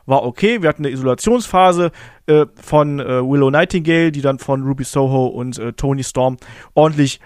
[0.07, 0.63] war okay.
[0.63, 1.93] Wir hatten eine Isolationsphase
[2.27, 6.39] äh, von äh, Willow Nightingale, die dann von Ruby Soho und äh, Tony Storm
[6.75, 7.21] ordentlich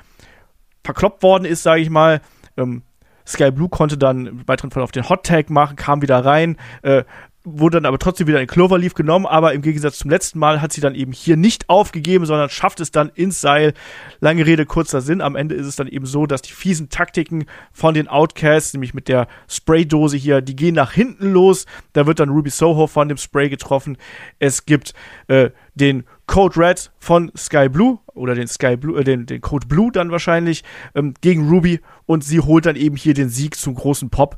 [0.84, 2.20] verkloppt worden ist, sage ich mal.
[2.56, 2.82] Ähm,
[3.26, 7.04] Sky Blue konnte dann im weiteren Verlauf den Hot Tag machen, kam wieder rein, äh,
[7.46, 10.72] wurde dann aber trotzdem wieder in Cloverleaf genommen, aber im Gegensatz zum letzten Mal hat
[10.72, 13.74] sie dann eben hier nicht aufgegeben, sondern schafft es dann ins Seil.
[14.20, 15.20] Lange Rede, kurzer Sinn.
[15.20, 18.94] Am Ende ist es dann eben so, dass die fiesen Taktiken von den Outcasts, nämlich
[18.94, 21.66] mit der Spraydose hier, die gehen nach hinten los.
[21.92, 23.98] Da wird dann Ruby Soho von dem Spray getroffen.
[24.38, 24.94] Es gibt
[25.28, 29.66] äh, den Code Red von Sky Blue oder den Sky Blue, äh, den, den Code
[29.66, 30.64] Blue dann wahrscheinlich
[30.94, 34.36] ähm, gegen Ruby und sie holt dann eben hier den Sieg zum großen Pop.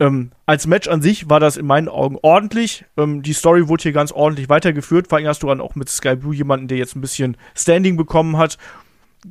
[0.00, 2.84] Ähm, als Match an sich war das in meinen Augen ordentlich.
[2.96, 5.08] Ähm, die Story wurde hier ganz ordentlich weitergeführt.
[5.08, 7.96] Vor allem hast du dann auch mit Sky Blue jemanden, der jetzt ein bisschen Standing
[7.96, 8.58] bekommen hat.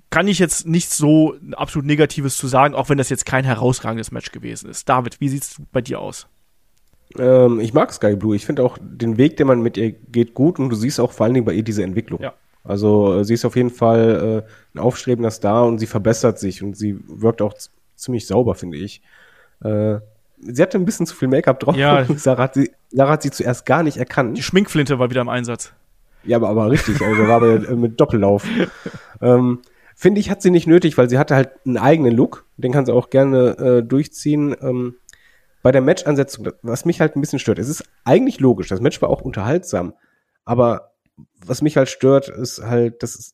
[0.09, 4.11] Kann ich jetzt nichts so absolut Negatives zu sagen, auch wenn das jetzt kein herausragendes
[4.11, 4.89] Match gewesen ist.
[4.89, 6.27] David, wie sieht's bei dir aus?
[7.17, 8.35] Ähm, ich mag Sky Blue.
[8.35, 11.11] Ich finde auch den Weg, den man mit ihr geht, gut und du siehst auch
[11.11, 12.21] vor allen Dingen bei ihr diese Entwicklung.
[12.21, 12.33] Ja.
[12.63, 16.61] Also äh, sie ist auf jeden Fall äh, ein aufstrebender Star und sie verbessert sich
[16.61, 17.53] und sie wirkt auch
[17.95, 19.01] ziemlich sauber, finde ich.
[19.63, 19.99] Äh,
[20.41, 21.75] sie hatte ein bisschen zu viel Make-up drauf.
[21.75, 22.05] Ja.
[22.17, 24.37] Sarah, hat sie, Sarah hat sie zuerst gar nicht erkannt.
[24.37, 25.73] Die Schminkflinte war wieder im Einsatz.
[26.23, 28.45] Ja, aber, aber richtig, also war aber äh, mit Doppellauf.
[29.21, 29.59] ähm,
[29.95, 32.45] Finde ich, hat sie nicht nötig, weil sie hatte halt einen eigenen Look.
[32.57, 34.55] Den kann sie auch gerne äh, durchziehen.
[34.61, 34.95] Ähm,
[35.61, 39.01] bei der Match-Ansetzung, was mich halt ein bisschen stört, es ist eigentlich logisch, das Match
[39.01, 39.93] war auch unterhaltsam,
[40.45, 40.93] aber
[41.45, 43.33] was mich halt stört, ist halt, das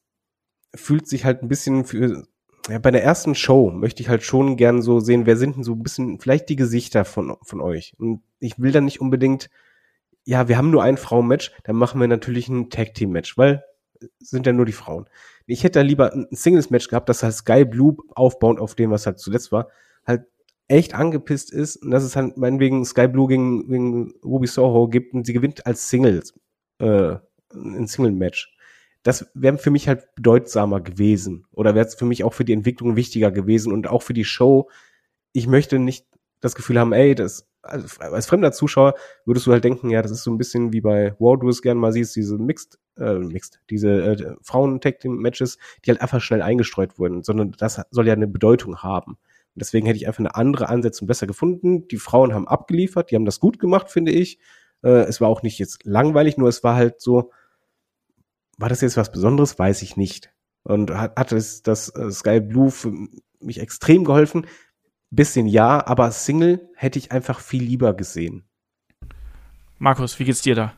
[0.76, 2.26] fühlt sich halt ein bisschen für,
[2.70, 5.64] ja, bei der ersten Show möchte ich halt schon gern so sehen, wer sind denn
[5.64, 7.94] so ein bisschen, vielleicht die Gesichter von, von euch.
[8.00, 9.50] Und ich will dann nicht unbedingt,
[10.24, 13.64] ja, wir haben nur ein Frauen-Match, dann machen wir natürlich ein Tag-Team-Match, weil
[14.20, 15.08] sind ja nur die Frauen.
[15.46, 19.06] Ich hätte da lieber ein Singles-Match gehabt, das halt Sky Blue aufbauend auf dem, was
[19.06, 19.68] halt zuletzt war,
[20.06, 20.26] halt
[20.68, 25.14] echt angepisst ist und dass es halt meinetwegen Sky Blue gegen, gegen Ruby Soho gibt
[25.14, 26.34] und sie gewinnt als Singles,
[26.80, 27.16] äh,
[27.54, 28.56] ein Single-Match.
[29.04, 32.54] Das wäre für mich halt bedeutsamer gewesen oder wäre es für mich auch für die
[32.54, 34.70] Entwicklung wichtiger gewesen und auch für die Show.
[35.34, 36.08] Ich möchte nicht
[36.40, 38.94] das Gefühl haben, ey, das also als fremder Zuschauer
[39.26, 41.64] würdest du halt denken, ja, das ist so ein bisschen wie bei War, du es
[41.64, 47.24] mal siehst, diese Mixed, äh, Mixed, diese äh, Frauen-Tag-Team-Matches, die halt einfach schnell eingestreut wurden,
[47.24, 49.18] sondern das soll ja eine Bedeutung haben.
[49.56, 51.88] Deswegen hätte ich einfach eine andere Ansetzung besser gefunden.
[51.88, 54.40] Die Frauen haben abgeliefert, die haben das gut gemacht, finde ich.
[54.84, 57.32] Äh, es war auch nicht jetzt langweilig, nur es war halt so,
[58.58, 59.60] war das jetzt was Besonderes?
[59.60, 60.34] Weiß ich nicht.
[60.64, 62.94] Und hat, hat es das äh, Sky Blue für
[63.40, 64.48] mich extrem geholfen,
[65.10, 68.46] bisschen ja, aber Single hätte ich einfach viel lieber gesehen.
[69.78, 70.74] Markus, wie geht's dir da?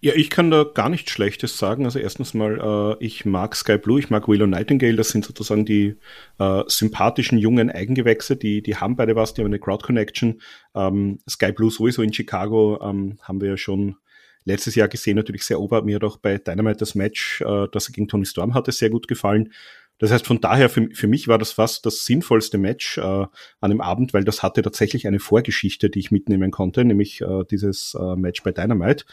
[0.00, 1.84] Ja, ich kann da gar nichts Schlechtes sagen.
[1.84, 5.64] Also erstens mal, äh, ich mag Sky Blue, ich mag Willow Nightingale, das sind sozusagen
[5.64, 5.96] die
[6.38, 10.40] äh, sympathischen jungen Eigengewächse, die, die haben beide was, die haben eine Crowd Connection.
[10.74, 13.96] Ähm, Sky Blue sowieso in Chicago ähm, haben wir ja schon
[14.44, 15.82] letztes Jahr gesehen, natürlich sehr ober.
[15.82, 18.90] Mir hat auch bei Dynamite das Match, äh, das er gegen Tony Storm hatte, sehr
[18.90, 19.52] gut gefallen.
[19.98, 23.26] Das heißt, von daher, für, für mich war das fast das sinnvollste Match äh,
[23.60, 27.44] an dem Abend, weil das hatte tatsächlich eine Vorgeschichte, die ich mitnehmen konnte, nämlich äh,
[27.50, 29.06] dieses äh, Match bei Dynamite.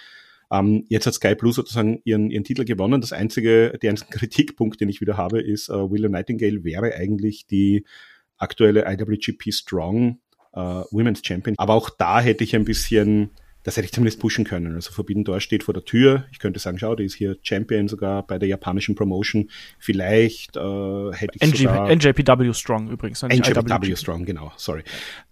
[0.53, 3.01] Ähm, jetzt hat Sky Blue sozusagen ihren, ihren Titel gewonnen.
[3.01, 7.47] Das einzige, der einzige Kritikpunkt, den ich wieder habe, ist, äh, Willow Nightingale wäre eigentlich
[7.47, 7.85] die
[8.37, 10.19] aktuelle IWGP Strong
[10.53, 11.55] äh, Women's Champion.
[11.57, 13.31] Aber auch da hätte ich ein bisschen
[13.63, 14.75] das hätte ich zumindest pushen können.
[14.75, 16.25] Also Forbidden Door steht vor der Tür.
[16.31, 19.49] Ich könnte sagen, schau, die ist hier Champion sogar bei der japanischen Promotion.
[19.79, 21.89] Vielleicht äh, hätte ich NG, sogar...
[21.89, 23.23] NJPW Strong übrigens.
[23.23, 24.83] NJPW Strong, genau, sorry.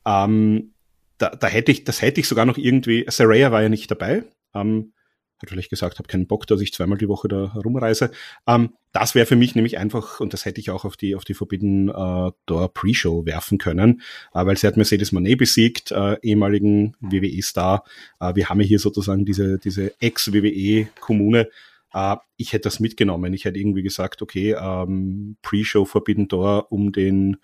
[0.06, 0.72] Ähm,
[1.18, 3.04] da, da hätte ich, das hätte ich sogar noch irgendwie...
[3.10, 4.24] Saraya war ja nicht dabei.
[4.56, 4.94] Ähm,
[5.42, 8.12] hat vielleicht gesagt, habe keinen Bock, dass ich zweimal die Woche da rumreise.
[8.48, 11.24] Ähm, das wäre für mich nämlich einfach, und das hätte ich auch auf die, auf
[11.24, 14.02] die Forbidden äh, Door Pre-Show werfen können,
[14.34, 17.84] äh, weil sie hat Mercedes Monet besiegt, äh, ehemaligen WWE-Star.
[18.20, 21.50] Äh, wir haben ja hier sozusagen diese, diese Ex-WWE-Kommune.
[21.94, 23.34] Äh, ich hätte das mitgenommen.
[23.34, 27.38] Ich hätte irgendwie gesagt, okay, ähm, Pre-Show Forbidden Door um den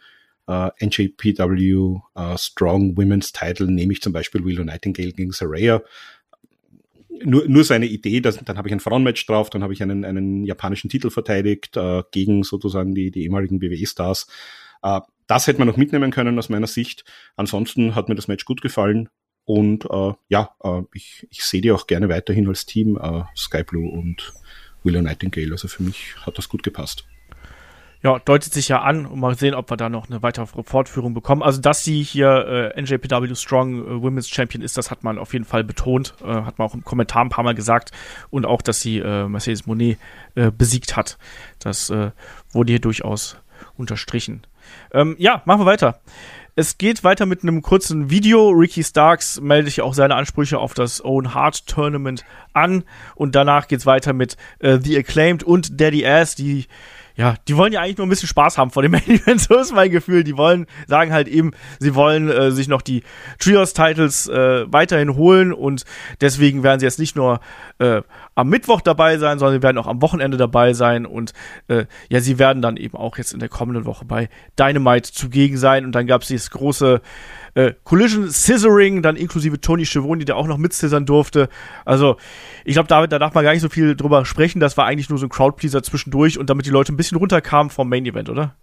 [0.47, 5.81] äh, NJPW äh, Strong Women's Title nehme ich zum Beispiel Willow Nightingale gegen Saraya
[7.23, 10.05] nur, nur seine Idee, dass, dann habe ich ein Frauenmatch drauf, dann habe ich einen,
[10.05, 14.27] einen japanischen Titel verteidigt äh, gegen sozusagen die, die ehemaligen WWE-Stars.
[14.83, 17.03] Äh, das hätte man noch mitnehmen können aus meiner Sicht.
[17.35, 19.09] Ansonsten hat mir das Match gut gefallen
[19.45, 23.63] und äh, ja, äh, ich, ich sehe die auch gerne weiterhin als Team, äh, Sky
[23.63, 24.33] Blue und
[24.83, 25.51] Willow Nightingale.
[25.51, 27.05] Also für mich hat das gut gepasst
[28.03, 31.13] ja, deutet sich ja an und mal sehen, ob wir da noch eine weitere Fortführung
[31.13, 31.41] bekommen.
[31.41, 35.33] Also, dass sie hier äh, NJPW Strong äh, Women's Champion ist, das hat man auf
[35.33, 37.91] jeden Fall betont, äh, hat man auch im Kommentar ein paar Mal gesagt
[38.29, 39.97] und auch, dass sie äh, Mercedes Monet
[40.35, 41.17] äh, besiegt hat.
[41.59, 42.11] Das äh,
[42.51, 43.37] wurde hier durchaus
[43.75, 44.45] unterstrichen.
[44.91, 45.99] Ähm, ja, machen wir weiter.
[46.59, 48.49] Es geht weiter mit einem kurzen Video.
[48.49, 52.83] Ricky Starks meldet auch seine Ansprüche auf das Own Heart Tournament an
[53.13, 56.65] und danach geht's weiter mit äh, The Acclaimed und Daddy Ass, die
[57.17, 59.57] ja, die wollen ja eigentlich nur ein bisschen Spaß haben vor dem Main Event, so
[59.57, 60.23] ist mein Gefühl.
[60.23, 63.03] Die wollen, sagen halt eben, sie wollen äh, sich noch die
[63.39, 65.83] Trios-Titles äh, weiterhin holen und
[66.21, 67.39] deswegen werden sie jetzt nicht nur
[67.79, 68.03] äh,
[68.35, 71.33] am Mittwoch dabei sein, sondern sie werden auch am Wochenende dabei sein und
[71.69, 74.29] äh, ja, sie werden dann eben auch jetzt in der kommenden Woche bei
[74.59, 77.01] Dynamite zugegen sein und dann gab es dieses große
[77.57, 81.49] äh, Collision Scissoring, dann inklusive Tony Schiavone, der auch noch mit scissern durfte.
[81.85, 82.17] Also,
[82.63, 84.59] ich glaube, David, da darf man gar nicht so viel drüber sprechen.
[84.59, 87.71] Das war eigentlich nur so ein Crowdpleaser zwischendurch und damit die Leute ein bisschen runterkamen
[87.71, 88.53] vom Main Event, oder?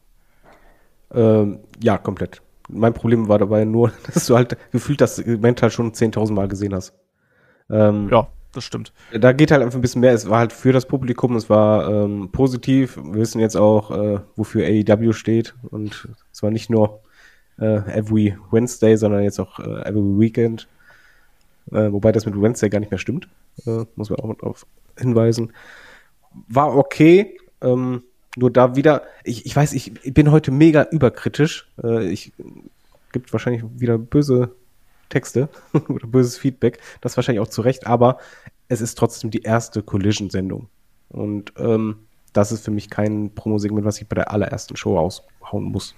[1.12, 2.40] Ähm, ja, komplett.
[2.68, 6.46] Mein Problem war dabei nur, dass du halt gefühlt das Event halt schon 10.000 Mal
[6.46, 6.94] gesehen hast.
[7.70, 8.92] Ähm, ja, das stimmt.
[9.12, 10.12] Da geht halt einfach ein bisschen mehr.
[10.12, 12.96] Es war halt für das Publikum, es war ähm, positiv.
[12.96, 15.56] Wir wissen jetzt auch, äh, wofür AEW steht.
[15.68, 17.00] Und es war nicht nur
[17.58, 20.68] äh, every Wednesday, sondern jetzt auch äh, every Weekend.
[21.72, 23.28] äh, wobei das mit Wednesday gar nicht mehr stimmt,
[23.66, 24.66] äh, muss man auch darauf
[24.98, 25.52] hinweisen.
[26.48, 28.02] War okay, ähm,
[28.36, 31.68] nur da wieder, ich, ich weiß, ich, ich bin heute mega überkritisch.
[31.82, 32.32] Äh, ich
[33.12, 34.50] gibt wahrscheinlich wieder böse
[35.08, 35.48] Texte
[35.88, 38.18] oder böses Feedback, das wahrscheinlich auch zu Recht, aber
[38.68, 40.68] es ist trotzdem die erste Collision-Sendung.
[41.10, 41.98] Und ähm,
[42.32, 45.94] das ist für mich kein Promo-Segment, was ich bei der allerersten Show aushauen muss.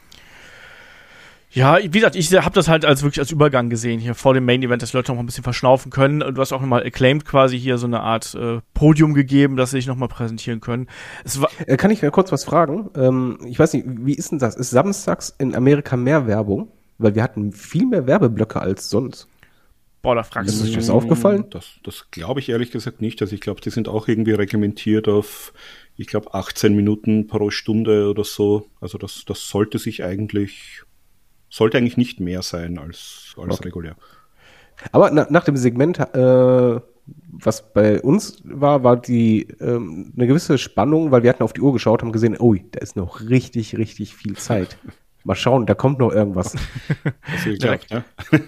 [1.57, 4.45] Ja, wie gesagt, ich habe das halt als wirklich als Übergang gesehen hier vor dem
[4.45, 6.21] Main Event, dass die Leute noch mal ein bisschen verschnaufen können.
[6.21, 9.79] Du hast auch nochmal acclaimed quasi hier so eine Art äh, Podium gegeben, dass sie
[9.79, 10.87] sich nochmal präsentieren können.
[11.67, 12.91] Äh, kann ich kurz was fragen?
[12.95, 14.55] Ähm, ich weiß nicht, wie ist denn das?
[14.55, 16.69] Ist samstags in Amerika mehr Werbung?
[16.99, 19.27] Weil wir hatten viel mehr Werbeblöcke als sonst.
[20.03, 20.65] Boah, da fragst du.
[20.67, 21.47] Ist das aufgefallen?
[21.49, 23.23] Das, das glaube ich ehrlich gesagt nicht.
[23.23, 25.55] Also ich glaube, die sind auch irgendwie reglementiert auf,
[25.97, 28.69] ich glaube, 18 Minuten pro Stunde oder so.
[28.79, 30.83] Also das, das sollte sich eigentlich,
[31.57, 33.69] sollte eigentlich nicht mehr sein als, als okay.
[33.69, 33.97] regulär.
[34.93, 36.81] Aber na, nach dem Segment, äh,
[37.31, 41.63] was bei uns war, war die ähm, eine gewisse Spannung, weil wir hatten auf die
[41.63, 44.77] Uhr geschaut, haben gesehen, oh, da ist noch richtig, richtig viel Zeit.
[45.25, 46.55] Mal schauen, da kommt noch irgendwas.
[47.45, 47.91] Direkt.
[47.91, 48.05] Ja.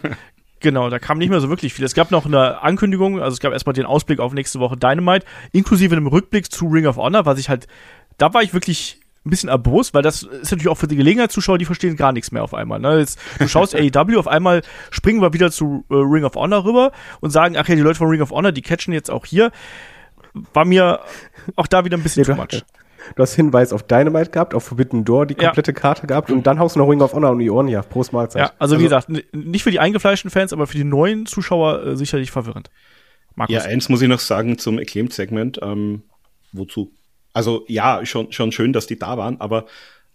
[0.60, 1.84] Genau, da kam nicht mehr so wirklich viel.
[1.84, 5.24] Es gab noch eine Ankündigung, also es gab erstmal den Ausblick auf nächste Woche Dynamite,
[5.52, 7.68] inklusive einem Rückblick zu Ring of Honor, was ich halt,
[8.16, 11.58] da war ich wirklich ein bisschen erbost, weil das ist natürlich auch für die Gelegenheitszuschauer,
[11.58, 12.78] die verstehen gar nichts mehr auf einmal.
[12.78, 12.98] Ne?
[12.98, 16.92] Jetzt, du schaust AEW, auf einmal springen wir wieder zu äh, Ring of Honor rüber
[17.20, 19.50] und sagen, ach ja, die Leute von Ring of Honor, die catchen jetzt auch hier.
[20.54, 21.00] War mir
[21.56, 22.62] auch da wieder ein bisschen ja, too much.
[23.16, 25.78] Du hast Hinweis auf Dynamite gehabt, auf Forbidden Door die komplette ja.
[25.78, 28.40] Karte gehabt und dann haust du noch Ring of Honor und Ion, ja, Prost Mahlzeit.
[28.40, 31.84] Ja, also, also, wie gesagt, nicht für die eingefleischten Fans, aber für die neuen Zuschauer
[31.84, 32.70] äh, sicherlich verwirrend.
[33.34, 33.54] Markus.
[33.54, 36.02] Ja, eins muss ich noch sagen zum Acclaimed-Segment, ähm,
[36.52, 36.90] wozu?
[37.32, 39.66] Also ja, schon, schon schön, dass die da waren, aber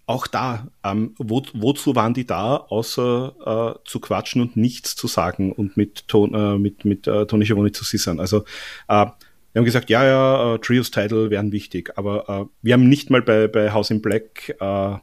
[0.05, 5.07] auch da, ähm, wo, wozu waren die da, außer äh, zu quatschen und nichts zu
[5.07, 8.19] sagen und mit, Ton, äh, mit, mit äh, Tony Schiavone zu sissern?
[8.19, 8.43] Also
[8.89, 9.05] äh,
[9.53, 13.11] wir haben gesagt, ja, ja, uh, Trios Title wären wichtig, aber uh, wir haben nicht
[13.11, 14.97] mal bei, bei House in Black uh,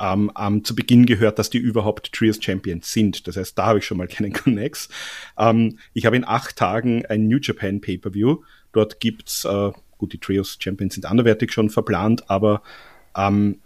[0.00, 3.26] ähm, ähm, zu Beginn gehört, dass die überhaupt Trios Champions sind.
[3.26, 4.88] Das heißt, da habe ich schon mal keinen Connex.
[5.38, 8.42] Ähm, ich habe in acht Tagen ein New Japan Pay-Per-View.
[8.72, 9.70] Dort gibt's, äh,
[10.04, 12.62] gut, die Trios Champions sind anderwertig schon verplant, aber
[13.16, 13.58] ähm,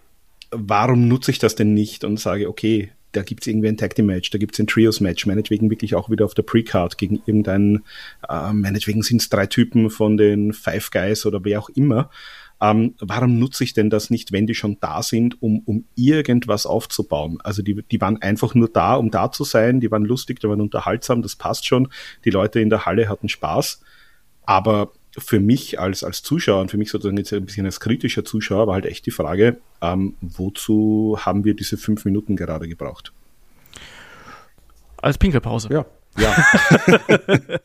[0.51, 4.07] warum nutze ich das denn nicht und sage, okay, da gibt's irgendwie ein Tag Team
[4.07, 7.85] Match, da gibt's ein Trios Match, meinetwegen wirklich auch wieder auf der Pre-Card gegen irgendeinen,
[8.29, 12.11] äh, meinetwegen sind's drei Typen von den Five Guys oder wer auch immer.
[12.61, 16.67] Ähm, warum nutze ich denn das nicht, wenn die schon da sind, um, um irgendwas
[16.67, 17.39] aufzubauen?
[17.43, 20.49] Also die, die waren einfach nur da, um da zu sein, die waren lustig, die
[20.49, 21.89] waren unterhaltsam, das passt schon.
[22.25, 23.81] Die Leute in der Halle hatten Spaß.
[24.45, 28.25] Aber für mich als, als Zuschauer und für mich sozusagen jetzt ein bisschen als kritischer
[28.25, 33.13] Zuschauer war halt echt die Frage, ähm, wozu haben wir diese fünf Minuten gerade gebraucht?
[34.97, 35.69] Als Pinkelpause.
[35.73, 35.87] Ja.
[36.19, 36.37] Ja.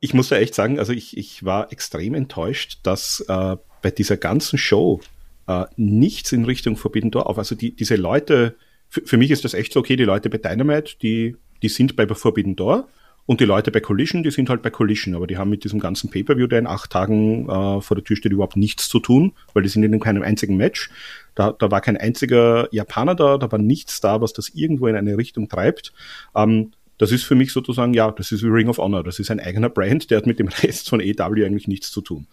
[0.00, 4.16] ich muss ja echt sagen, also ich, ich war extrem enttäuscht, dass äh, bei dieser
[4.16, 5.00] ganzen Show
[5.46, 7.38] äh, nichts in Richtung Forbidden Door auf.
[7.38, 8.56] Also die, diese Leute,
[8.88, 11.96] für, für mich ist das echt so, okay, die Leute bei Dynamite, die, die sind
[11.96, 12.88] bei Forbidden Door
[13.24, 15.78] und die Leute bei Collision, die sind halt bei Collision, aber die haben mit diesem
[15.78, 19.32] ganzen Pay-Per-View, der in acht Tagen äh, vor der Tür steht, überhaupt nichts zu tun,
[19.54, 20.90] weil die sind in keinem einzigen Match.
[21.34, 24.96] Da, da war kein einziger Japaner da, da war nichts da, was das irgendwo in
[24.96, 25.92] eine Richtung treibt.
[26.34, 29.02] Ähm, das ist für mich sozusagen, ja, das ist wie Ring of Honor.
[29.02, 32.00] Das ist ein eigener Brand, der hat mit dem Rest von AW eigentlich nichts zu
[32.00, 32.26] tun.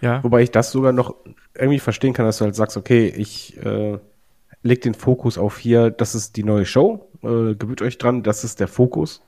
[0.00, 0.22] Ja.
[0.24, 1.14] Wobei ich das sogar noch
[1.54, 3.98] irgendwie verstehen kann, dass du halt sagst, okay, ich äh,
[4.62, 8.44] leg den Fokus auf hier, das ist die neue Show, äh, gewöhnt euch dran, das
[8.44, 9.22] ist der Fokus.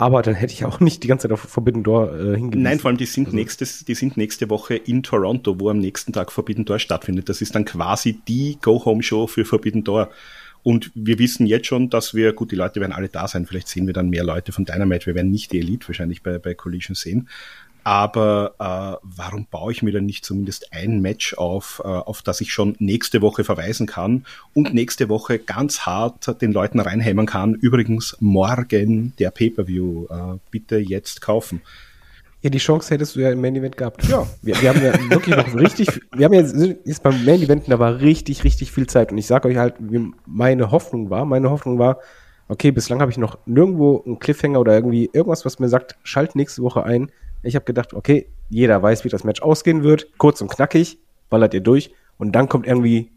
[0.00, 2.62] Aber dann hätte ich auch nicht die ganze Zeit auf Forbidden Door äh, hingewiesen.
[2.62, 3.36] Nein, vor allem die sind, also.
[3.36, 7.28] nächstes, die sind nächste Woche in Toronto, wo am nächsten Tag Forbidden Door stattfindet.
[7.28, 10.10] Das ist dann quasi die Go-Home-Show für Forbidden Door.
[10.62, 13.68] Und wir wissen jetzt schon, dass wir, gut, die Leute werden alle da sein, vielleicht
[13.68, 16.54] sehen wir dann mehr Leute von Dynamite, wir werden nicht die Elite wahrscheinlich bei, bei
[16.54, 17.28] Collision sehen.
[17.88, 22.42] Aber äh, warum baue ich mir dann nicht zumindest ein Match auf, äh, auf das
[22.42, 27.54] ich schon nächste Woche verweisen kann und nächste Woche ganz hart den Leuten reinhämmern kann?
[27.54, 30.04] Übrigens morgen der Pay-per-View.
[30.10, 31.62] Äh, bitte jetzt kaufen.
[32.42, 34.06] Ja, die Chance hättest du ja im Main Event gehabt.
[34.06, 34.26] Ja.
[34.42, 37.78] Wir, wir haben ja wirklich noch richtig, wir haben ja jetzt beim Main Event, da
[37.78, 39.12] war richtig, richtig viel Zeit.
[39.12, 42.00] Und ich sage euch halt, wie meine Hoffnung war, meine Hoffnung war,
[42.48, 46.36] okay, bislang habe ich noch nirgendwo einen Cliffhanger oder irgendwie irgendwas, was mir sagt, schalt
[46.36, 47.10] nächste Woche ein,
[47.42, 50.08] ich habe gedacht, okay, jeder weiß, wie das Match ausgehen wird.
[50.18, 50.98] Kurz und knackig,
[51.30, 51.92] ballert ihr durch.
[52.16, 53.12] Und dann kommt irgendwie,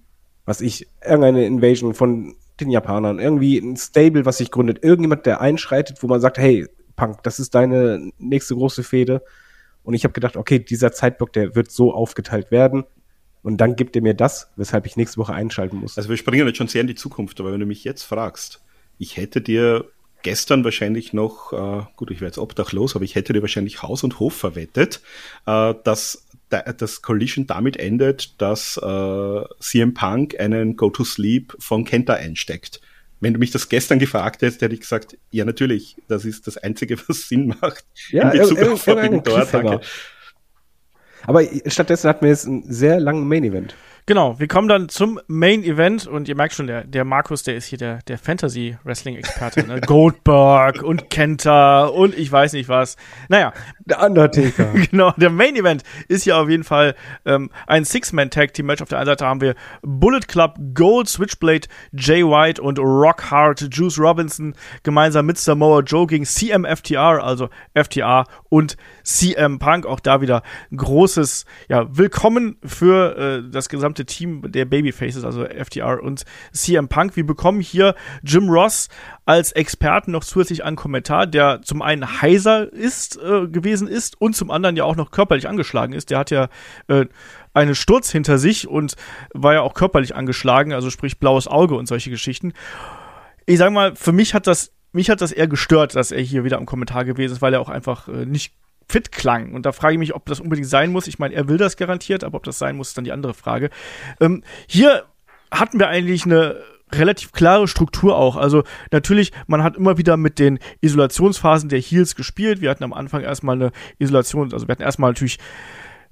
[0.45, 4.83] was ich, irgendeine Invasion von den Japanern, irgendwie ein Stable, was sich gründet.
[4.83, 9.23] Irgendjemand, der einschreitet, wo man sagt, hey, Punk, das ist deine nächste große Fehde.
[9.83, 12.83] Und ich habe gedacht, okay, dieser Zeitblock, der wird so aufgeteilt werden.
[13.41, 15.97] Und dann gibt er mir das, weshalb ich nächste Woche einschalten muss.
[15.97, 18.61] Also wir springen jetzt schon sehr in die Zukunft, aber wenn du mich jetzt fragst,
[18.99, 19.85] ich hätte dir
[20.21, 24.03] gestern wahrscheinlich noch, äh, gut, ich wäre jetzt obdachlos, aber ich hätte dir wahrscheinlich Haus
[24.03, 25.01] und Hof verwettet,
[25.45, 32.81] äh, dass das Collision damit endet, dass äh, CM Punk einen Go-to-Sleep von Kenta einsteckt.
[33.21, 36.57] Wenn du mich das gestern gefragt hättest, hätte ich gesagt, ja natürlich, das ist das
[36.57, 39.81] Einzige, was Sinn macht ja, in Bezug auf Forbidden Door.
[41.23, 43.75] Aber stattdessen hatten wir jetzt einen sehr langen Main Event.
[44.05, 47.55] Genau, wir kommen dann zum Main Event und ihr merkt schon, der, der Markus, der
[47.55, 49.67] ist hier der, der Fantasy-Wrestling-Experte.
[49.67, 49.81] Ne?
[49.85, 52.97] Goldberg und Kenta und ich weiß nicht was.
[53.29, 53.53] Naja.
[53.85, 54.73] Der Undertaker.
[54.91, 56.95] genau, der Main Event ist hier auf jeden Fall
[57.25, 58.81] ähm, ein Six-Man-Tag-Team-Match.
[58.81, 63.67] Auf der einen Seite haben wir Bullet Club, Gold, Switchblade, Jay White und Rock Hard,
[63.71, 69.85] Juice Robinson gemeinsam mit Samoa Joe gegen CMFTR, also FTR und CM Punk.
[69.85, 70.43] Auch da wieder
[70.75, 77.15] großes ja, Willkommen für äh, das gesamte Team der Babyfaces, also FTR und CM Punk.
[77.15, 78.89] Wir bekommen hier Jim Ross
[79.25, 84.35] als Experten noch zusätzlich einen Kommentar, der zum einen heiser ist, äh, gewesen ist und
[84.35, 86.09] zum anderen ja auch noch körperlich angeschlagen ist.
[86.09, 86.49] Der hat ja
[86.87, 87.05] äh,
[87.53, 88.95] einen Sturz hinter sich und
[89.33, 92.51] war ja auch körperlich angeschlagen, also sprich blaues Auge und solche Geschichten.
[93.45, 96.43] Ich sag mal, für mich hat das mich hat das eher gestört, dass er hier
[96.43, 98.53] wieder am Kommentar gewesen ist, weil er auch einfach äh, nicht
[98.87, 99.53] fit klang.
[99.53, 101.07] Und da frage ich mich, ob das unbedingt sein muss.
[101.07, 103.33] Ich meine, er will das garantiert, aber ob das sein muss, ist dann die andere
[103.33, 103.69] Frage.
[104.19, 105.05] Ähm, hier
[105.49, 106.57] hatten wir eigentlich eine
[106.93, 108.35] relativ klare Struktur auch.
[108.35, 112.61] Also natürlich, man hat immer wieder mit den Isolationsphasen der Heels gespielt.
[112.61, 115.39] Wir hatten am Anfang erstmal eine Isolation, also wir hatten erstmal natürlich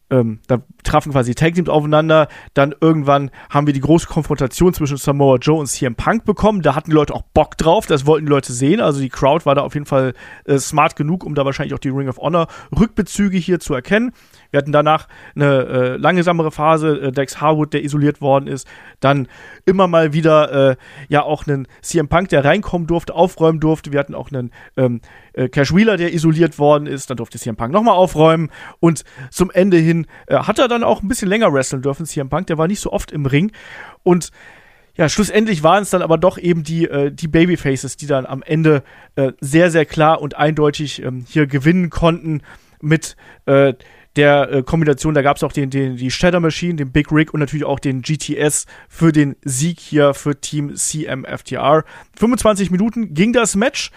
[0.09, 2.27] ähm, da trafen quasi Tag Teams aufeinander.
[2.53, 6.61] Dann irgendwann haben wir die große Konfrontation zwischen Samoa Joe und CM Punk bekommen.
[6.61, 7.85] Da hatten die Leute auch Bock drauf.
[7.85, 8.81] Das wollten die Leute sehen.
[8.81, 10.13] Also die Crowd war da auf jeden Fall
[10.45, 14.11] äh, smart genug, um da wahrscheinlich auch die Ring of Honor Rückbezüge hier zu erkennen.
[14.51, 18.67] Wir hatten danach eine äh, langsamere Phase, äh, Dex Harwood, der isoliert worden ist.
[18.99, 19.27] Dann
[19.65, 20.75] immer mal wieder äh,
[21.07, 23.91] ja auch einen CM Punk, der reinkommen durfte, aufräumen durfte.
[23.91, 25.01] Wir hatten auch einen ähm,
[25.33, 27.09] äh, Cash Wheeler, der isoliert worden ist.
[27.09, 28.49] Dann durfte CM Punk nochmal aufräumen.
[28.79, 32.29] Und zum Ende hin äh, hat er dann auch ein bisschen länger wresteln dürfen, CM
[32.29, 32.47] Punk.
[32.47, 33.51] Der war nicht so oft im Ring.
[34.03, 34.31] Und
[34.99, 38.43] ja, schlussendlich waren es dann aber doch eben die, äh, die Babyfaces, die dann am
[38.43, 38.83] Ende
[39.15, 42.41] äh, sehr, sehr klar und eindeutig ähm, hier gewinnen konnten
[42.81, 43.15] mit
[43.45, 43.75] äh,
[44.15, 47.33] der äh, Kombination, da gab es auch den, den, die Shadow Machine, den Big Rig
[47.33, 51.83] und natürlich auch den GTS für den Sieg hier für Team CMFTR.
[52.17, 53.91] 25 Minuten ging das Match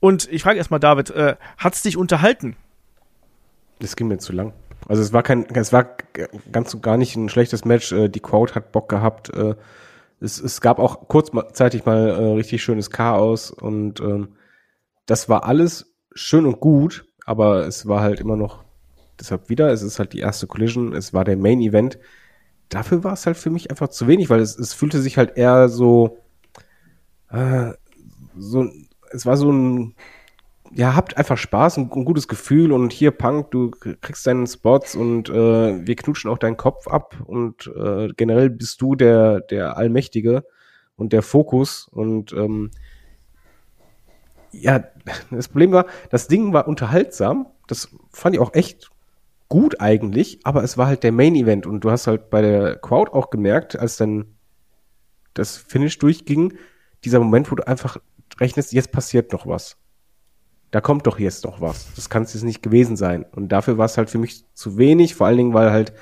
[0.00, 2.56] und ich frage erstmal David, äh, hat es dich unterhalten?
[3.80, 4.52] Das ging mir zu lang.
[4.86, 5.96] Also es war kein, es war
[6.52, 7.92] ganz und gar nicht ein schlechtes Match.
[7.92, 9.34] Äh, die Crowd hat Bock gehabt.
[9.34, 9.54] Äh,
[10.20, 14.28] es, es gab auch kurzzeitig mal äh, richtig schönes Chaos und ähm,
[15.06, 18.64] das war alles schön und gut, aber es war halt immer noch
[19.18, 21.98] deshalb wieder, es ist halt die erste Collision, es war der Main Event.
[22.68, 25.36] Dafür war es halt für mich einfach zu wenig, weil es, es fühlte sich halt
[25.36, 26.18] eher so,
[27.30, 27.72] äh,
[28.36, 28.68] so,
[29.10, 29.94] es war so ein,
[30.72, 34.94] ja, habt einfach Spaß und ein gutes Gefühl und hier Punk, du kriegst deinen Spots
[34.94, 39.76] und äh, wir knutschen auch deinen Kopf ab und äh, generell bist du der, der
[39.76, 40.44] Allmächtige
[40.96, 42.70] und der Fokus und ähm,
[44.52, 44.84] ja,
[45.30, 48.90] das Problem war, das Ding war unterhaltsam, das fand ich auch echt
[49.48, 52.76] gut eigentlich, aber es war halt der Main Event und du hast halt bei der
[52.76, 54.36] Crowd auch gemerkt, als dann
[55.34, 56.54] das Finish durchging,
[57.04, 57.98] dieser Moment, wo du einfach
[58.40, 59.76] rechnest, jetzt passiert noch was.
[60.70, 61.88] Da kommt doch jetzt noch was.
[61.94, 63.24] Das kann es jetzt nicht gewesen sein.
[63.24, 65.94] Und dafür war es halt für mich zu wenig, vor allen Dingen, weil halt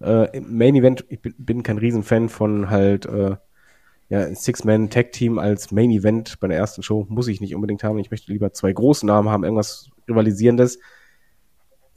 [0.00, 3.36] äh, im Main Event, ich bin, bin kein Riesenfan von halt äh,
[4.08, 7.98] ja, Six-Man-Tag-Team als Main Event bei der ersten Show muss ich nicht unbedingt haben.
[7.98, 10.78] Ich möchte lieber zwei große Namen haben, irgendwas Rivalisierendes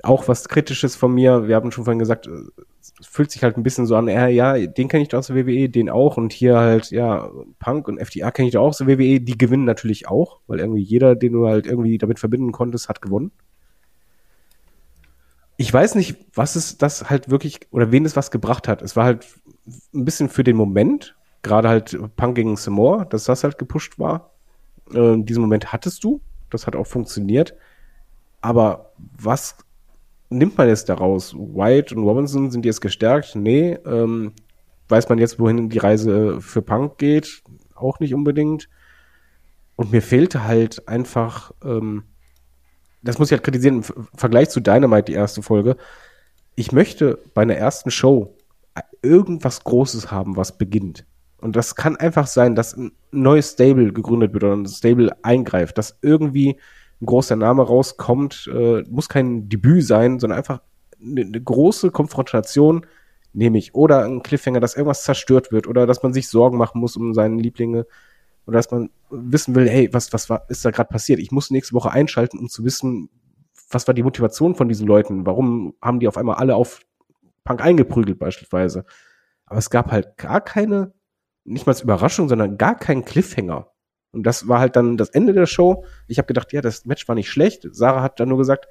[0.04, 1.48] auch was Kritisches von mir.
[1.48, 4.58] Wir haben schon vorhin gesagt, es fühlt sich halt ein bisschen so an, äh, ja,
[4.68, 6.18] den kenne ich doch aus der WWE, den auch.
[6.18, 9.22] Und hier halt, ja, Punk und FDR kenne ich doch auch aus der WWE.
[9.22, 13.02] Die gewinnen natürlich auch, weil irgendwie jeder, den du halt irgendwie damit verbinden konntest, hat
[13.02, 13.32] gewonnen.
[15.56, 18.82] Ich weiß nicht, was es das halt wirklich, oder wen es was gebracht hat.
[18.82, 19.26] Es war halt
[19.94, 24.32] ein bisschen für den Moment, gerade halt Punk gegen Samoa, dass das halt gepusht war.
[24.94, 26.20] Äh, diesen Moment hattest du,
[26.50, 27.56] das hat auch funktioniert.
[28.42, 29.56] Aber was
[30.34, 31.34] nimmt man jetzt daraus?
[31.36, 33.36] White und Robinson sind jetzt gestärkt?
[33.36, 33.78] Nee.
[33.86, 34.34] Ähm,
[34.90, 37.44] weiß man jetzt, wohin die Reise für Punk geht?
[37.76, 38.70] Auch nicht unbedingt.
[39.76, 42.04] Und mir fehlte halt einfach, ähm,
[43.02, 45.78] das muss ich halt kritisieren, im Vergleich zu Dynamite, die erste Folge.
[46.56, 48.36] Ich möchte bei einer ersten Show
[49.02, 51.06] irgendwas Großes haben, was beginnt.
[51.42, 55.78] Und das kann einfach sein, dass ein neues Stable gegründet wird oder ein Stable eingreift,
[55.78, 56.58] dass irgendwie
[57.04, 60.62] ein großer Name rauskommt, äh, muss kein Debüt sein, sondern einfach
[61.02, 62.86] eine, eine große Konfrontation,
[63.34, 63.76] nehme ich.
[63.76, 67.14] Oder ein Cliffhanger, dass irgendwas zerstört wird oder dass man sich Sorgen machen muss um
[67.14, 67.86] seine Lieblinge.
[68.46, 71.20] oder dass man wissen will, hey, was, was war, ist da gerade passiert?
[71.20, 73.10] Ich muss nächste Woche einschalten, um zu wissen,
[73.70, 75.26] was war die Motivation von diesen Leuten?
[75.26, 76.82] Warum haben die auf einmal alle auf
[77.44, 78.86] Punk eingeprügelt beispielsweise?
[79.46, 80.94] Aber es gab halt gar keine,
[81.44, 83.73] nicht mal Überraschung, sondern gar keinen Cliffhanger.
[84.14, 85.86] Und das war halt dann das Ende der Show.
[86.08, 87.68] Ich habe gedacht, ja, das Match war nicht schlecht.
[87.72, 88.68] Sarah hat dann nur gesagt,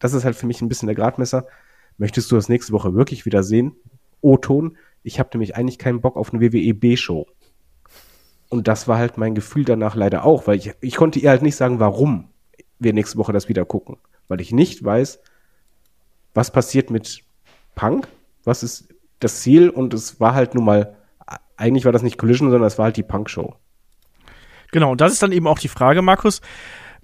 [0.00, 1.46] das ist halt für mich ein bisschen der Gradmesser.
[1.96, 3.76] Möchtest du das nächste Woche wirklich wieder sehen?
[4.20, 4.76] O-Ton.
[5.04, 7.26] Ich habe nämlich eigentlich keinen Bock auf eine WWE B-Show.
[8.48, 11.42] Und das war halt mein Gefühl danach leider auch, weil ich, ich konnte ihr halt
[11.42, 12.28] nicht sagen, warum
[12.78, 13.98] wir nächste Woche das wieder gucken.
[14.28, 15.20] Weil ich nicht weiß,
[16.34, 17.22] was passiert mit
[17.74, 18.08] Punk,
[18.42, 18.88] was ist
[19.20, 20.96] das Ziel und es war halt nun mal,
[21.56, 23.54] eigentlich war das nicht Collision, sondern es war halt die Punk-Show.
[24.74, 26.40] Genau, und das ist dann eben auch die Frage, Markus.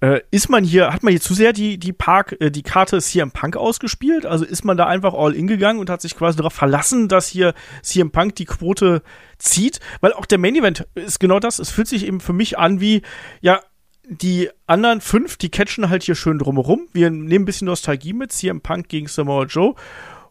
[0.01, 2.99] Äh, ist man hier, hat man hier zu sehr die, die Park, äh, die Karte
[3.01, 4.27] CM Punk ausgespielt?
[4.27, 7.29] Also ist man da einfach all in gegangen und hat sich quasi darauf verlassen, dass
[7.29, 9.03] hier CM Punk die Quote
[9.39, 9.79] zieht?
[10.01, 11.61] Weil auch der Main Event ist genau das.
[11.61, 13.03] Es fühlt sich eben für mich an wie,
[13.41, 13.61] ja,
[14.09, 16.89] die anderen fünf, die catchen halt hier schön drumherum.
[16.93, 19.77] Wir nehmen ein bisschen Nostalgie mit, CM Punk gegen Samoa Joe.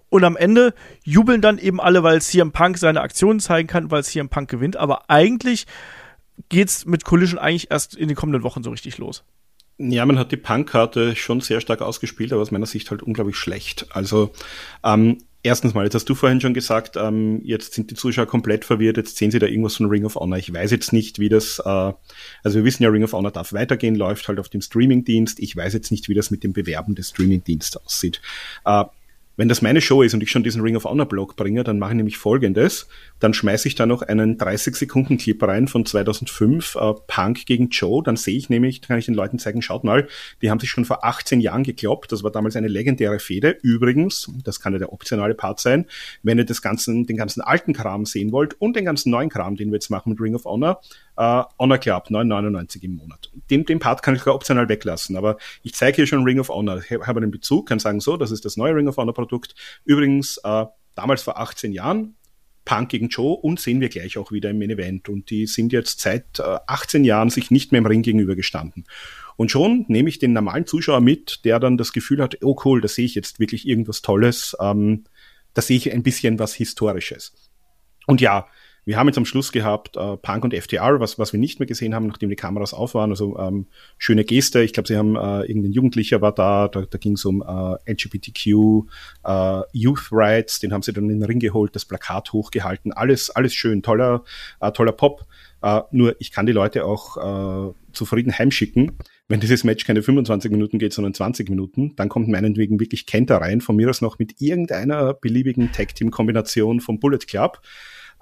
[0.10, 0.74] Und am Ende
[1.06, 4.76] jubeln dann eben alle, weil CM Punk seine Aktionen zeigen kann, weil CM Punk gewinnt.
[4.76, 5.68] Aber eigentlich
[6.49, 9.24] geht's mit Collision eigentlich erst in den kommenden Wochen so richtig los.
[9.78, 13.38] Ja, man hat die Punk-Karte schon sehr stark ausgespielt, aber aus meiner Sicht halt unglaublich
[13.38, 13.88] schlecht.
[13.91, 14.32] Also
[14.84, 18.66] ähm, erstens mal, jetzt hast du vorhin schon gesagt, ähm, jetzt sind die Zuschauer komplett
[18.66, 20.38] verwirrt, jetzt sehen sie da irgendwas von Ring of Honor.
[20.38, 21.70] Ich weiß jetzt nicht, wie das, äh,
[22.44, 25.40] also wir wissen ja, Ring of Honor darf weitergehen, läuft halt auf dem Streaming-Dienst.
[25.40, 28.22] Ich weiß jetzt nicht, wie das mit dem Bewerben des Streaming-Dienstes aussieht.
[28.66, 28.84] Äh,
[29.40, 31.80] wenn das meine Show ist und ich schon diesen Ring of Honor Blog bringe, dann
[31.80, 32.90] mache ich nämlich folgendes.
[33.22, 37.70] Dann schmeiße ich da noch einen 30 Sekunden Clip rein von 2005, äh, Punk gegen
[37.70, 38.03] Joe.
[38.03, 40.10] Dann sehe ich nämlich, kann ich den Leuten zeigen, schaut mal,
[40.41, 42.11] die haben sich schon vor 18 Jahren gekloppt.
[42.11, 43.57] Das war damals eine legendäre Fehde.
[43.61, 45.86] Übrigens, das kann ja der optionale Part sein,
[46.22, 49.56] wenn ihr das ganzen, den ganzen alten Kram sehen wollt und den ganzen neuen Kram,
[49.56, 50.82] den wir jetzt machen mit Ring of Honor,
[51.20, 53.30] äh, Honor Club, 9,99 im Monat.
[53.50, 56.48] Den, den Part kann ich sogar optional weglassen, aber ich zeige hier schon Ring of
[56.48, 56.82] Honor.
[56.82, 59.54] Ich habe einen Bezug, kann sagen so, das ist das neue Ring of Honor Produkt.
[59.84, 60.66] Übrigens, äh,
[60.96, 62.16] damals vor 18 Jahren,
[62.64, 65.10] Punk gegen Joe und sehen wir gleich auch wieder im Main Event.
[65.10, 68.86] Und die sind jetzt seit äh, 18 Jahren sich nicht mehr im Ring gegenüber gestanden.
[69.36, 72.80] Und schon nehme ich den normalen Zuschauer mit, der dann das Gefühl hat, oh cool,
[72.80, 75.04] da sehe ich jetzt wirklich irgendwas Tolles, ähm,
[75.54, 77.34] da sehe ich ein bisschen was Historisches.
[78.06, 78.48] Und ja,
[78.90, 81.68] wir haben jetzt am Schluss gehabt äh, Punk und FTR, was, was wir nicht mehr
[81.68, 83.11] gesehen haben, nachdem die Kameras auf waren.
[83.11, 83.68] Also ähm,
[83.99, 84.64] schöne Geste.
[84.64, 87.91] Ich glaube, sie haben äh, irgendein Jugendlicher war da, da, da ging es um äh,
[87.91, 88.88] LGBTQ,
[89.26, 92.91] äh, Youth Rights, den haben sie dann in den Ring geholt, das Plakat hochgehalten.
[92.91, 94.24] Alles, alles schön, toller,
[94.60, 95.28] äh, toller Pop.
[95.61, 98.94] Uh, nur ich kann die Leute auch uh, zufrieden heimschicken.
[99.28, 103.38] Wenn dieses Match keine 25 Minuten geht, sondern 20 Minuten, dann kommt meinetwegen wirklich Kenta
[103.38, 107.60] rein, von mir aus noch mit irgendeiner beliebigen Tag-Team-Kombination vom Bullet Club.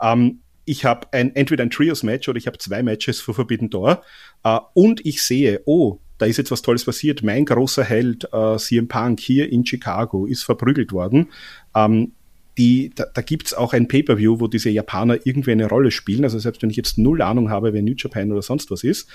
[0.01, 4.03] Ähm, ich habe ein, entweder ein Trios-Match oder ich habe zwei Matches für Forbidden Door
[4.43, 7.23] äh, und ich sehe, oh, da ist jetzt was Tolles passiert.
[7.23, 11.29] Mein großer Held äh, CM Punk hier in Chicago ist verprügelt worden.
[11.73, 12.11] Ähm,
[12.57, 16.25] die, da, da gibt es auch ein Pay-per-View, wo diese Japaner irgendwie eine Rolle spielen.
[16.25, 19.07] Also selbst wenn ich jetzt null Ahnung habe, wer New Japan oder sonst was ist,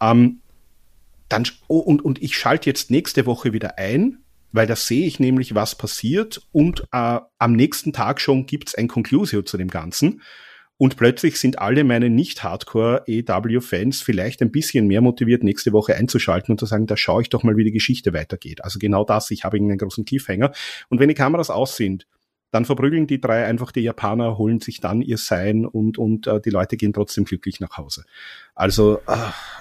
[0.00, 0.40] ähm,
[1.28, 4.18] dann oh, und, und ich schalte jetzt nächste Woche wieder ein,
[4.52, 8.74] weil da sehe ich nämlich, was passiert und äh, am nächsten Tag schon gibt es
[8.74, 10.22] ein Conclusio zu dem Ganzen.
[10.76, 16.58] Und plötzlich sind alle meine Nicht-Hardcore-EW-Fans vielleicht ein bisschen mehr motiviert, nächste Woche einzuschalten und
[16.58, 18.64] zu sagen, da schaue ich doch mal, wie die Geschichte weitergeht.
[18.64, 20.52] Also genau das, ich habe einen großen Cliffhanger.
[20.88, 22.06] Und wenn die Kameras aus sind,
[22.50, 26.40] dann verprügeln die drei einfach die Japaner, holen sich dann ihr Sein und, und äh,
[26.40, 28.04] die Leute gehen trotzdem glücklich nach Hause.
[28.54, 29.16] Also äh,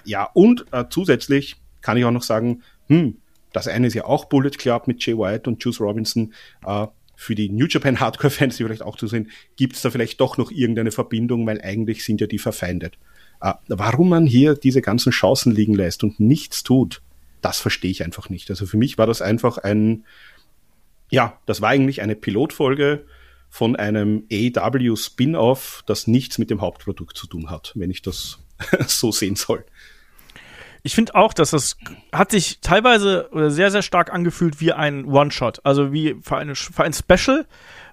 [0.05, 3.17] ja, und äh, zusätzlich kann ich auch noch sagen, hm,
[3.51, 6.33] das eine ist ja auch Bullet Club mit Jay White und Juice Robinson.
[6.65, 6.87] Äh,
[7.23, 10.37] für die New Japan Hardcore-Fans, die vielleicht auch zu sehen, gibt es da vielleicht doch
[10.37, 12.97] noch irgendeine Verbindung, weil eigentlich sind ja die verfeindet.
[13.41, 17.01] Äh, warum man hier diese ganzen Chancen liegen lässt und nichts tut,
[17.41, 18.49] das verstehe ich einfach nicht.
[18.49, 20.05] Also für mich war das einfach ein,
[21.09, 23.05] ja, das war eigentlich eine Pilotfolge
[23.49, 28.39] von einem AEW Spin-off, das nichts mit dem Hauptprodukt zu tun hat, wenn ich das
[28.87, 29.65] so sehen soll.
[30.85, 31.77] Ich finde auch, dass das
[32.11, 35.65] hat sich teilweise oder sehr, sehr stark angefühlt wie ein One-Shot.
[35.65, 37.45] Also wie für, eine, für ein Special,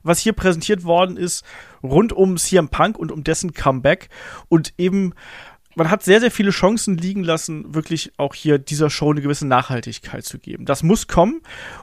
[0.03, 1.45] was hier präsentiert worden ist,
[1.85, 4.09] rund um CM Punk und um dessen Comeback.
[4.49, 5.15] Und eben,
[5.77, 9.47] man hat sehr, sehr viele Chancen liegen lassen, wirklich auch hier dieser Show eine gewisse
[9.47, 10.65] Nachhaltigkeit zu geben.
[10.65, 11.43] Das muss kommen.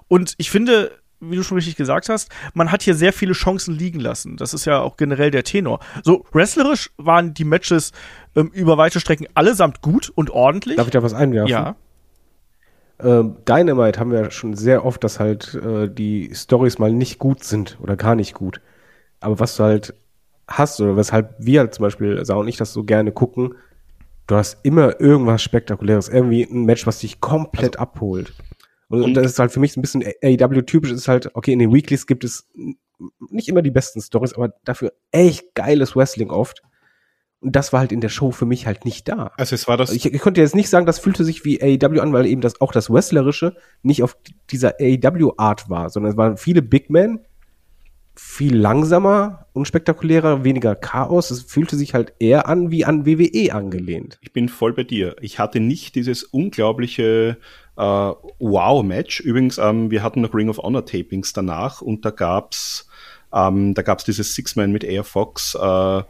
[0.09, 3.73] Und ich finde, wie du schon richtig gesagt hast, man hat hier sehr viele Chancen
[3.73, 4.37] liegen lassen.
[4.37, 5.79] Das ist ja auch generell der Tenor.
[6.03, 7.91] So, wrestlerisch waren die Matches
[8.37, 10.77] ähm, über weite Strecken allesamt gut und ordentlich.
[10.77, 11.49] Darf ich da was einwerfen?
[11.49, 11.75] Ja.
[12.99, 17.43] Ähm, Dynamite haben wir schon sehr oft, dass halt äh, die Stories mal nicht gut
[17.43, 18.61] sind oder gar nicht gut.
[19.19, 19.93] Aber was du halt
[20.47, 23.55] hast oder weshalb wir halt zum Beispiel, Sau und ich das so gerne gucken,
[24.27, 28.33] du hast immer irgendwas Spektakuläres, irgendwie ein Match, was dich komplett also, abholt.
[28.89, 31.73] Und, und, das ist halt für mich ein bisschen AEW-typisch, ist halt, okay, in den
[31.73, 32.47] Weeklies gibt es
[33.29, 36.61] nicht immer die besten Stories, aber dafür echt geiles Wrestling oft.
[37.39, 39.31] Und das war halt in der Show für mich halt nicht da.
[39.37, 39.91] Also es war das.
[39.91, 42.59] Ich, ich konnte jetzt nicht sagen, das fühlte sich wie AEW an, weil eben das
[42.61, 44.17] auch das Wrestlerische nicht auf
[44.49, 47.19] dieser AEW-Art war, sondern es waren viele Big Men,
[48.15, 51.29] viel langsamer, unspektakulärer, weniger Chaos.
[51.29, 54.17] Es fühlte sich halt eher an wie an WWE angelehnt.
[54.21, 55.15] Ich bin voll bei dir.
[55.21, 57.37] Ich hatte nicht dieses unglaubliche
[57.77, 59.19] äh, Wow-Match.
[59.19, 62.87] Übrigens, ähm, wir hatten noch Ring of Honor Tapings danach und da gab's
[63.31, 66.03] ähm, da gab's dieses Six-Man mit Air Fox, äh,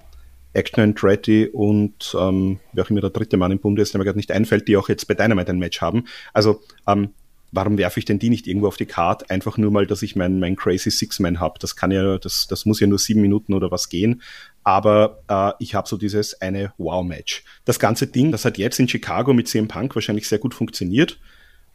[0.53, 4.05] Action Andretti und ähm, wer auch immer der dritte Mann im Bund ist, der mir
[4.05, 6.05] gerade nicht einfällt, die auch jetzt bei Dynamite ein Match haben.
[6.33, 7.09] Also ähm,
[7.51, 9.29] warum werfe ich denn die nicht irgendwo auf die Karte?
[9.29, 11.59] Einfach nur mal, dass ich mein, mein Crazy Six-Man habe.
[11.59, 14.21] Das kann ja, das, das muss ja nur sieben Minuten oder was gehen.
[14.63, 17.43] Aber äh, ich habe so dieses eine Wow-Match.
[17.65, 21.19] Das ganze Ding, das hat jetzt in Chicago mit CM Punk wahrscheinlich sehr gut funktioniert.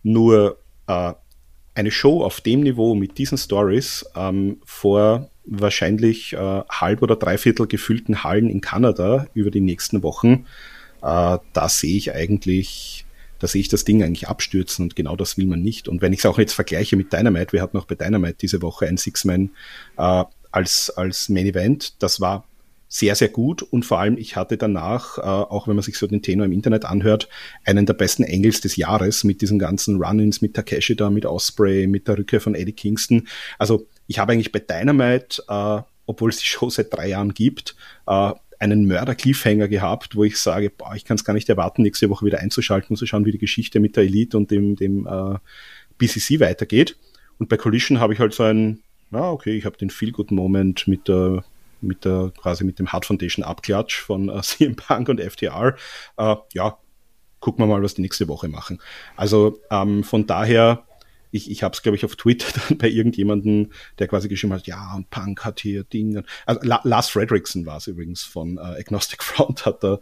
[0.02, 1.12] Nur äh,
[1.74, 6.36] eine Show auf dem Niveau mit diesen Stories ähm, vor wahrscheinlich äh,
[6.68, 10.46] halb oder dreiviertel gefüllten Hallen in Kanada über die nächsten Wochen,
[11.02, 13.04] äh, da sehe ich eigentlich,
[13.38, 15.88] da sehe ich das Ding eigentlich abstürzen und genau das will man nicht.
[15.88, 18.62] Und wenn ich es auch jetzt vergleiche mit Dynamite, wir hatten auch bei Dynamite diese
[18.62, 19.50] Woche ein Six-Man
[19.98, 22.44] äh, als, als Main Event, das war
[22.92, 26.06] sehr, sehr gut und vor allem ich hatte danach, äh, auch wenn man sich so
[26.06, 27.26] den Tenor im Internet anhört,
[27.64, 31.86] einen der besten Engels des Jahres mit diesen ganzen Run-Ins mit Takeshi da, mit Osprey,
[31.86, 33.26] mit der Rückkehr von Eddie Kingston.
[33.58, 37.76] Also ich habe eigentlich bei Dynamite, äh, obwohl es die Show seit drei Jahren gibt,
[38.06, 42.08] äh, einen Mörder-Cliffhanger gehabt, wo ich sage, boah, ich kann es gar nicht erwarten, nächste
[42.10, 45.06] Woche wieder einzuschalten und zu schauen, wie die Geschichte mit der Elite und dem, dem
[45.06, 45.38] äh,
[45.98, 46.96] BCC weitergeht.
[47.38, 48.80] Und bei Collision habe ich halt so ein,
[49.10, 51.44] ja, okay, ich habe den Feel-Good-Moment mit der
[51.82, 55.76] mit der quasi mit dem Hard Foundation Abklatsch von äh, CM Punk und FTR.
[56.16, 56.78] Äh, ja,
[57.40, 58.80] gucken wir mal, was die nächste Woche machen.
[59.16, 60.84] Also ähm, von daher,
[61.32, 64.66] ich, ich habe es, glaube ich, auf Twitter dann bei irgendjemanden, der quasi geschrieben hat,
[64.66, 66.24] ja, und Punk hat hier Dinge.
[66.46, 69.98] Also La Lars Fredrickson war es übrigens von äh, Agnostic Front, hat da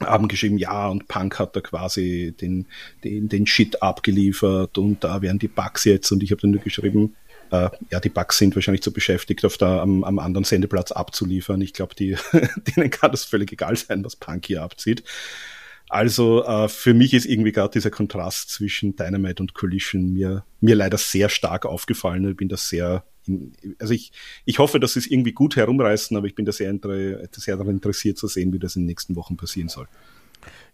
[0.00, 2.66] haben geschrieben, ja, und Punk hat da quasi den,
[3.04, 6.60] den, den Shit abgeliefert und da wären die Bugs jetzt und ich habe dann nur
[6.60, 7.14] geschrieben,
[7.52, 11.60] äh, ja, die Bugs sind wahrscheinlich zu beschäftigt, auf der, am, am anderen Sendeplatz abzuliefern.
[11.60, 15.04] Ich glaube, denen kann das völlig egal sein, was Punk hier abzieht.
[15.88, 20.74] Also äh, für mich ist irgendwie gerade dieser Kontrast zwischen Dynamite und Collision mir, mir
[20.74, 22.30] leider sehr stark aufgefallen.
[22.30, 24.12] Ich bin da sehr, in, also ich,
[24.44, 26.74] ich hoffe, dass sie es irgendwie gut herumreißen, aber ich bin da sehr,
[27.32, 29.86] sehr daran interessiert zu sehen, wie das in den nächsten Wochen passieren soll.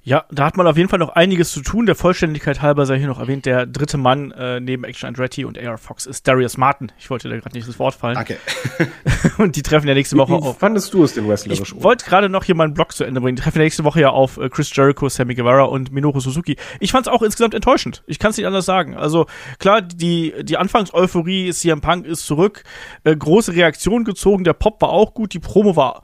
[0.02, 1.84] Ja, da hat man auf jeden Fall noch einiges zu tun.
[1.84, 5.58] Der Vollständigkeit halber sei hier noch erwähnt, der dritte Mann äh, neben Action Andretti und
[5.58, 6.90] AR Fox ist Darius Martin.
[6.98, 8.14] Ich wollte da gerade nicht das Wort fallen.
[8.14, 8.38] Danke.
[9.38, 10.58] und die treffen ja nächste Woche auf.
[10.58, 11.74] Fandest du es den wrestlerisch?
[11.76, 13.36] Ich wollte gerade noch hier meinen Blog zu Ende bringen.
[13.36, 16.56] Die treffen ja nächste Woche ja auf äh, Chris Jericho, Sammy Guevara und Minoru Suzuki.
[16.80, 18.02] Ich fand es auch insgesamt enttäuschend.
[18.06, 18.96] Ich kann es nicht anders sagen.
[18.96, 19.26] Also
[19.58, 22.64] klar, die, die Anfangseuphorie, CM Punk ist zurück,
[23.04, 26.02] äh, große Reaktion gezogen, der Pop war auch gut, die Promo war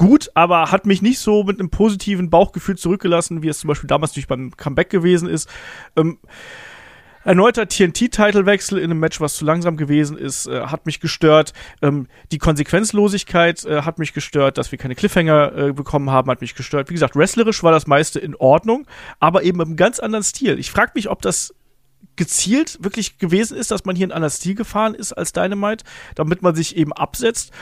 [0.00, 3.86] gut, aber hat mich nicht so mit einem positiven Bauchgefühl zurückgelassen, wie es zum Beispiel
[3.86, 5.46] damals natürlich beim Comeback gewesen ist.
[5.94, 6.18] Ähm,
[7.22, 11.52] Erneuter TNT-Titelwechsel in einem Match, was zu langsam gewesen ist, äh, hat mich gestört.
[11.82, 16.40] Ähm, die Konsequenzlosigkeit äh, hat mich gestört, dass wir keine Cliffhanger äh, bekommen haben, hat
[16.40, 16.88] mich gestört.
[16.88, 18.86] Wie gesagt, wrestlerisch war das meiste in Ordnung,
[19.18, 20.58] aber eben einem ganz anderen Stil.
[20.58, 21.54] Ich frage mich, ob das
[22.16, 26.40] gezielt wirklich gewesen ist, dass man hier einen anderen Stil gefahren ist als Dynamite, damit
[26.40, 27.52] man sich eben absetzt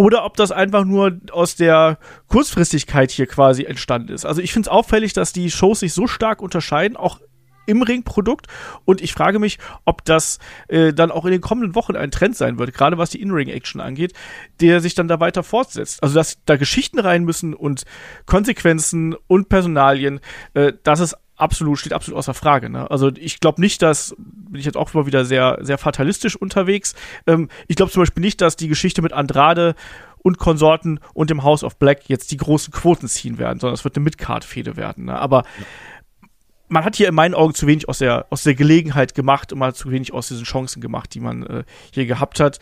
[0.00, 4.24] oder ob das einfach nur aus der Kurzfristigkeit hier quasi entstanden ist.
[4.24, 7.20] Also ich finde es auffällig, dass die Shows sich so stark unterscheiden, auch
[7.66, 8.46] im Ringprodukt.
[8.86, 12.34] Und ich frage mich, ob das äh, dann auch in den kommenden Wochen ein Trend
[12.34, 14.14] sein wird, gerade was die In-Ring-Action angeht,
[14.62, 16.02] der sich dann da weiter fortsetzt.
[16.02, 17.84] Also, dass da Geschichten rein müssen und
[18.24, 20.20] Konsequenzen und Personalien,
[20.54, 22.70] äh, das ist absolut, steht absolut außer Frage.
[22.70, 22.90] Ne?
[22.90, 26.94] Also ich glaube nicht, dass, bin ich jetzt auch mal wieder sehr, sehr fatalistisch unterwegs.
[27.26, 29.74] Ähm, ich glaube zum Beispiel nicht, dass die Geschichte mit Andrade
[30.22, 33.84] und Konsorten und dem House of Black jetzt die großen Quoten ziehen werden, sondern es
[33.84, 35.06] wird eine Midcard-Fehde werden.
[35.06, 35.18] Ne?
[35.18, 36.28] Aber ja.
[36.68, 39.62] man hat hier in meinen Augen zu wenig aus der, aus der Gelegenheit gemacht und
[39.62, 42.58] hat zu wenig aus diesen Chancen gemacht, die man äh, hier gehabt hat.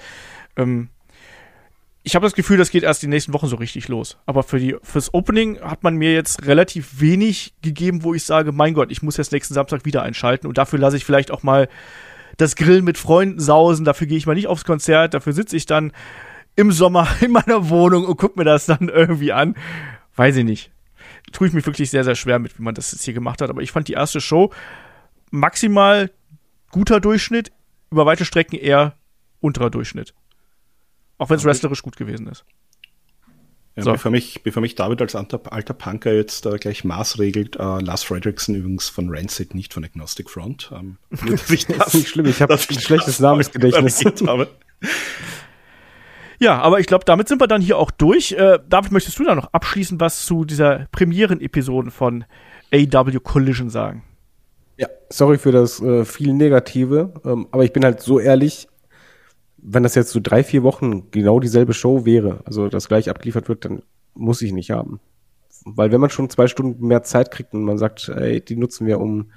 [0.56, 0.90] Ähm,
[2.08, 4.16] ich habe das Gefühl, das geht erst die nächsten Wochen so richtig los.
[4.24, 8.50] Aber für die, fürs Opening hat man mir jetzt relativ wenig gegeben, wo ich sage,
[8.50, 11.42] mein Gott, ich muss jetzt nächsten Samstag wieder einschalten und dafür lasse ich vielleicht auch
[11.42, 11.68] mal
[12.38, 15.66] das Grillen mit Freunden sausen, dafür gehe ich mal nicht aufs Konzert, dafür sitze ich
[15.66, 15.92] dann
[16.56, 19.54] im Sommer in meiner Wohnung und gucke mir das dann irgendwie an.
[20.16, 20.70] Weiß ich nicht.
[21.32, 23.50] Tue ich mich wirklich sehr, sehr schwer mit, wie man das jetzt hier gemacht hat.
[23.50, 24.50] Aber ich fand die erste Show
[25.30, 26.10] maximal
[26.70, 27.52] guter Durchschnitt,
[27.90, 28.94] über weite Strecken eher
[29.40, 30.14] unterer Durchschnitt.
[31.18, 32.44] Auch wenn es wrestlerisch gut gewesen ist.
[33.76, 33.92] Ja, So.
[33.92, 38.02] bevor, mich, bevor mich David als alter, alter Punker jetzt äh, gleich maßregelt, äh, Lars
[38.02, 40.72] Fredrickson übrigens von Rancid, nicht von Agnostic Front.
[40.74, 40.98] Ähm,
[41.48, 44.04] ich ist nicht schlimm, ich habe ein schlechtes das Namensgedächtnis.
[46.40, 48.32] Ja, aber ich glaube, damit sind wir dann hier auch durch.
[48.32, 52.24] Äh, David, möchtest du da noch abschließend was zu dieser Premieren-Episoden von
[52.72, 54.04] AW Collision sagen?
[54.76, 58.68] Ja, sorry für das äh, viel Negative, ähm, aber ich bin halt so ehrlich,
[59.60, 63.48] wenn das jetzt so drei, vier Wochen genau dieselbe Show wäre, also das gleich abgeliefert
[63.48, 63.82] wird, dann
[64.14, 65.00] muss ich nicht haben.
[65.64, 68.86] Weil wenn man schon zwei Stunden mehr Zeit kriegt und man sagt, ey, die nutzen
[68.86, 69.30] wir, um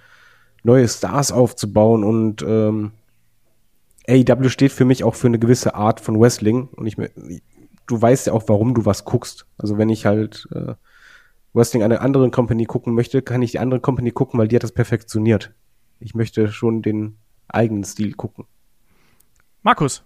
[0.63, 2.91] neue Stars aufzubauen und ähm,
[4.07, 8.27] AEW steht für mich auch für eine gewisse Art von Wrestling und ich, du weißt
[8.27, 9.47] ja auch, warum du was guckst.
[9.57, 10.75] Also wenn ich halt äh,
[11.53, 14.63] Wrestling einer anderen Company gucken möchte, kann ich die andere Company gucken, weil die hat
[14.63, 15.53] das perfektioniert.
[15.99, 17.17] Ich möchte schon den
[17.47, 18.45] eigenen Stil gucken.
[19.61, 20.03] Markus.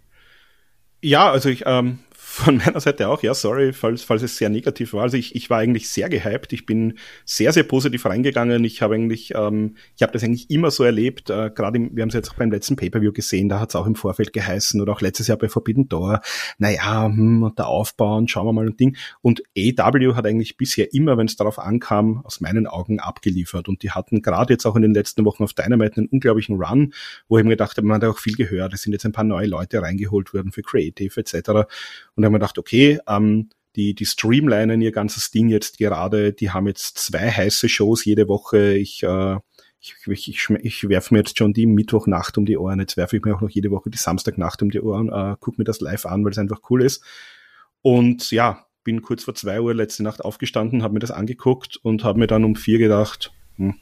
[1.01, 1.99] Ja, also ich, ähm,
[2.35, 5.03] von meiner Seite auch, ja, sorry, falls, falls es sehr negativ war.
[5.03, 6.51] Also ich, ich war eigentlich sehr gehypt.
[6.51, 8.63] Ich bin sehr, sehr positiv reingegangen.
[8.65, 11.29] Ich habe eigentlich, ähm, ich habe das eigentlich immer so erlebt.
[11.29, 13.85] Äh, Gerade, wir haben es jetzt auch beim letzten Pay-Per-View gesehen, da hat es auch
[13.85, 16.19] im Vorfeld geheißen oder auch letztes Jahr bei Forbidden Door.
[16.57, 18.97] Naja, hm, der Aufbau und schauen wir mal ein Ding.
[19.21, 23.69] Und AW hat eigentlich bisher immer, wenn es darauf ankam, aus meinen Augen abgeliefert.
[23.69, 26.93] Und die hatten gerade jetzt auch in den letzten Wochen auf Dynamite einen unglaublichen Run,
[27.29, 28.73] wo ich mir gedacht habe, man hat auch viel gehört.
[28.73, 31.49] Es sind jetzt ein paar neue Leute reingeholt worden für Creative etc.
[32.15, 36.67] Und wir gedacht, okay, ähm, die, die streamlinen ihr ganzes Ding jetzt gerade, die haben
[36.67, 38.73] jetzt zwei heiße Shows jede Woche.
[38.73, 39.37] Ich, äh,
[39.79, 43.17] ich, ich, ich, ich werfe mir jetzt schon die Mittwochnacht um die Ohren, jetzt werfe
[43.17, 45.81] ich mir auch noch jede Woche die Samstagnacht um die Ohren, äh, guck mir das
[45.81, 47.03] live an, weil es einfach cool ist.
[47.81, 52.03] Und ja, bin kurz vor zwei Uhr letzte Nacht aufgestanden, habe mir das angeguckt und
[52.03, 53.75] habe mir dann um vier gedacht, hm,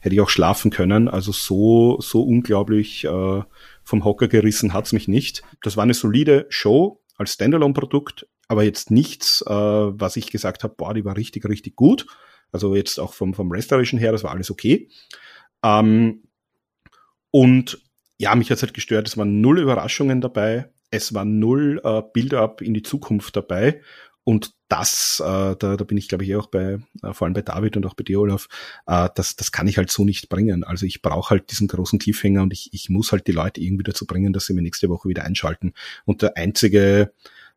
[0.00, 1.08] hätte ich auch schlafen können.
[1.08, 3.42] Also so, so unglaublich äh,
[3.82, 5.42] vom Hocker gerissen hat's mich nicht.
[5.62, 10.74] Das war eine solide Show als Standalone-Produkt, aber jetzt nichts, äh, was ich gesagt habe,
[10.76, 12.06] boah, die war richtig, richtig gut.
[12.52, 14.88] Also jetzt auch vom, vom Wrestlerischen her, das war alles okay.
[15.62, 16.24] Ähm,
[17.30, 17.80] und
[18.18, 22.60] ja, mich hat's halt gestört, es waren null Überraschungen dabei, es war null äh, Build-up
[22.60, 23.82] in die Zukunft dabei.
[24.22, 27.34] Und das, äh, da, da bin ich, glaube ich, eh auch bei, äh, vor allem
[27.34, 28.48] bei David und auch bei dir, Olaf,
[28.86, 30.64] äh, das, das kann ich halt so nicht bringen.
[30.64, 33.84] Also ich brauche halt diesen großen Cliffhanger und ich, ich muss halt die Leute irgendwie
[33.84, 35.74] dazu bringen, dass sie mir nächste Woche wieder einschalten.
[36.06, 37.12] Und der einzige,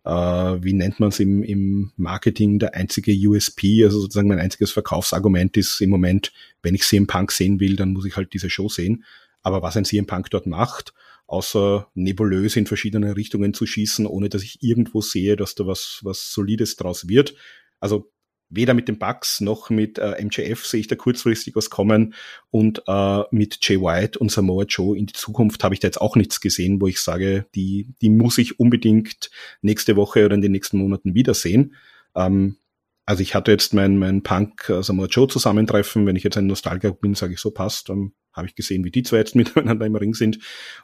[0.06, 4.70] äh, wie nennt man es im, im Marketing, der einzige USP, also sozusagen mein einziges
[4.70, 6.32] Verkaufsargument ist im Moment,
[6.62, 9.04] wenn ich CM Punk sehen will, dann muss ich halt diese Show sehen.
[9.42, 10.94] Aber was ein CM Punk dort macht,
[11.28, 16.00] außer nebulös in verschiedene Richtungen zu schießen, ohne dass ich irgendwo sehe, dass da was,
[16.04, 17.36] was Solides draus wird.
[17.80, 18.12] Also
[18.50, 22.14] weder mit den Bucks noch mit äh, MJF sehe ich da kurzfristig was kommen
[22.50, 26.00] und äh, mit Jay White und Samoa Joe in die Zukunft habe ich da jetzt
[26.00, 29.30] auch nichts gesehen, wo ich sage, die, die muss ich unbedingt
[29.62, 31.76] nächste Woche oder in den nächsten Monaten wiedersehen.
[32.16, 32.58] Ähm,
[33.08, 36.46] also ich hatte jetzt mein, mein Punk äh, Samoa Joe Zusammentreffen, wenn ich jetzt ein
[36.46, 39.86] Nostalgiker bin, sage ich so, passt, dann habe ich gesehen, wie die zwei jetzt miteinander
[39.86, 40.40] im Ring sind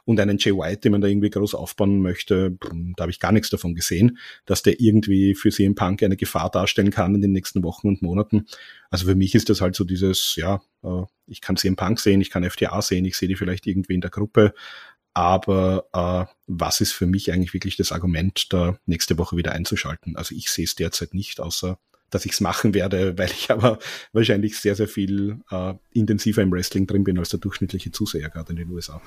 [0.06, 2.56] und einen Jay White, den man da irgendwie groß aufbauen möchte,
[2.96, 6.50] da habe ich gar nichts davon gesehen, dass der irgendwie für CM Punk eine Gefahr
[6.50, 8.46] darstellen kann in den nächsten Wochen und Monaten.
[8.88, 12.22] Also für mich ist das halt so dieses, ja, äh, ich kann CM Punk sehen,
[12.22, 14.54] ich kann FTA sehen, ich sehe die vielleicht irgendwie in der Gruppe,
[15.12, 20.16] aber äh, was ist für mich eigentlich wirklich das Argument, da nächste Woche wieder einzuschalten?
[20.16, 21.78] Also ich sehe es derzeit nicht, außer
[22.14, 23.78] dass ich es machen werde, weil ich aber
[24.12, 28.50] wahrscheinlich sehr, sehr viel äh, intensiver im Wrestling drin bin als der durchschnittliche Zuseher gerade
[28.50, 29.02] in den USA.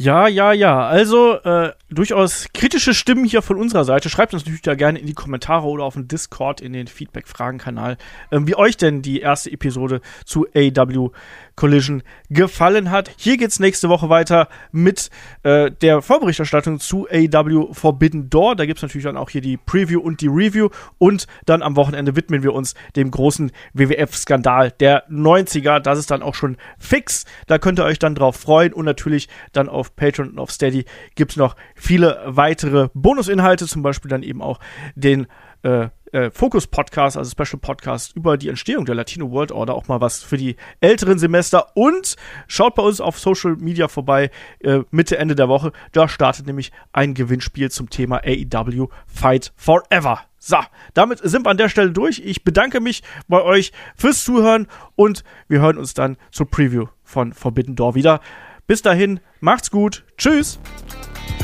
[0.00, 0.86] Ja, ja, ja.
[0.86, 4.08] Also äh, durchaus kritische Stimmen hier von unserer Seite.
[4.08, 7.96] Schreibt uns natürlich da gerne in die Kommentare oder auf dem Discord in den Feedback-Fragen-Kanal,
[8.30, 11.10] ähm, wie euch denn die erste Episode zu AW
[11.56, 13.10] Collision gefallen hat.
[13.16, 15.10] Hier geht's nächste Woche weiter mit
[15.42, 18.54] äh, der Vorberichterstattung zu AW Forbidden Door.
[18.54, 20.68] Da gibt's natürlich dann auch hier die Preview und die Review.
[20.98, 25.80] Und dann am Wochenende widmen wir uns dem großen WWF-Skandal der 90er.
[25.80, 27.24] Das ist dann auch schon fix.
[27.48, 28.72] Da könnt ihr euch dann drauf freuen.
[28.72, 30.84] Und natürlich dann auf Patreon und auf Steady
[31.14, 33.66] gibt's noch viele weitere Bonusinhalte.
[33.66, 34.60] Zum Beispiel dann eben auch
[34.94, 35.26] den
[35.62, 40.00] äh, äh, Fokus-Podcast, also Special Podcast über die Entstehung der Latino World Order, auch mal
[40.00, 41.76] was für die älteren Semester.
[41.76, 42.16] Und
[42.46, 45.72] schaut bei uns auf Social Media vorbei, äh, Mitte, Ende der Woche.
[45.92, 50.20] Da startet nämlich ein Gewinnspiel zum Thema AEW Fight Forever.
[50.38, 50.58] So,
[50.94, 52.22] damit sind wir an der Stelle durch.
[52.24, 57.32] Ich bedanke mich bei euch fürs Zuhören und wir hören uns dann zur Preview von
[57.32, 58.20] Forbidden Door wieder.
[58.68, 60.04] Bis dahin, macht's gut.
[60.18, 60.58] Tschüss.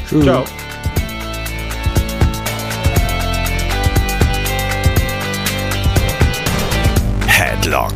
[0.07, 0.25] Tschüss.
[0.25, 0.45] Ciao.
[7.27, 7.95] Headlock,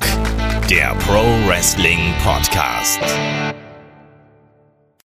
[0.71, 3.01] der Pro Wrestling Podcast.